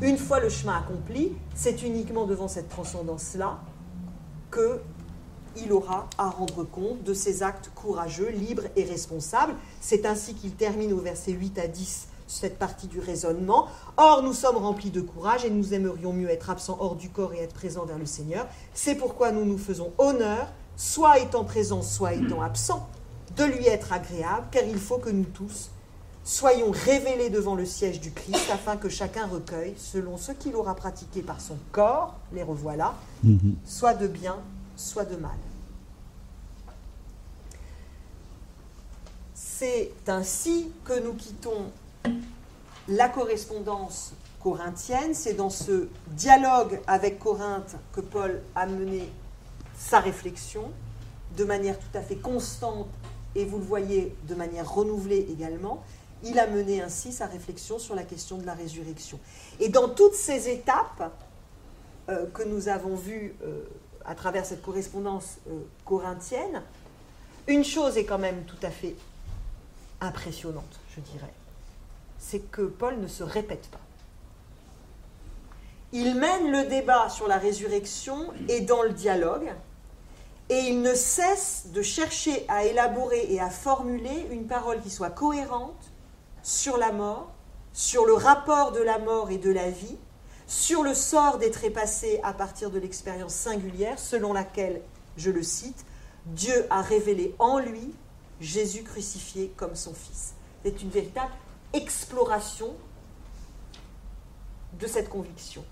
Une 0.00 0.16
fois 0.16 0.40
le 0.40 0.48
chemin 0.48 0.78
accompli, 0.78 1.32
c'est 1.54 1.82
uniquement 1.82 2.24
devant 2.24 2.48
cette 2.48 2.70
transcendance-là 2.70 3.58
que 4.50 4.80
il 5.62 5.70
aura 5.70 6.08
à 6.16 6.30
rendre 6.30 6.64
compte 6.64 7.04
de 7.04 7.12
ses 7.12 7.42
actes 7.42 7.70
courageux, 7.74 8.30
libres 8.30 8.68
et 8.74 8.84
responsables. 8.84 9.54
C'est 9.82 10.06
ainsi 10.06 10.32
qu'il 10.32 10.52
termine 10.52 10.94
au 10.94 10.98
verset 11.00 11.32
8 11.32 11.58
à 11.58 11.66
10 11.66 12.08
cette 12.32 12.58
partie 12.58 12.86
du 12.86 12.98
raisonnement. 12.98 13.68
Or, 13.96 14.22
nous 14.22 14.32
sommes 14.32 14.56
remplis 14.56 14.90
de 14.90 15.00
courage 15.00 15.44
et 15.44 15.50
nous 15.50 15.74
aimerions 15.74 16.12
mieux 16.12 16.30
être 16.30 16.50
absents 16.50 16.78
hors 16.80 16.96
du 16.96 17.10
corps 17.10 17.34
et 17.34 17.38
être 17.38 17.54
présents 17.54 17.84
vers 17.84 17.98
le 17.98 18.06
Seigneur. 18.06 18.46
C'est 18.74 18.94
pourquoi 18.94 19.32
nous 19.32 19.44
nous 19.44 19.58
faisons 19.58 19.92
honneur, 19.98 20.48
soit 20.76 21.18
étant 21.18 21.44
présents, 21.44 21.82
soit 21.82 22.14
étant 22.14 22.40
absents, 22.40 22.88
de 23.36 23.44
lui 23.44 23.66
être 23.66 23.92
agréable, 23.92 24.46
car 24.50 24.64
il 24.64 24.78
faut 24.78 24.98
que 24.98 25.10
nous 25.10 25.24
tous 25.24 25.70
soyons 26.24 26.70
révélés 26.70 27.30
devant 27.30 27.54
le 27.54 27.66
siège 27.66 28.00
du 28.00 28.12
Christ, 28.12 28.48
afin 28.52 28.76
que 28.76 28.88
chacun 28.88 29.26
recueille, 29.26 29.74
selon 29.76 30.16
ce 30.16 30.32
qu'il 30.32 30.54
aura 30.54 30.74
pratiqué 30.74 31.20
par 31.20 31.40
son 31.40 31.56
corps, 31.72 32.14
les 32.32 32.42
revoilà, 32.42 32.94
mhm. 33.24 33.56
soit 33.64 33.94
de 33.94 34.06
bien, 34.06 34.36
soit 34.76 35.04
de 35.04 35.16
mal. 35.16 35.32
C'est 39.34 39.92
ainsi 40.06 40.70
que 40.84 40.98
nous 41.04 41.14
quittons 41.14 41.70
la 42.88 43.08
correspondance 43.08 44.12
corinthienne, 44.42 45.14
c'est 45.14 45.34
dans 45.34 45.50
ce 45.50 45.88
dialogue 46.08 46.80
avec 46.86 47.18
Corinthe 47.18 47.76
que 47.92 48.00
Paul 48.00 48.42
a 48.54 48.66
mené 48.66 49.08
sa 49.76 50.00
réflexion 50.00 50.70
de 51.36 51.44
manière 51.44 51.78
tout 51.78 51.96
à 51.96 52.02
fait 52.02 52.16
constante 52.16 52.88
et 53.34 53.44
vous 53.44 53.58
le 53.58 53.64
voyez 53.64 54.14
de 54.28 54.34
manière 54.34 54.70
renouvelée 54.70 55.26
également. 55.30 55.82
Il 56.24 56.38
a 56.38 56.46
mené 56.46 56.82
ainsi 56.82 57.12
sa 57.12 57.26
réflexion 57.26 57.78
sur 57.78 57.94
la 57.94 58.04
question 58.04 58.36
de 58.36 58.46
la 58.46 58.54
résurrection. 58.54 59.18
Et 59.60 59.68
dans 59.68 59.88
toutes 59.88 60.14
ces 60.14 60.48
étapes 60.48 61.12
euh, 62.08 62.26
que 62.34 62.42
nous 62.42 62.68
avons 62.68 62.94
vues 62.94 63.34
euh, 63.42 63.64
à 64.04 64.14
travers 64.14 64.44
cette 64.44 64.62
correspondance 64.62 65.38
euh, 65.48 65.60
corinthienne, 65.84 66.62
une 67.46 67.64
chose 67.64 67.96
est 67.96 68.04
quand 68.04 68.18
même 68.18 68.44
tout 68.44 68.56
à 68.62 68.70
fait 68.70 68.94
impressionnante, 70.00 70.80
je 70.94 71.00
dirais. 71.00 71.32
C'est 72.24 72.50
que 72.50 72.62
Paul 72.62 73.00
ne 73.00 73.08
se 73.08 73.24
répète 73.24 73.68
pas. 73.68 73.80
Il 75.90 76.14
mène 76.14 76.52
le 76.52 76.68
débat 76.68 77.08
sur 77.08 77.26
la 77.26 77.36
résurrection 77.36 78.32
et 78.48 78.60
dans 78.60 78.82
le 78.82 78.92
dialogue, 78.92 79.52
et 80.48 80.58
il 80.60 80.82
ne 80.82 80.94
cesse 80.94 81.64
de 81.74 81.82
chercher 81.82 82.46
à 82.48 82.64
élaborer 82.64 83.26
et 83.28 83.40
à 83.40 83.50
formuler 83.50 84.28
une 84.30 84.46
parole 84.46 84.80
qui 84.80 84.88
soit 84.88 85.10
cohérente 85.10 85.92
sur 86.42 86.78
la 86.78 86.92
mort, 86.92 87.32
sur 87.72 88.06
le 88.06 88.14
rapport 88.14 88.70
de 88.70 88.80
la 88.80 88.98
mort 88.98 89.30
et 89.30 89.38
de 89.38 89.50
la 89.50 89.68
vie, 89.68 89.98
sur 90.46 90.82
le 90.82 90.94
sort 90.94 91.38
des 91.38 91.50
trépassés 91.50 92.20
à 92.22 92.32
partir 92.32 92.70
de 92.70 92.78
l'expérience 92.78 93.34
singulière 93.34 93.98
selon 93.98 94.32
laquelle, 94.32 94.80
je 95.16 95.30
le 95.30 95.42
cite, 95.42 95.84
Dieu 96.26 96.66
a 96.70 96.82
révélé 96.82 97.34
en 97.40 97.58
lui 97.58 97.92
Jésus 98.40 98.84
crucifié 98.84 99.52
comme 99.56 99.74
son 99.74 99.92
Fils. 99.92 100.34
C'est 100.64 100.82
une 100.82 100.90
véritable 100.90 101.32
exploration 101.72 102.74
de 104.78 104.86
cette 104.86 105.08
conviction. 105.08 105.64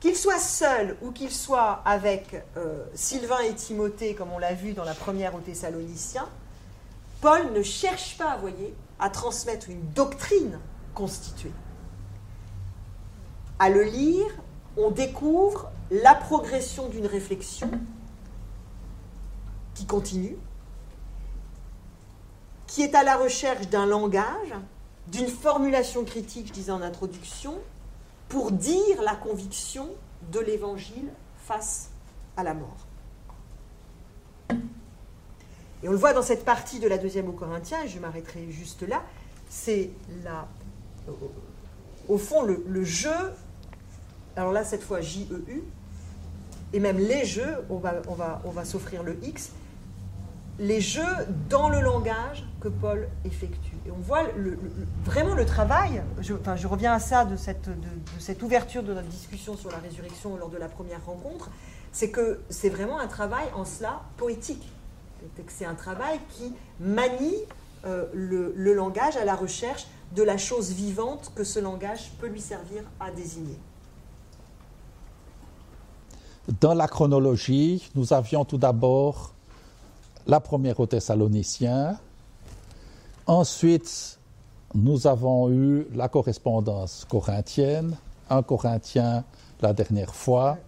Qu'il 0.00 0.16
soit 0.16 0.38
seul 0.38 0.96
ou 1.02 1.12
qu'il 1.12 1.30
soit 1.30 1.82
avec 1.84 2.42
euh, 2.56 2.84
Sylvain 2.94 3.40
et 3.40 3.54
Timothée, 3.54 4.14
comme 4.14 4.32
on 4.32 4.38
l'a 4.38 4.54
vu 4.54 4.72
dans 4.72 4.84
la 4.84 4.94
première 4.94 5.34
aux 5.34 5.40
Thessaloniciens, 5.40 6.28
Paul 7.20 7.52
ne 7.52 7.62
cherche 7.62 8.18
pas, 8.18 8.36
voyez, 8.36 8.74
à 8.98 9.08
transmettre 9.08 9.70
une 9.70 9.80
doctrine 9.92 10.58
constituée 10.94 11.52
À 13.58 13.70
le 13.70 13.82
lire, 13.82 14.26
on 14.76 14.90
découvre 14.90 15.70
la 15.90 16.14
progression 16.14 16.88
d'une 16.88 17.06
réflexion 17.06 17.70
qui 19.74 19.86
continue, 19.86 20.36
qui 22.74 22.82
est 22.82 22.96
à 22.96 23.04
la 23.04 23.16
recherche 23.16 23.68
d'un 23.68 23.86
langage, 23.86 24.52
d'une 25.06 25.28
formulation 25.28 26.04
critique, 26.04 26.48
je 26.48 26.52
disais 26.52 26.72
en 26.72 26.82
introduction, 26.82 27.54
pour 28.28 28.50
dire 28.50 29.00
la 29.00 29.14
conviction 29.14 29.90
de 30.32 30.40
l'évangile 30.40 31.08
face 31.46 31.90
à 32.36 32.42
la 32.42 32.52
mort. 32.52 32.88
Et 34.50 35.88
on 35.88 35.92
le 35.92 35.96
voit 35.96 36.14
dans 36.14 36.22
cette 36.22 36.44
partie 36.44 36.80
de 36.80 36.88
la 36.88 36.98
deuxième 36.98 37.28
aux 37.28 37.32
Corinthiens, 37.32 37.84
et 37.84 37.88
je 37.88 38.00
m'arrêterai 38.00 38.50
juste 38.50 38.82
là, 38.82 39.04
c'est 39.48 39.90
au 42.08 42.18
fond 42.18 42.42
le, 42.42 42.82
jeu, 42.82 43.14
alors 44.34 44.50
là 44.50 44.64
cette 44.64 44.82
fois 44.82 45.00
J-E-U, 45.00 45.62
et 46.72 46.80
même 46.80 46.98
les 46.98 47.24
jeux, 47.24 47.54
on 47.70 47.78
va, 47.78 48.02
on 48.08 48.14
va, 48.14 48.42
on 48.44 48.50
va 48.50 48.64
s'offrir 48.64 49.04
le 49.04 49.16
X, 49.22 49.52
les 50.58 50.80
jeux 50.80 51.02
dans 51.48 51.68
le 51.68 51.80
langage 51.80 52.44
que 52.60 52.68
Paul 52.68 53.08
effectue. 53.24 53.76
Et 53.86 53.90
on 53.90 54.00
voit 54.00 54.22
vraiment 55.04 55.34
le 55.34 55.44
travail, 55.44 56.02
je, 56.20 56.34
enfin, 56.34 56.56
je 56.56 56.66
reviens 56.66 56.92
à 56.92 56.98
ça 56.98 57.24
de 57.24 57.36
cette, 57.36 58.42
ouverture 58.42 58.82
de 58.82 58.94
notre 58.94 59.08
discussion 59.08 59.56
sur 59.56 59.70
la 59.70 59.78
résurrection 59.78 60.36
lors 60.36 60.48
de 60.48 60.56
la 60.56 60.68
première 60.68 61.04
rencontre, 61.04 61.50
c'est 61.92 62.10
que 62.10 62.40
c'est 62.48 62.70
vraiment 62.70 62.98
un 62.98 63.06
travail 63.06 63.46
en 63.54 63.64
cela 63.64 64.02
poétique. 64.16 64.66
C'est 65.48 65.64
un 65.64 65.74
travail 65.74 66.20
qui 66.30 66.52
manie 66.80 67.36
euh, 67.86 68.06
le 68.12 68.74
langage 68.74 69.16
à 69.16 69.24
la 69.24 69.34
recherche 69.34 69.86
de 70.14 70.22
la 70.22 70.36
chose 70.36 70.72
vivante 70.72 71.32
que 71.34 71.44
ce 71.44 71.58
langage 71.58 72.12
peut 72.20 72.28
lui 72.28 72.40
servir 72.40 72.82
à 73.00 73.10
désigner. 73.10 73.58
Dans 76.60 76.74
la 76.74 76.86
chronologie, 76.86 77.90
nous 77.94 78.12
avions 78.12 78.44
tout 78.44 78.58
d'abord 78.58 79.33
la 80.26 80.40
première 80.40 80.80
aux 80.80 80.86
Thessaloniciens. 80.86 81.98
Ensuite, 83.26 84.18
nous 84.74 85.06
avons 85.06 85.50
eu 85.50 85.86
la 85.94 86.08
correspondance 86.08 87.06
corinthienne, 87.08 87.96
un 88.28 88.42
Corinthien 88.42 89.24
la 89.60 89.72
dernière 89.72 90.14
fois, 90.14 90.58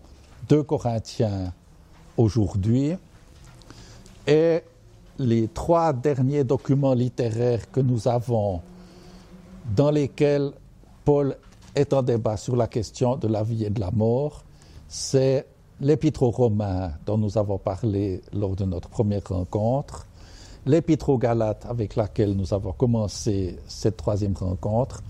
deux 0.49 0.63
Corinthiens 0.63 1.53
aujourd'hui. 2.17 2.97
Et 4.27 4.63
les 5.19 5.49
trois 5.49 5.93
derniers 5.93 6.45
documents 6.45 6.95
littéraires 6.95 7.71
que 7.71 7.81
nous 7.81 8.07
avons, 8.09 8.61
dans 9.75 9.91
lesquels 9.91 10.53
Paul 11.05 11.37
est 11.75 11.93
en 11.93 12.03
débat 12.03 12.37
sur 12.37 12.57
la 12.57 12.67
question 12.67 13.17
de 13.17 13.29
la 13.29 13.43
vie 13.43 13.65
et 13.65 13.71
de 13.71 13.81
la 13.81 13.91
mort, 13.91 14.45
c'est 14.89 15.47
l'Épître 15.81 16.23
aux 16.23 16.31
Romains 16.31 16.93
dont 17.05 17.19
nous 17.19 17.37
avons 17.37 17.59
parlé 17.59 18.23
lors 18.33 18.57
de 18.57 18.65
notre 18.65 18.89
première 18.89 19.23
rencontre, 19.29 20.07
l'Épître 20.65 21.11
aux 21.11 21.19
Galates 21.19 21.67
avec 21.67 21.97
laquelle 21.97 22.33
nous 22.33 22.55
avons 22.55 22.73
commencé 22.73 23.59
cette 23.67 23.97
troisième 23.97 24.35
rencontre, 24.35 25.03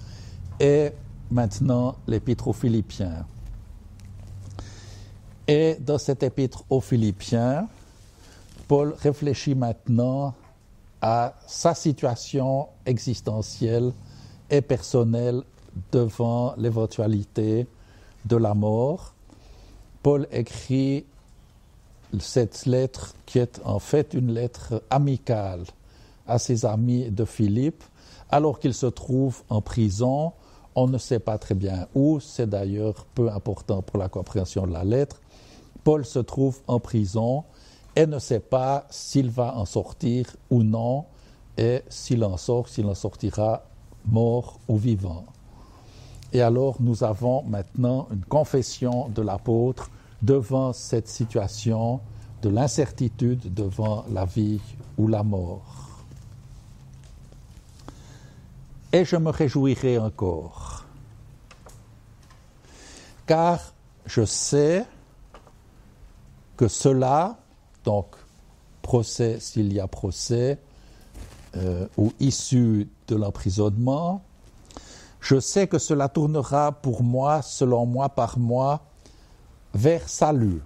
et 0.59 0.91
maintenant 1.31 1.97
l'Épître 2.07 2.49
aux 2.49 2.53
Philippiens. 2.53 3.25
Et 5.49 5.77
dans 5.81 5.99
cet 5.99 6.23
Épître 6.23 6.65
aux 6.69 6.81
Philippiens, 6.81 7.69
Paul 8.67 8.95
réfléchit 8.99 9.55
maintenant 9.55 10.35
à 11.01 11.35
sa 11.47 11.75
situation 11.75 12.67
existentielle 12.85 13.93
et 14.51 14.61
personnelle 14.61 15.43
devant 15.93 16.55
l'éventualité 16.57 17.67
de 18.25 18.37
la 18.37 18.55
mort 18.55 19.16
Paul 20.07 20.29
écrit 20.31 21.05
cette 22.21 22.65
lettre 22.67 23.17
qui 23.27 23.41
est 23.41 23.61
en 23.65 23.81
fait 23.81 24.15
une 24.15 24.33
lettre 24.33 24.81
amicale 24.89 25.65
à 26.29 26.39
ses 26.39 26.65
amis 26.65 27.11
de 27.11 27.25
Philippe, 27.25 27.83
alors 28.31 28.61
qu'il 28.61 28.73
se 28.73 28.87
trouve 28.87 29.43
en 29.49 29.61
prison. 29.61 30.31
On 30.77 30.87
ne 30.87 30.97
sait 30.97 31.19
pas 31.19 31.39
très 31.39 31.57
bien 31.57 31.89
où, 31.97 32.21
c'est 32.21 32.49
d'ailleurs 32.49 33.05
peu 33.17 33.33
important 33.33 33.83
pour 33.83 33.99
la 33.99 34.09
compréhension 34.09 34.65
de 34.65 34.73
la 34.73 34.85
lettre. 34.85 35.21
Paul 35.83 36.05
se 36.05 36.21
trouve 36.21 36.61
en 36.69 36.79
prison 36.79 37.43
et 37.97 38.07
ne 38.07 38.21
sait 38.21 38.39
pas 38.39 38.87
s'il 38.91 39.29
va 39.29 39.57
en 39.57 39.65
sortir 39.65 40.37
ou 40.51 40.63
non, 40.63 41.07
et 41.59 41.83
s'il 41.89 42.23
en 42.23 42.37
sort, 42.37 42.69
s'il 42.69 42.87
en 42.87 42.95
sortira 42.95 43.65
mort 44.05 44.61
ou 44.69 44.77
vivant. 44.77 45.25
Et 46.33 46.43
alors 46.43 46.77
nous 46.79 47.03
avons 47.03 47.43
maintenant 47.43 48.07
une 48.13 48.25
confession 48.25 49.09
de 49.09 49.23
l'apôtre 49.23 49.91
devant 50.23 50.73
cette 50.73 51.09
situation 51.09 52.01
de 52.43 52.49
l'incertitude 52.49 53.53
devant 53.53 54.05
la 54.11 54.25
vie 54.25 54.61
ou 54.99 55.09
la 55.09 55.23
mort. 55.23 56.05
Et 58.93 59.05
je 59.05 59.17
me 59.17 59.31
réjouirai 59.31 59.99
encore, 59.99 60.85
car 63.27 63.61
je 64.07 64.25
sais 64.25 64.87
que 66.57 66.69
cela, 66.69 67.37
donc 67.85 68.07
procès 68.81 69.39
s'il 69.41 69.73
y 69.73 69.81
a 69.81 69.89
procès, 69.89 70.59
euh, 71.57 71.89
ou 71.97 72.13
issu 72.21 72.89
de 73.09 73.17
l'emprisonnement, 73.17 74.23
je 75.21 75.41
sais 75.41 75.67
que 75.67 75.79
cela 75.79 76.09
tournera 76.09 76.71
pour 76.71 77.03
moi, 77.03 77.43
selon 77.43 77.85
moi, 77.85 78.09
par 78.09 78.39
moi, 78.39 78.83
vers 79.77 80.09
salut 80.09 80.63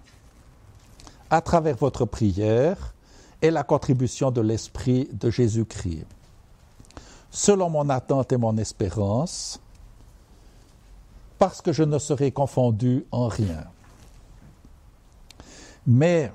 à 1.29 1.41
travers 1.41 1.77
votre 1.77 2.05
prière 2.05 2.95
et 3.43 3.51
la 3.51 3.65
contribution 3.65 4.31
de 4.31 4.41
l'Esprit 4.41 5.09
de 5.13 5.31
Jésus-Christ. 5.31 6.07
Selon 7.31 7.71
mon 7.71 7.89
attente 7.89 8.33
et 8.33 8.37
mon 8.37 8.57
espérance, 8.57 9.61
parce 11.39 11.61
que 11.61 11.73
je 11.73 11.83
ne 11.83 11.99
serai 11.99 12.33
confondu 12.33 13.05
en 13.11 13.29
rien. 13.29 13.65
Mais 15.87 16.33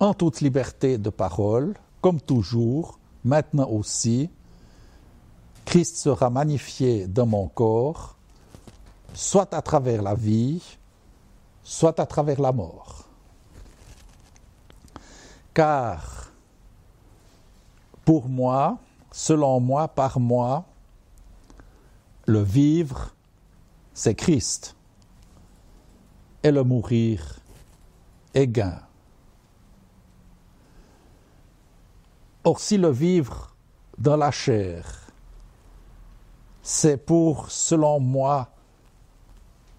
en 0.00 0.14
toute 0.14 0.40
liberté 0.40 0.98
de 0.98 1.10
parole, 1.10 1.74
comme 2.00 2.20
toujours, 2.20 2.98
maintenant 3.24 3.68
aussi, 3.68 4.30
Christ 5.64 5.96
sera 5.96 6.30
magnifié 6.30 7.06
dans 7.06 7.26
mon 7.26 7.48
corps, 7.48 8.16
soit 9.14 9.52
à 9.54 9.62
travers 9.62 10.02
la 10.02 10.14
vie, 10.14 10.62
soit 11.64 11.98
à 11.98 12.06
travers 12.06 12.40
la 12.40 12.52
mort. 12.52 13.08
Car 15.54 16.30
pour 18.04 18.28
moi, 18.28 18.78
selon 19.10 19.60
moi, 19.60 19.88
par 19.88 20.20
moi, 20.20 20.64
le 22.26 22.42
vivre, 22.42 23.14
c'est 23.94 24.14
Christ, 24.14 24.76
et 26.42 26.50
le 26.50 26.62
mourir 26.62 27.40
est 28.34 28.46
gain. 28.46 28.80
Or, 32.44 32.60
si 32.60 32.76
le 32.76 32.90
vivre 32.90 33.54
dans 33.96 34.16
la 34.16 34.30
chair, 34.30 34.84
c'est 36.62 36.98
pour, 36.98 37.50
selon 37.50 38.00
moi, 38.00 38.50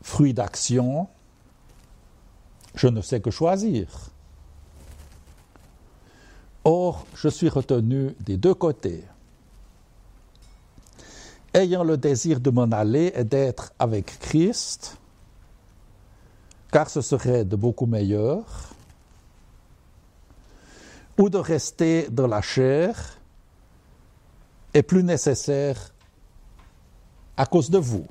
fruit 0.01 0.33
d'action, 0.33 1.07
je 2.76 2.88
ne 2.88 3.01
sais 3.01 3.21
que 3.21 3.32
choisir. 3.32 3.88
Or, 6.63 7.05
je 7.15 7.30
suis 7.30 7.49
retenu 7.49 8.15
des 8.19 8.38
deux 8.38 8.53
côtés. 8.53 9.03
Ayant 11.53 11.84
le 11.84 11.97
désir 11.97 12.39
de 12.39 12.49
m'en 12.49 12.63
aller 12.71 13.13
et 13.15 13.23
d'être 13.23 13.71
avec 13.80 14.19
Christ, 14.19 14.97
car 16.71 16.89
ce 16.89 17.01
serait 17.01 17.45
de 17.45 17.55
beaucoup 17.55 17.86
meilleur, 17.86 18.43
ou 21.17 21.30
de 21.30 21.38
rester 21.38 22.09
dans 22.09 22.28
la 22.28 22.41
chair 22.41 23.17
est 24.73 24.84
plus 24.84 25.03
nécessaire 25.03 25.93
à 27.38 27.45
cause 27.45 27.69
de 27.69 27.78
vous. 27.78 28.05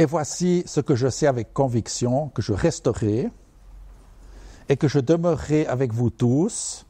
Et 0.00 0.06
voici 0.06 0.62
ce 0.64 0.80
que 0.80 0.96
je 0.96 1.10
sais 1.10 1.26
avec 1.26 1.52
conviction, 1.52 2.30
que 2.30 2.40
je 2.40 2.54
resterai 2.54 3.28
et 4.70 4.78
que 4.78 4.88
je 4.88 4.98
demeurerai 4.98 5.66
avec 5.66 5.92
vous 5.92 6.08
tous 6.08 6.86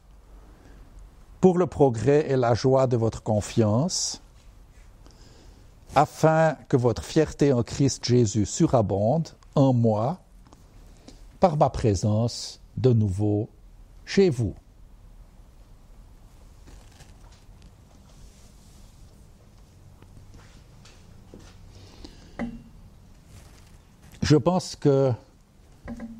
pour 1.41 1.59
le 1.59 1.67
progrès 1.67 2.31
et 2.31 2.37
la 2.37 2.55
joie 2.55 2.87
de 2.87 2.97
votre 2.97 3.25
confiance, 3.25 4.23
afin 5.97 6.55
que 6.69 6.77
votre 6.77 7.03
fierté 7.03 7.53
en 7.53 7.65
Christ 7.65 8.05
Jésus 8.05 8.47
surabonde 8.47 9.31
en 9.57 9.73
moi 9.73 10.21
par 11.41 11.57
ma 11.57 11.69
présence 11.69 12.61
de 12.77 12.93
nouveau 12.93 13.49
chez 14.05 14.31
vous. 14.31 14.55
Je 24.31 24.37
pense 24.37 24.77
que 24.77 25.13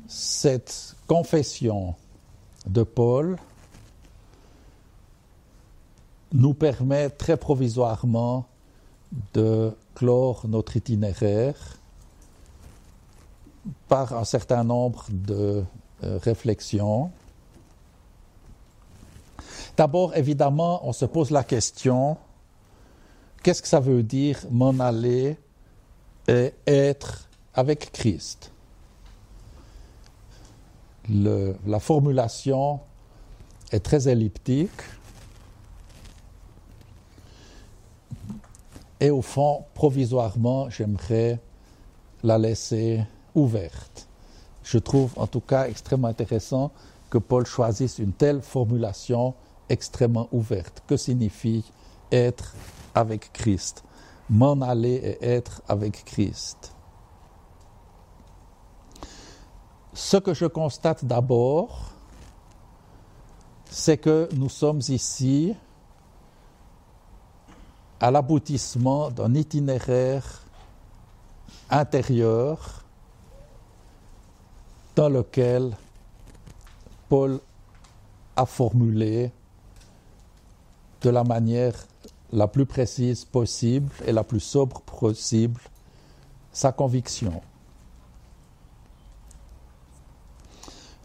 cette 0.05 0.97
confession 1.07 1.95
de 2.67 2.83
Paul 2.83 3.37
nous 6.33 6.53
permet 6.53 7.09
très 7.09 7.37
provisoirement 7.37 8.47
de 9.33 9.71
clore 9.95 10.45
notre 10.49 10.75
itinéraire 10.75 11.55
par 13.87 14.11
un 14.11 14.25
certain 14.25 14.65
nombre 14.65 15.05
de 15.09 15.63
euh, 16.03 16.19
réflexions. 16.21 17.11
D'abord, 19.77 20.17
évidemment, 20.17 20.85
on 20.85 20.91
se 20.91 21.05
pose 21.05 21.31
la 21.31 21.45
question, 21.45 22.17
qu'est-ce 23.41 23.61
que 23.61 23.69
ça 23.69 23.79
veut 23.79 24.03
dire 24.03 24.37
m'en 24.51 24.77
aller 24.81 25.37
et 26.27 26.53
être 26.67 27.29
avec 27.53 27.91
Christ 27.91 28.51
La 31.09 31.79
formulation 31.79 32.79
est 33.71 33.79
très 33.79 34.07
elliptique. 34.07 34.69
Et 38.99 39.09
au 39.09 39.21
fond, 39.21 39.65
provisoirement, 39.73 40.69
j'aimerais 40.69 41.39
la 42.23 42.37
laisser 42.37 43.03
ouverte. 43.33 44.07
Je 44.63 44.77
trouve 44.77 45.11
en 45.15 45.25
tout 45.25 45.39
cas 45.41 45.67
extrêmement 45.67 46.07
intéressant 46.07 46.71
que 47.09 47.17
Paul 47.17 47.45
choisisse 47.45 47.97
une 47.97 48.13
telle 48.13 48.41
formulation 48.41 49.33
extrêmement 49.69 50.29
ouverte. 50.31 50.83
Que 50.87 50.97
signifie 50.97 51.63
être 52.11 52.53
avec 52.93 53.33
Christ? 53.33 53.83
M'en 54.29 54.61
aller 54.61 55.17
et 55.21 55.25
être 55.25 55.61
avec 55.67 56.05
Christ. 56.05 56.70
Ce 60.11 60.17
que 60.17 60.33
je 60.33 60.45
constate 60.45 61.05
d'abord, 61.05 61.93
c'est 63.69 63.97
que 63.97 64.27
nous 64.33 64.49
sommes 64.49 64.81
ici 64.89 65.55
à 67.97 68.11
l'aboutissement 68.11 69.09
d'un 69.09 69.33
itinéraire 69.35 70.43
intérieur 71.69 72.83
dans 74.97 75.07
lequel 75.07 75.77
Paul 77.07 77.39
a 78.35 78.45
formulé 78.45 79.31
de 81.03 81.09
la 81.09 81.23
manière 81.23 81.87
la 82.33 82.49
plus 82.49 82.65
précise 82.65 83.23
possible 83.23 83.89
et 84.05 84.11
la 84.11 84.25
plus 84.25 84.41
sobre 84.41 84.81
possible 84.81 85.61
sa 86.51 86.73
conviction. 86.73 87.41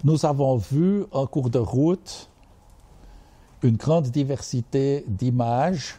Nous 0.07 0.25
avons 0.25 0.57
vu 0.57 1.05
en 1.11 1.27
cours 1.27 1.51
de 1.51 1.59
route 1.59 2.31
une 3.65 3.75
grande 3.75 4.07
diversité 4.07 5.05
d'images 5.09 5.99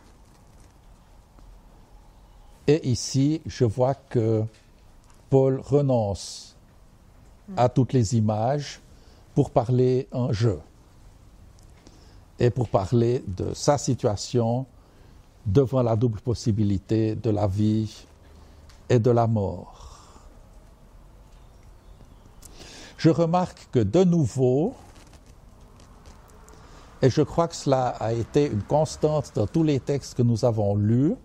et 2.68 2.88
ici, 2.88 3.42
je 3.46 3.66
vois 3.66 3.96
que 3.96 4.46
Paul 5.30 5.60
renonce 5.60 6.56
à 7.58 7.68
toutes 7.68 7.92
les 7.92 8.16
images 8.16 8.80
pour 9.36 9.52
parler 9.52 10.08
en 10.14 10.32
jeu 10.32 10.62
et 12.40 12.50
pour 12.50 12.70
parler 12.70 13.22
de 13.28 13.54
sa 13.54 13.78
situation 13.78 14.66
devant 15.46 15.84
la 15.84 15.98
double 15.98 16.22
possibilité 16.22 17.14
de 17.14 17.30
la 17.30 17.46
vie 17.46 18.06
et 18.88 19.00
de 19.00 19.12
la 19.12 19.28
mort. 19.28 19.77
Je 22.98 23.10
remarque 23.10 23.70
que 23.72 23.80
de 23.80 24.04
nouveau, 24.04 24.76
et 27.02 27.10
je 27.10 27.22
crois 27.22 27.48
que 27.48 27.56
cela 27.56 27.90
a 27.90 28.12
été 28.12 28.48
une 28.48 28.64
constante 28.64 29.32
dans 29.36 29.46
tous 29.46 29.64
les 29.64 29.80
textes 29.80 30.16
que 30.16 30.24
nous 30.24 30.46
avons 30.46 30.76
lus, 30.76 31.16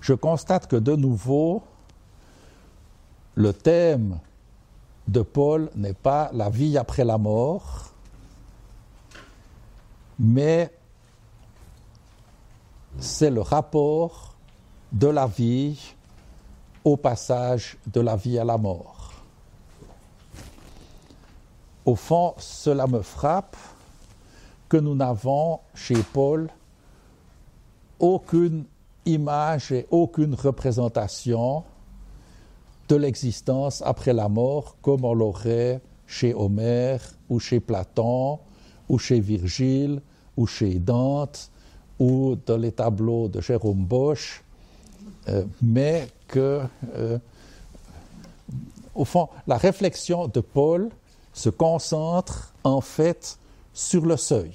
je 0.00 0.14
constate 0.14 0.66
que 0.66 0.76
de 0.76 0.96
nouveau, 0.96 1.62
le 3.36 3.52
thème 3.52 4.18
de 5.06 5.22
Paul 5.22 5.70
n'est 5.76 5.94
pas 5.94 6.30
la 6.32 6.50
vie 6.50 6.76
après 6.76 7.04
la 7.04 7.18
mort, 7.18 7.90
mais 10.18 10.72
c'est 12.98 13.30
le 13.30 13.40
rapport 13.40 14.34
de 14.92 15.06
la 15.06 15.26
vie 15.26 15.94
au 16.84 16.96
passage 16.96 17.76
de 17.86 18.00
la 18.00 18.16
vie 18.16 18.38
à 18.38 18.44
la 18.44 18.58
mort. 18.58 18.99
Au 21.90 21.96
fond, 21.96 22.34
cela 22.38 22.86
me 22.86 23.02
frappe 23.02 23.56
que 24.68 24.76
nous 24.76 24.94
n'avons 24.94 25.58
chez 25.74 26.00
Paul 26.12 26.48
aucune 27.98 28.64
image 29.06 29.72
et 29.72 29.88
aucune 29.90 30.36
représentation 30.36 31.64
de 32.86 32.94
l'existence 32.94 33.82
après 33.84 34.12
la 34.12 34.28
mort 34.28 34.76
comme 34.80 35.04
on 35.04 35.14
l'aurait 35.14 35.80
chez 36.06 36.32
Homère 36.32 37.02
ou 37.28 37.40
chez 37.40 37.58
Platon 37.58 38.38
ou 38.88 38.96
chez 38.96 39.18
Virgile 39.18 40.00
ou 40.36 40.46
chez 40.46 40.78
Dante 40.78 41.50
ou 41.98 42.36
dans 42.46 42.56
les 42.56 42.70
tableaux 42.70 43.26
de 43.26 43.40
Jérôme 43.40 43.84
Bosch, 43.84 44.44
euh, 45.28 45.44
mais 45.60 46.06
que, 46.28 46.60
euh, 46.94 47.18
au 48.94 49.04
fond, 49.04 49.28
la 49.48 49.56
réflexion 49.56 50.28
de 50.28 50.38
Paul 50.38 50.88
se 51.40 51.48
concentre 51.48 52.52
en 52.64 52.82
fait 52.82 53.38
sur 53.72 54.04
le 54.04 54.18
seuil 54.18 54.52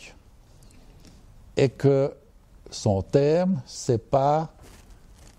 et 1.57 1.69
que 1.69 2.13
son 2.69 3.01
thème, 3.01 3.59
c'est 3.65 4.09
pas 4.09 4.53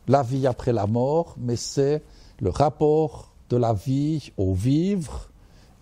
la 0.08 0.24
vie 0.24 0.48
après 0.48 0.72
la 0.72 0.88
mort, 0.88 1.36
mais 1.38 1.54
c'est 1.54 2.02
le 2.40 2.50
rapport 2.50 3.30
de 3.48 3.56
la 3.58 3.72
vie 3.72 4.32
au 4.36 4.54
vivre 4.54 5.28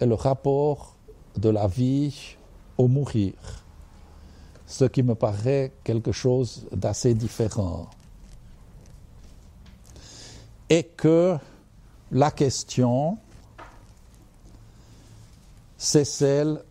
et 0.00 0.04
le 0.04 0.14
rapport 0.14 0.96
de 1.38 1.48
la 1.48 1.66
vie 1.66 2.36
au 2.76 2.86
mourir. 2.86 3.32
Ce 4.66 4.84
qui 4.84 5.02
me 5.02 5.14
paraît 5.14 5.72
quelque 5.82 6.12
chose 6.12 6.66
d'assez 6.72 7.14
différent. 7.14 7.88
Et 10.68 10.82
que 10.82 11.36
la 12.10 12.30
question, 12.30 13.16
c'est 15.84 16.06
celle 16.06 16.62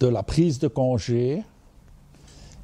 de 0.00 0.06
la 0.06 0.22
prise 0.22 0.58
de 0.58 0.66
congé 0.66 1.44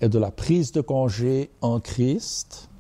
et 0.01 0.09
de 0.09 0.19
la 0.19 0.31
prise 0.31 0.73
de 0.73 0.81
congé 0.81 1.51
en 1.61 1.81
Christ 1.81 2.71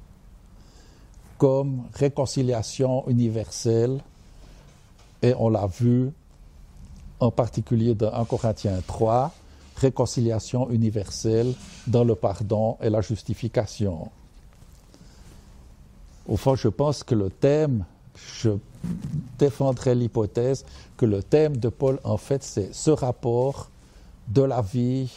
comme 1.36 1.82
réconciliation 1.92 3.06
universelle, 3.06 4.00
et 5.20 5.34
on 5.38 5.50
l'a 5.50 5.66
vu 5.66 6.10
en 7.20 7.30
particulier 7.30 7.94
dans 7.94 8.14
1 8.14 8.24
Corinthiens 8.24 8.80
3, 8.86 9.30
réconciliation 9.76 10.70
universelle 10.70 11.52
dans 11.86 12.02
le 12.02 12.14
pardon 12.14 12.78
et 12.80 12.88
la 12.88 13.02
justification. 13.02 14.10
Au 16.26 16.38
fond, 16.38 16.54
je 16.54 16.68
pense 16.68 17.02
que 17.04 17.14
le 17.14 17.28
thème, 17.28 17.84
je 18.14 18.50
défendrai 19.38 19.94
l'hypothèse 19.94 20.64
que 20.96 21.06
le 21.06 21.22
thème 21.22 21.56
de 21.56 21.68
Paul, 21.68 22.00
en 22.04 22.16
fait, 22.16 22.42
c'est 22.42 22.74
ce 22.74 22.90
rapport 22.90 23.70
de 24.28 24.42
la 24.42 24.60
vie 24.60 25.10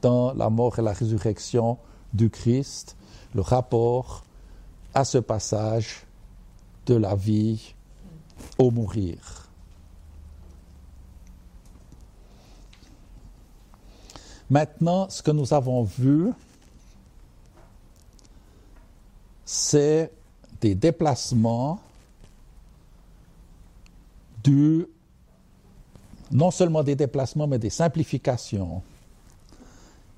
dans 0.00 0.32
la 0.34 0.50
mort 0.50 0.78
et 0.78 0.82
la 0.82 0.92
résurrection 0.92 1.78
du 2.12 2.30
Christ, 2.30 2.96
le 3.34 3.40
rapport 3.40 4.24
à 4.94 5.04
ce 5.04 5.18
passage 5.18 6.04
de 6.86 6.94
la 6.94 7.14
vie 7.14 7.74
au 8.58 8.70
mourir. 8.70 9.48
Maintenant, 14.50 15.08
ce 15.08 15.22
que 15.22 15.30
nous 15.30 15.54
avons 15.54 15.82
vu, 15.82 16.30
c'est 19.46 20.12
des 20.60 20.74
déplacements 20.74 21.80
du, 24.42 24.86
non 26.30 26.50
seulement 26.50 26.82
des 26.82 26.96
déplacements, 26.96 27.46
mais 27.46 27.58
des 27.58 27.70
simplifications 27.70 28.82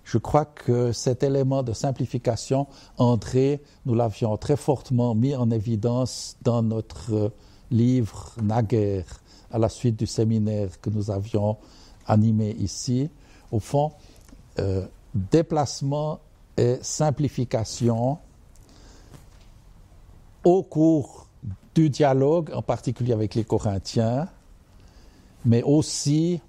je 0.04 0.18
crois 0.18 0.44
que 0.44 0.92
cet 0.92 1.22
élément 1.22 1.62
de 1.62 1.72
simplification, 1.72 2.66
André, 2.98 3.62
nous 3.86 3.94
l'avions 3.94 4.36
très 4.36 4.56
fortement 4.56 5.14
mis 5.14 5.34
en 5.34 5.50
évidence 5.50 6.36
dans 6.42 6.62
notre 6.62 7.32
livre 7.70 8.32
Naguère, 8.42 9.06
à 9.50 9.58
la 9.58 9.68
suite 9.68 9.96
du 9.96 10.06
séminaire 10.06 10.80
que 10.80 10.90
nous 10.90 11.10
avions 11.10 11.56
animé 12.06 12.50
ici. 12.50 13.08
Au 13.50 13.60
fond, 13.60 13.92
euh, 14.58 14.86
déplacement 15.14 16.20
et 16.56 16.76
simplification 16.82 18.18
au 20.44 20.62
cours 20.62 21.23
du 21.74 21.90
dialogue, 21.90 22.50
en 22.54 22.62
particulier 22.62 23.12
avec 23.12 23.34
les 23.34 23.44
Corinthiens, 23.44 24.28
mais 25.44 25.62
aussi 25.62 26.40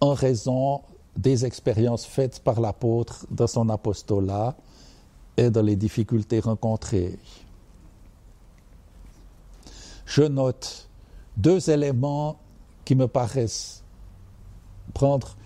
en 0.00 0.14
raison 0.14 0.80
des 1.16 1.44
expériences 1.44 2.04
faites 2.04 2.40
par 2.40 2.60
l'apôtre 2.60 3.26
dans 3.30 3.46
son 3.46 3.68
apostolat 3.68 4.56
et 5.36 5.50
dans 5.50 5.62
les 5.62 5.76
difficultés 5.76 6.40
rencontrées. 6.40 7.18
Je 10.04 10.22
note 10.22 10.88
deux 11.36 11.70
éléments 11.70 12.38
qui 12.84 12.94
me 12.94 13.08
paraissent 13.08 13.82
prendre 14.94 15.36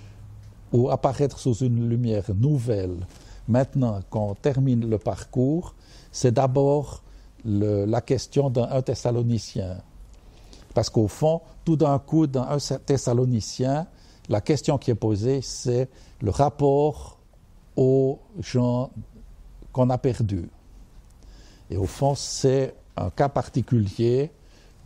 ou 0.73 0.91
apparaître 0.91 1.39
sous 1.39 1.55
une 1.55 1.89
lumière 1.89 2.31
nouvelle 2.35 3.07
maintenant 3.49 4.01
qu'on 4.11 4.35
termine 4.35 4.89
le 4.89 4.99
parcours. 4.99 5.75
C'est 6.13 6.33
d'abord 6.33 7.03
la 7.45 8.01
question 8.01 8.51
d'un 8.51 8.83
Thessalonicien. 8.83 9.79
Parce 10.75 10.91
qu'au 10.91 11.09
fond, 11.09 11.41
tout 11.65 11.77
d'un 11.77 11.99
coup, 11.99 12.27
dans 12.27 12.43
un 12.43 12.79
Thessalonicien, 12.79 13.87
la 14.29 14.41
question 14.41 14.79
qui 14.79 14.91
est 14.91 14.97
posée, 14.97 15.41
c'est 15.43 15.89
le 16.21 16.31
rapport 16.31 17.19
aux 17.77 18.19
gens 18.41 18.91
qu'on 19.73 19.91
a 19.91 19.99
perdus. 19.99 20.49
Et 21.71 21.77
au 21.77 21.87
fond, 21.87 22.15
c'est 22.15 22.75
un 22.97 23.11
cas 23.11 23.29
particulier 23.29 24.31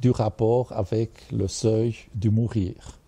du 0.00 0.10
rapport 0.10 0.72
avec 0.72 1.30
le 1.32 1.48
seuil 1.48 1.96
du 2.14 2.30
mourir. 2.30 2.98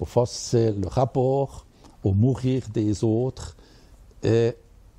Au 0.00 0.04
fond, 0.04 0.24
c'est 0.26 0.72
le 0.72 0.88
rapport 0.88 1.66
au 2.02 2.12
mourir 2.12 2.62
des 2.72 3.04
autres 3.04 3.56
et 4.22 4.54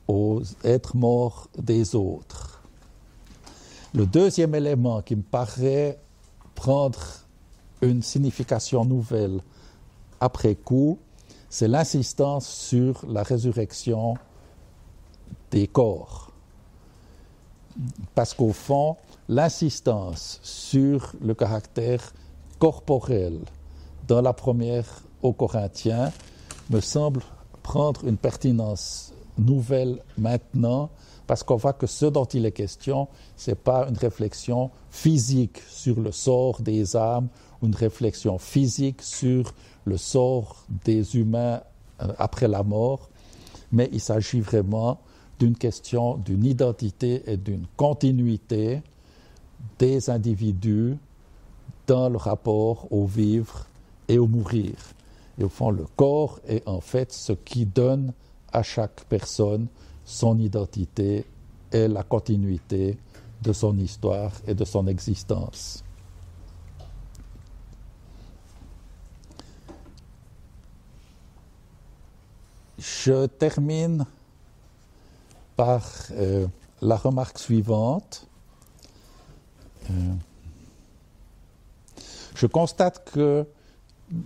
au 0.08 0.42
être 0.64 0.96
mort 0.96 1.50
des 1.58 1.96
autres. 1.96 2.61
Le 3.94 4.06
deuxième 4.06 4.56
élément 4.56 5.02
qui 5.02 5.18
me 5.18 5.22
paraît 5.22 6.00
prendre 6.56 7.00
une 7.82 8.02
signification 8.02 8.86
nouvelle 8.86 9.42
après 10.22 10.56
coup, 10.56 10.98
c'est 11.50 11.68
l'insistance 11.68 12.48
sur 12.48 13.04
la 13.06 13.24
résurrection 13.24 14.16
des 15.52 15.68
corps. 15.68 16.32
Parce 18.16 18.34
qu'au 18.34 18.54
fond, 18.54 18.96
l'insistance 19.28 20.40
sur 20.42 21.14
le 21.22 21.34
caractère 21.34 22.14
corporel 22.60 23.40
dans 24.08 24.22
la 24.22 24.32
première 24.32 24.86
aux 25.22 25.34
Corinthiens 25.34 26.14
me 26.70 26.80
semble 26.80 27.22
prendre 27.62 28.08
une 28.08 28.18
pertinence 28.18 29.14
nouvelle 29.38 30.00
maintenant, 30.18 30.90
parce 31.28 31.44
qu'on 31.44 31.56
voit 31.56 31.74
que 31.74 31.88
ce 31.88 32.06
dont 32.06 32.26
il 32.26 32.46
est 32.46 32.52
question, 32.52 33.08
ce 33.38 33.52
n'est 33.52 33.56
pas 33.56 33.88
une 33.88 33.98
réflexion 33.98 34.70
physique 34.90 35.62
sur 35.70 36.00
le 36.00 36.12
sort 36.12 36.62
des 36.62 36.96
âmes, 36.96 37.28
une 37.64 37.76
réflexion 37.76 38.38
physique 38.38 39.02
sur 39.02 39.54
le 39.86 39.98
sort 39.98 40.64
des 40.84 41.16
humains 41.16 41.62
euh, 42.02 42.14
après 42.18 42.48
la 42.48 42.64
mort, 42.64 43.10
mais 43.72 43.90
il 43.92 44.00
s'agit 44.02 44.42
vraiment 44.42 45.00
d'une 45.40 45.58
question 45.58 46.18
d'une 46.18 46.46
identité 46.46 47.24
et 47.26 47.38
d'une 47.38 47.66
continuité 47.76 48.82
des 49.80 50.10
individus 50.10 50.98
dans 51.88 52.10
le 52.10 52.18
rapport 52.18 52.88
au 52.92 53.06
vivre 53.06 53.66
et 54.08 54.20
au 54.20 54.28
mourir. 54.28 54.74
Et 55.40 55.44
au 55.44 55.50
fond, 55.50 55.72
le 55.72 55.86
corps 55.96 56.40
est 56.48 56.68
en 56.68 56.80
fait 56.80 57.12
ce 57.12 57.34
qui 57.34 57.66
donne 57.66 58.14
à 58.52 58.64
chaque 58.64 59.04
personne 59.06 59.68
son 60.06 60.38
identité 60.40 61.26
et 61.72 61.88
la 61.88 62.04
continuité 62.04 62.98
de 63.42 63.54
son 63.54 63.78
histoire 63.78 64.32
et 64.46 64.54
de 64.54 64.66
son 64.66 64.88
existence. 64.88 65.84
Je 72.78 73.28
termine 73.28 74.06
par 75.56 75.88
euh, 76.12 76.48
la 76.82 76.96
remarque 76.96 77.38
suivante. 77.38 78.28
Euh, 79.90 80.14
je 82.36 82.48
constate 82.48 83.10
que 83.12 83.46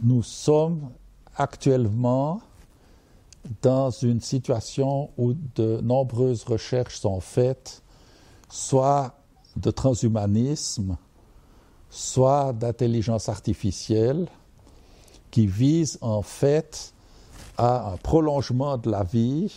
nous 0.04 0.24
sommes 0.24 0.90
actuellement 1.36 2.42
dans 3.62 3.90
une 3.90 4.22
situation 4.22 5.10
où 5.18 5.34
de 5.56 5.80
nombreuses 5.82 6.44
recherches 6.44 6.98
sont 6.98 7.20
faites, 7.20 7.84
soit 8.50 9.16
de 9.56 9.72
transhumanisme, 9.72 10.98
soit 11.90 12.54
d'intelligence 12.54 13.30
artificielle, 13.30 14.28
qui 15.32 15.48
visent 15.48 15.98
en 16.02 16.22
fait 16.22 16.94
à 17.58 17.92
un 17.94 17.98
prolongement 17.98 18.78
de 18.78 18.90
la 18.90 19.04
vie 19.04 19.54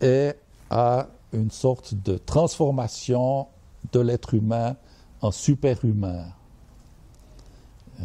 et 0.00 0.32
à 0.70 1.08
une 1.32 1.50
sorte 1.50 1.94
de 1.94 2.16
transformation 2.16 3.48
de 3.92 4.00
l'être 4.00 4.34
humain 4.34 4.76
en 5.20 5.30
superhumain. 5.30 6.26
Euh, 8.00 8.04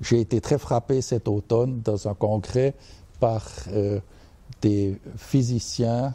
j'ai 0.00 0.20
été 0.20 0.40
très 0.40 0.58
frappé 0.58 1.02
cet 1.02 1.28
automne 1.28 1.80
dans 1.80 2.08
un 2.08 2.14
congrès 2.14 2.74
par 3.20 3.46
euh, 3.68 4.00
des 4.60 4.98
physiciens 5.16 6.14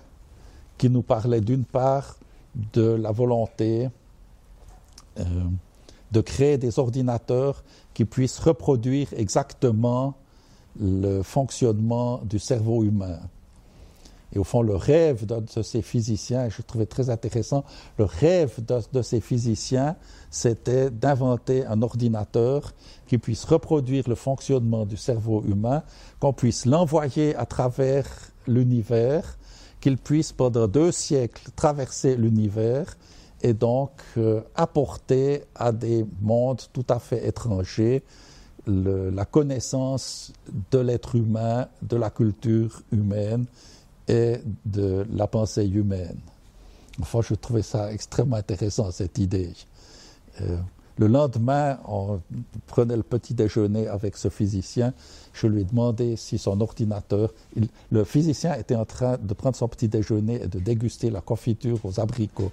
qui 0.78 0.90
nous 0.90 1.02
parlaient 1.02 1.42
d'une 1.42 1.66
part 1.66 2.18
de 2.74 2.82
la 2.82 3.12
volonté 3.12 3.90
euh, 5.20 5.24
de 6.12 6.22
créer 6.22 6.58
des 6.58 6.78
ordinateurs 6.80 7.64
qui 7.94 8.06
puissent 8.06 8.40
reproduire 8.40 9.08
exactement 9.14 10.16
le 10.80 11.22
fonctionnement 11.22 12.20
du 12.24 12.40
cerveau 12.40 12.84
humain. 12.84 13.20
Et 14.34 14.40
au 14.40 14.44
fond, 14.44 14.62
le 14.62 14.76
rêve 14.76 15.26
de, 15.26 15.62
ces 15.62 15.82
physiciens, 15.82 16.46
et 16.46 16.50
je 16.50 16.62
trouvais 16.62 16.86
très 16.86 17.10
intéressant, 17.10 17.66
le 17.98 18.06
rêve 18.06 18.60
de, 18.66 19.02
ces 19.02 19.20
physiciens, 19.20 19.96
c'était 20.30 20.90
d'inventer 20.90 21.66
un 21.66 21.82
ordinateur 21.82 22.74
qui 23.08 23.18
puisse 23.18 23.44
reproduire 23.44 24.08
le 24.08 24.16
fonctionnement 24.16 24.86
du 24.86 24.96
cerveau 24.96 25.44
humain, 25.44 25.84
qu'on 26.20 26.34
puisse 26.34 26.66
l'envoyer 26.66 27.36
à 27.36 27.46
travers 27.46 28.08
l'univers, 28.48 29.38
qu'il 29.82 29.98
puisse 29.98 30.32
pendant 30.32 30.68
deux 30.68 30.92
siècles 30.92 31.50
traverser 31.56 32.16
l'univers 32.16 32.98
et 33.42 33.54
donc 33.54 33.92
euh, 34.18 34.42
apporter 34.56 35.44
à 35.56 35.72
des 35.72 36.06
mondes 36.22 36.62
tout 36.72 36.86
à 36.90 37.00
fait 37.00 37.28
étrangers 37.28 38.04
la 38.68 39.26
connaissance 39.26 40.32
de 40.70 40.78
l'être 40.78 41.16
humain, 41.16 41.68
de 41.82 41.98
la 41.98 42.12
culture 42.12 42.84
humaine 42.92 43.48
et 44.12 44.42
de 44.66 45.06
la 45.14 45.26
pensée 45.26 45.66
humaine. 45.66 46.20
Enfin, 47.02 47.22
je 47.22 47.34
trouvais 47.34 47.62
ça 47.62 47.92
extrêmement 47.94 48.36
intéressant, 48.36 48.92
cette 48.92 49.18
idée. 49.18 49.54
Euh, 50.42 50.58
le 50.98 51.08
lendemain, 51.08 51.80
on 51.88 52.20
prenait 52.68 52.98
le 52.98 53.04
petit 53.04 53.34
déjeuner 53.34 53.88
avec 53.88 54.18
ce 54.18 54.28
physicien. 54.28 54.94
Je 55.34 55.48
lui 55.48 55.62
ai 55.62 55.64
demandé 55.64 56.18
si 56.18 56.38
son 56.38 56.60
ordinateur. 56.60 57.34
le 57.90 58.04
physicien 58.04 58.56
était 58.56 58.76
en 58.76 58.86
train 58.86 59.18
de 59.18 59.34
prendre 59.34 59.56
son 59.56 59.70
petit 59.70 59.88
déjeuner 59.88 60.44
et 60.44 60.48
de 60.48 60.60
déguster 60.60 61.10
la 61.10 61.22
confiture 61.22 61.80
aux 61.86 62.00
abricots. 62.00 62.52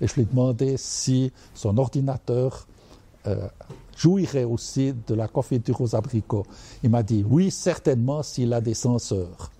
Et 0.00 0.08
je 0.08 0.14
lui 0.14 0.22
ai 0.22 0.24
demandé 0.26 0.74
si 0.76 1.32
son 1.54 1.78
ordinateur 1.78 2.66
euh, 3.28 3.48
jouirait 3.96 4.44
aussi 4.44 4.92
de 5.06 5.14
la 5.14 5.28
confiture 5.28 5.80
aux 5.80 5.94
abricots. 5.94 6.46
Il 6.82 6.90
m'a 6.90 7.04
dit 7.04 7.24
oui, 7.26 7.52
certainement 7.52 8.24
s'il 8.24 8.52
a 8.52 8.60
des 8.60 8.74
senseurs 8.74 9.52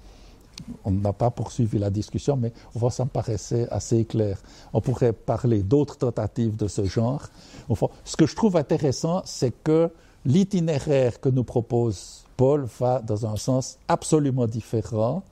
on 0.85 0.91
n'a 0.91 1.13
pas 1.13 1.31
poursuivi 1.31 1.79
la 1.79 1.91
discussion, 1.91 2.37
mais 2.37 2.53
ça 2.91 3.05
me 3.05 3.11
paraissait 3.11 3.69
assez 3.71 4.05
clair. 4.05 4.41
On 4.73 4.81
pourrait 4.81 5.13
parler 5.13 5.63
d'autres 5.63 5.97
tentatives 5.99 6.57
de 6.57 6.69
ce 6.69 6.85
genre. 6.85 7.29
ce 8.05 8.17
que 8.17 8.27
je 8.27 8.35
trouve 8.35 8.57
intéressant, 8.57 9.23
c'est 9.25 9.53
que 9.63 9.91
l'itinéraire 10.25 11.21
que 11.21 11.29
nous 11.29 11.45
propose 11.45 12.25
Paul 12.37 12.67
va 12.79 13.01
dans 13.01 13.27
un 13.27 13.37
sens 13.37 13.79
absolument 13.89 14.47
différent 14.47 15.23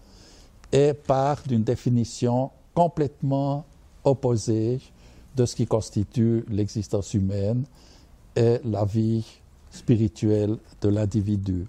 et 0.72 0.94
part 0.94 1.42
d'une 1.46 1.62
définition 1.62 2.50
complètement 2.74 3.64
opposée 4.04 4.80
de 5.36 5.46
ce 5.46 5.54
qui 5.54 5.66
constitue 5.66 6.44
l'existence 6.48 7.14
humaine 7.14 7.64
et 8.36 8.58
la 8.64 8.84
vie 8.84 9.24
spirituelle 9.70 10.56
de 10.80 10.88
l'individu. 10.88 11.66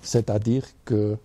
C'est-à-dire 0.00 0.64
que 0.84 1.18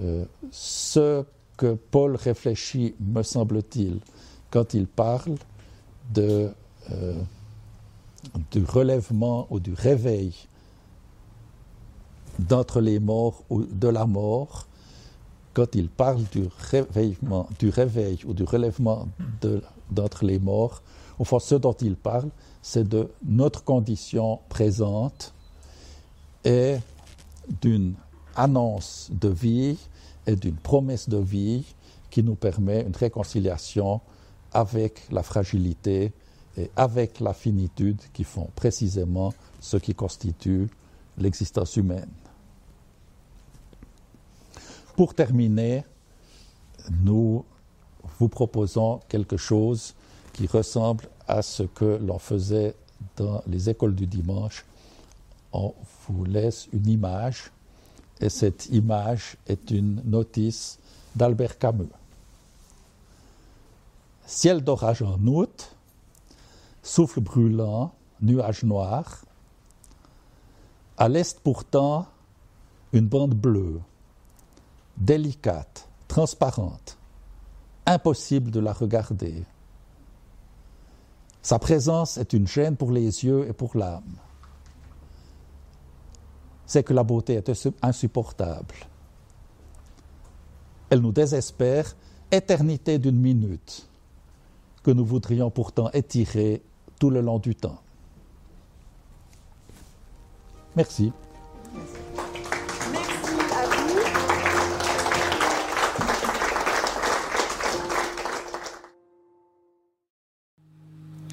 euh, 0.00 0.24
ce 0.50 1.24
que 1.56 1.74
Paul 1.74 2.16
réfléchit, 2.16 2.94
me 3.00 3.22
semble-t-il, 3.22 4.00
quand 4.50 4.74
il 4.74 4.86
parle 4.86 5.36
euh, 6.18 6.50
du 8.50 8.64
relèvement 8.64 9.46
ou 9.50 9.60
du 9.60 9.72
réveil 9.74 10.34
d'entre 12.38 12.80
les 12.80 12.98
morts 12.98 13.44
ou 13.50 13.62
de 13.62 13.88
la 13.88 14.06
mort, 14.06 14.66
quand 15.52 15.74
il 15.74 15.88
parle 15.88 16.22
du, 16.32 16.48
du 17.58 17.68
réveil 17.68 18.18
ou 18.24 18.34
du 18.34 18.44
relèvement 18.44 19.08
d'entre 19.90 20.24
les 20.24 20.38
morts, 20.38 20.82
au 21.18 21.24
fond, 21.24 21.38
ce 21.38 21.54
dont 21.56 21.74
il 21.74 21.96
parle, 21.96 22.30
c'est 22.62 22.88
de 22.88 23.10
notre 23.24 23.64
condition 23.64 24.40
présente 24.48 25.34
et 26.44 26.76
d'une 27.60 27.94
annonce 28.40 29.10
de 29.12 29.28
vie 29.28 29.76
et 30.26 30.34
d'une 30.34 30.56
promesse 30.56 31.08
de 31.08 31.18
vie 31.18 31.64
qui 32.10 32.22
nous 32.22 32.34
permet 32.34 32.80
une 32.82 32.96
réconciliation 32.96 34.00
avec 34.52 35.02
la 35.10 35.22
fragilité 35.22 36.12
et 36.56 36.70
avec 36.74 37.20
la 37.20 37.34
finitude 37.34 38.00
qui 38.12 38.24
font 38.24 38.48
précisément 38.56 39.34
ce 39.60 39.76
qui 39.76 39.94
constitue 39.94 40.68
l'existence 41.18 41.76
humaine. 41.76 42.08
Pour 44.96 45.14
terminer, 45.14 45.84
nous 47.04 47.44
vous 48.18 48.28
proposons 48.28 49.00
quelque 49.08 49.36
chose 49.36 49.94
qui 50.32 50.46
ressemble 50.46 51.08
à 51.28 51.42
ce 51.42 51.62
que 51.62 51.98
l'on 52.02 52.18
faisait 52.18 52.74
dans 53.16 53.42
les 53.46 53.68
écoles 53.68 53.94
du 53.94 54.06
dimanche. 54.06 54.64
On 55.52 55.74
vous 56.08 56.24
laisse 56.24 56.68
une 56.72 56.88
image 56.88 57.50
et 58.20 58.28
cette 58.28 58.66
image 58.66 59.36
est 59.46 59.70
une 59.70 60.02
notice 60.04 60.78
d'Albert 61.16 61.58
Camus. 61.58 61.88
Ciel 64.26 64.62
d'orage 64.62 65.02
en 65.02 65.18
août, 65.26 65.74
souffle 66.82 67.20
brûlant, 67.20 67.92
nuage 68.22 68.62
noir. 68.62 69.24
À 70.96 71.08
l'est 71.08 71.40
pourtant, 71.40 72.06
une 72.92 73.06
bande 73.06 73.34
bleue, 73.34 73.80
délicate, 74.96 75.88
transparente, 76.06 76.98
impossible 77.86 78.50
de 78.50 78.60
la 78.60 78.72
regarder. 78.72 79.44
Sa 81.42 81.58
présence 81.58 82.18
est 82.18 82.34
une 82.34 82.46
gêne 82.46 82.76
pour 82.76 82.92
les 82.92 83.24
yeux 83.24 83.48
et 83.48 83.52
pour 83.52 83.76
l'âme. 83.76 84.16
C'est 86.70 86.84
que 86.84 86.94
la 86.94 87.02
beauté 87.02 87.34
est 87.34 87.50
insupportable. 87.82 88.76
Elle 90.88 91.00
nous 91.00 91.10
désespère, 91.10 91.96
éternité 92.30 93.00
d'une 93.00 93.20
minute, 93.20 93.88
que 94.84 94.92
nous 94.92 95.04
voudrions 95.04 95.50
pourtant 95.50 95.90
étirer 95.90 96.62
tout 97.00 97.10
le 97.10 97.22
long 97.22 97.40
du 97.40 97.56
temps. 97.56 97.80
Merci. 100.76 101.12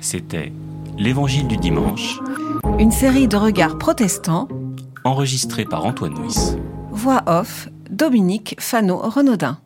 C'était 0.01 0.51
L'Évangile 0.97 1.47
du 1.47 1.57
dimanche. 1.57 2.19
Une 2.79 2.91
série 2.91 3.27
de 3.27 3.37
regards 3.37 3.77
protestants. 3.77 4.47
Enregistré 5.07 5.63
par 5.63 5.85
Antoine 5.85 6.15
Nuis. 6.15 6.57
Voix 6.91 7.23
off, 7.27 7.69
Dominique 7.89 8.57
Fano-Renaudin. 8.59 9.57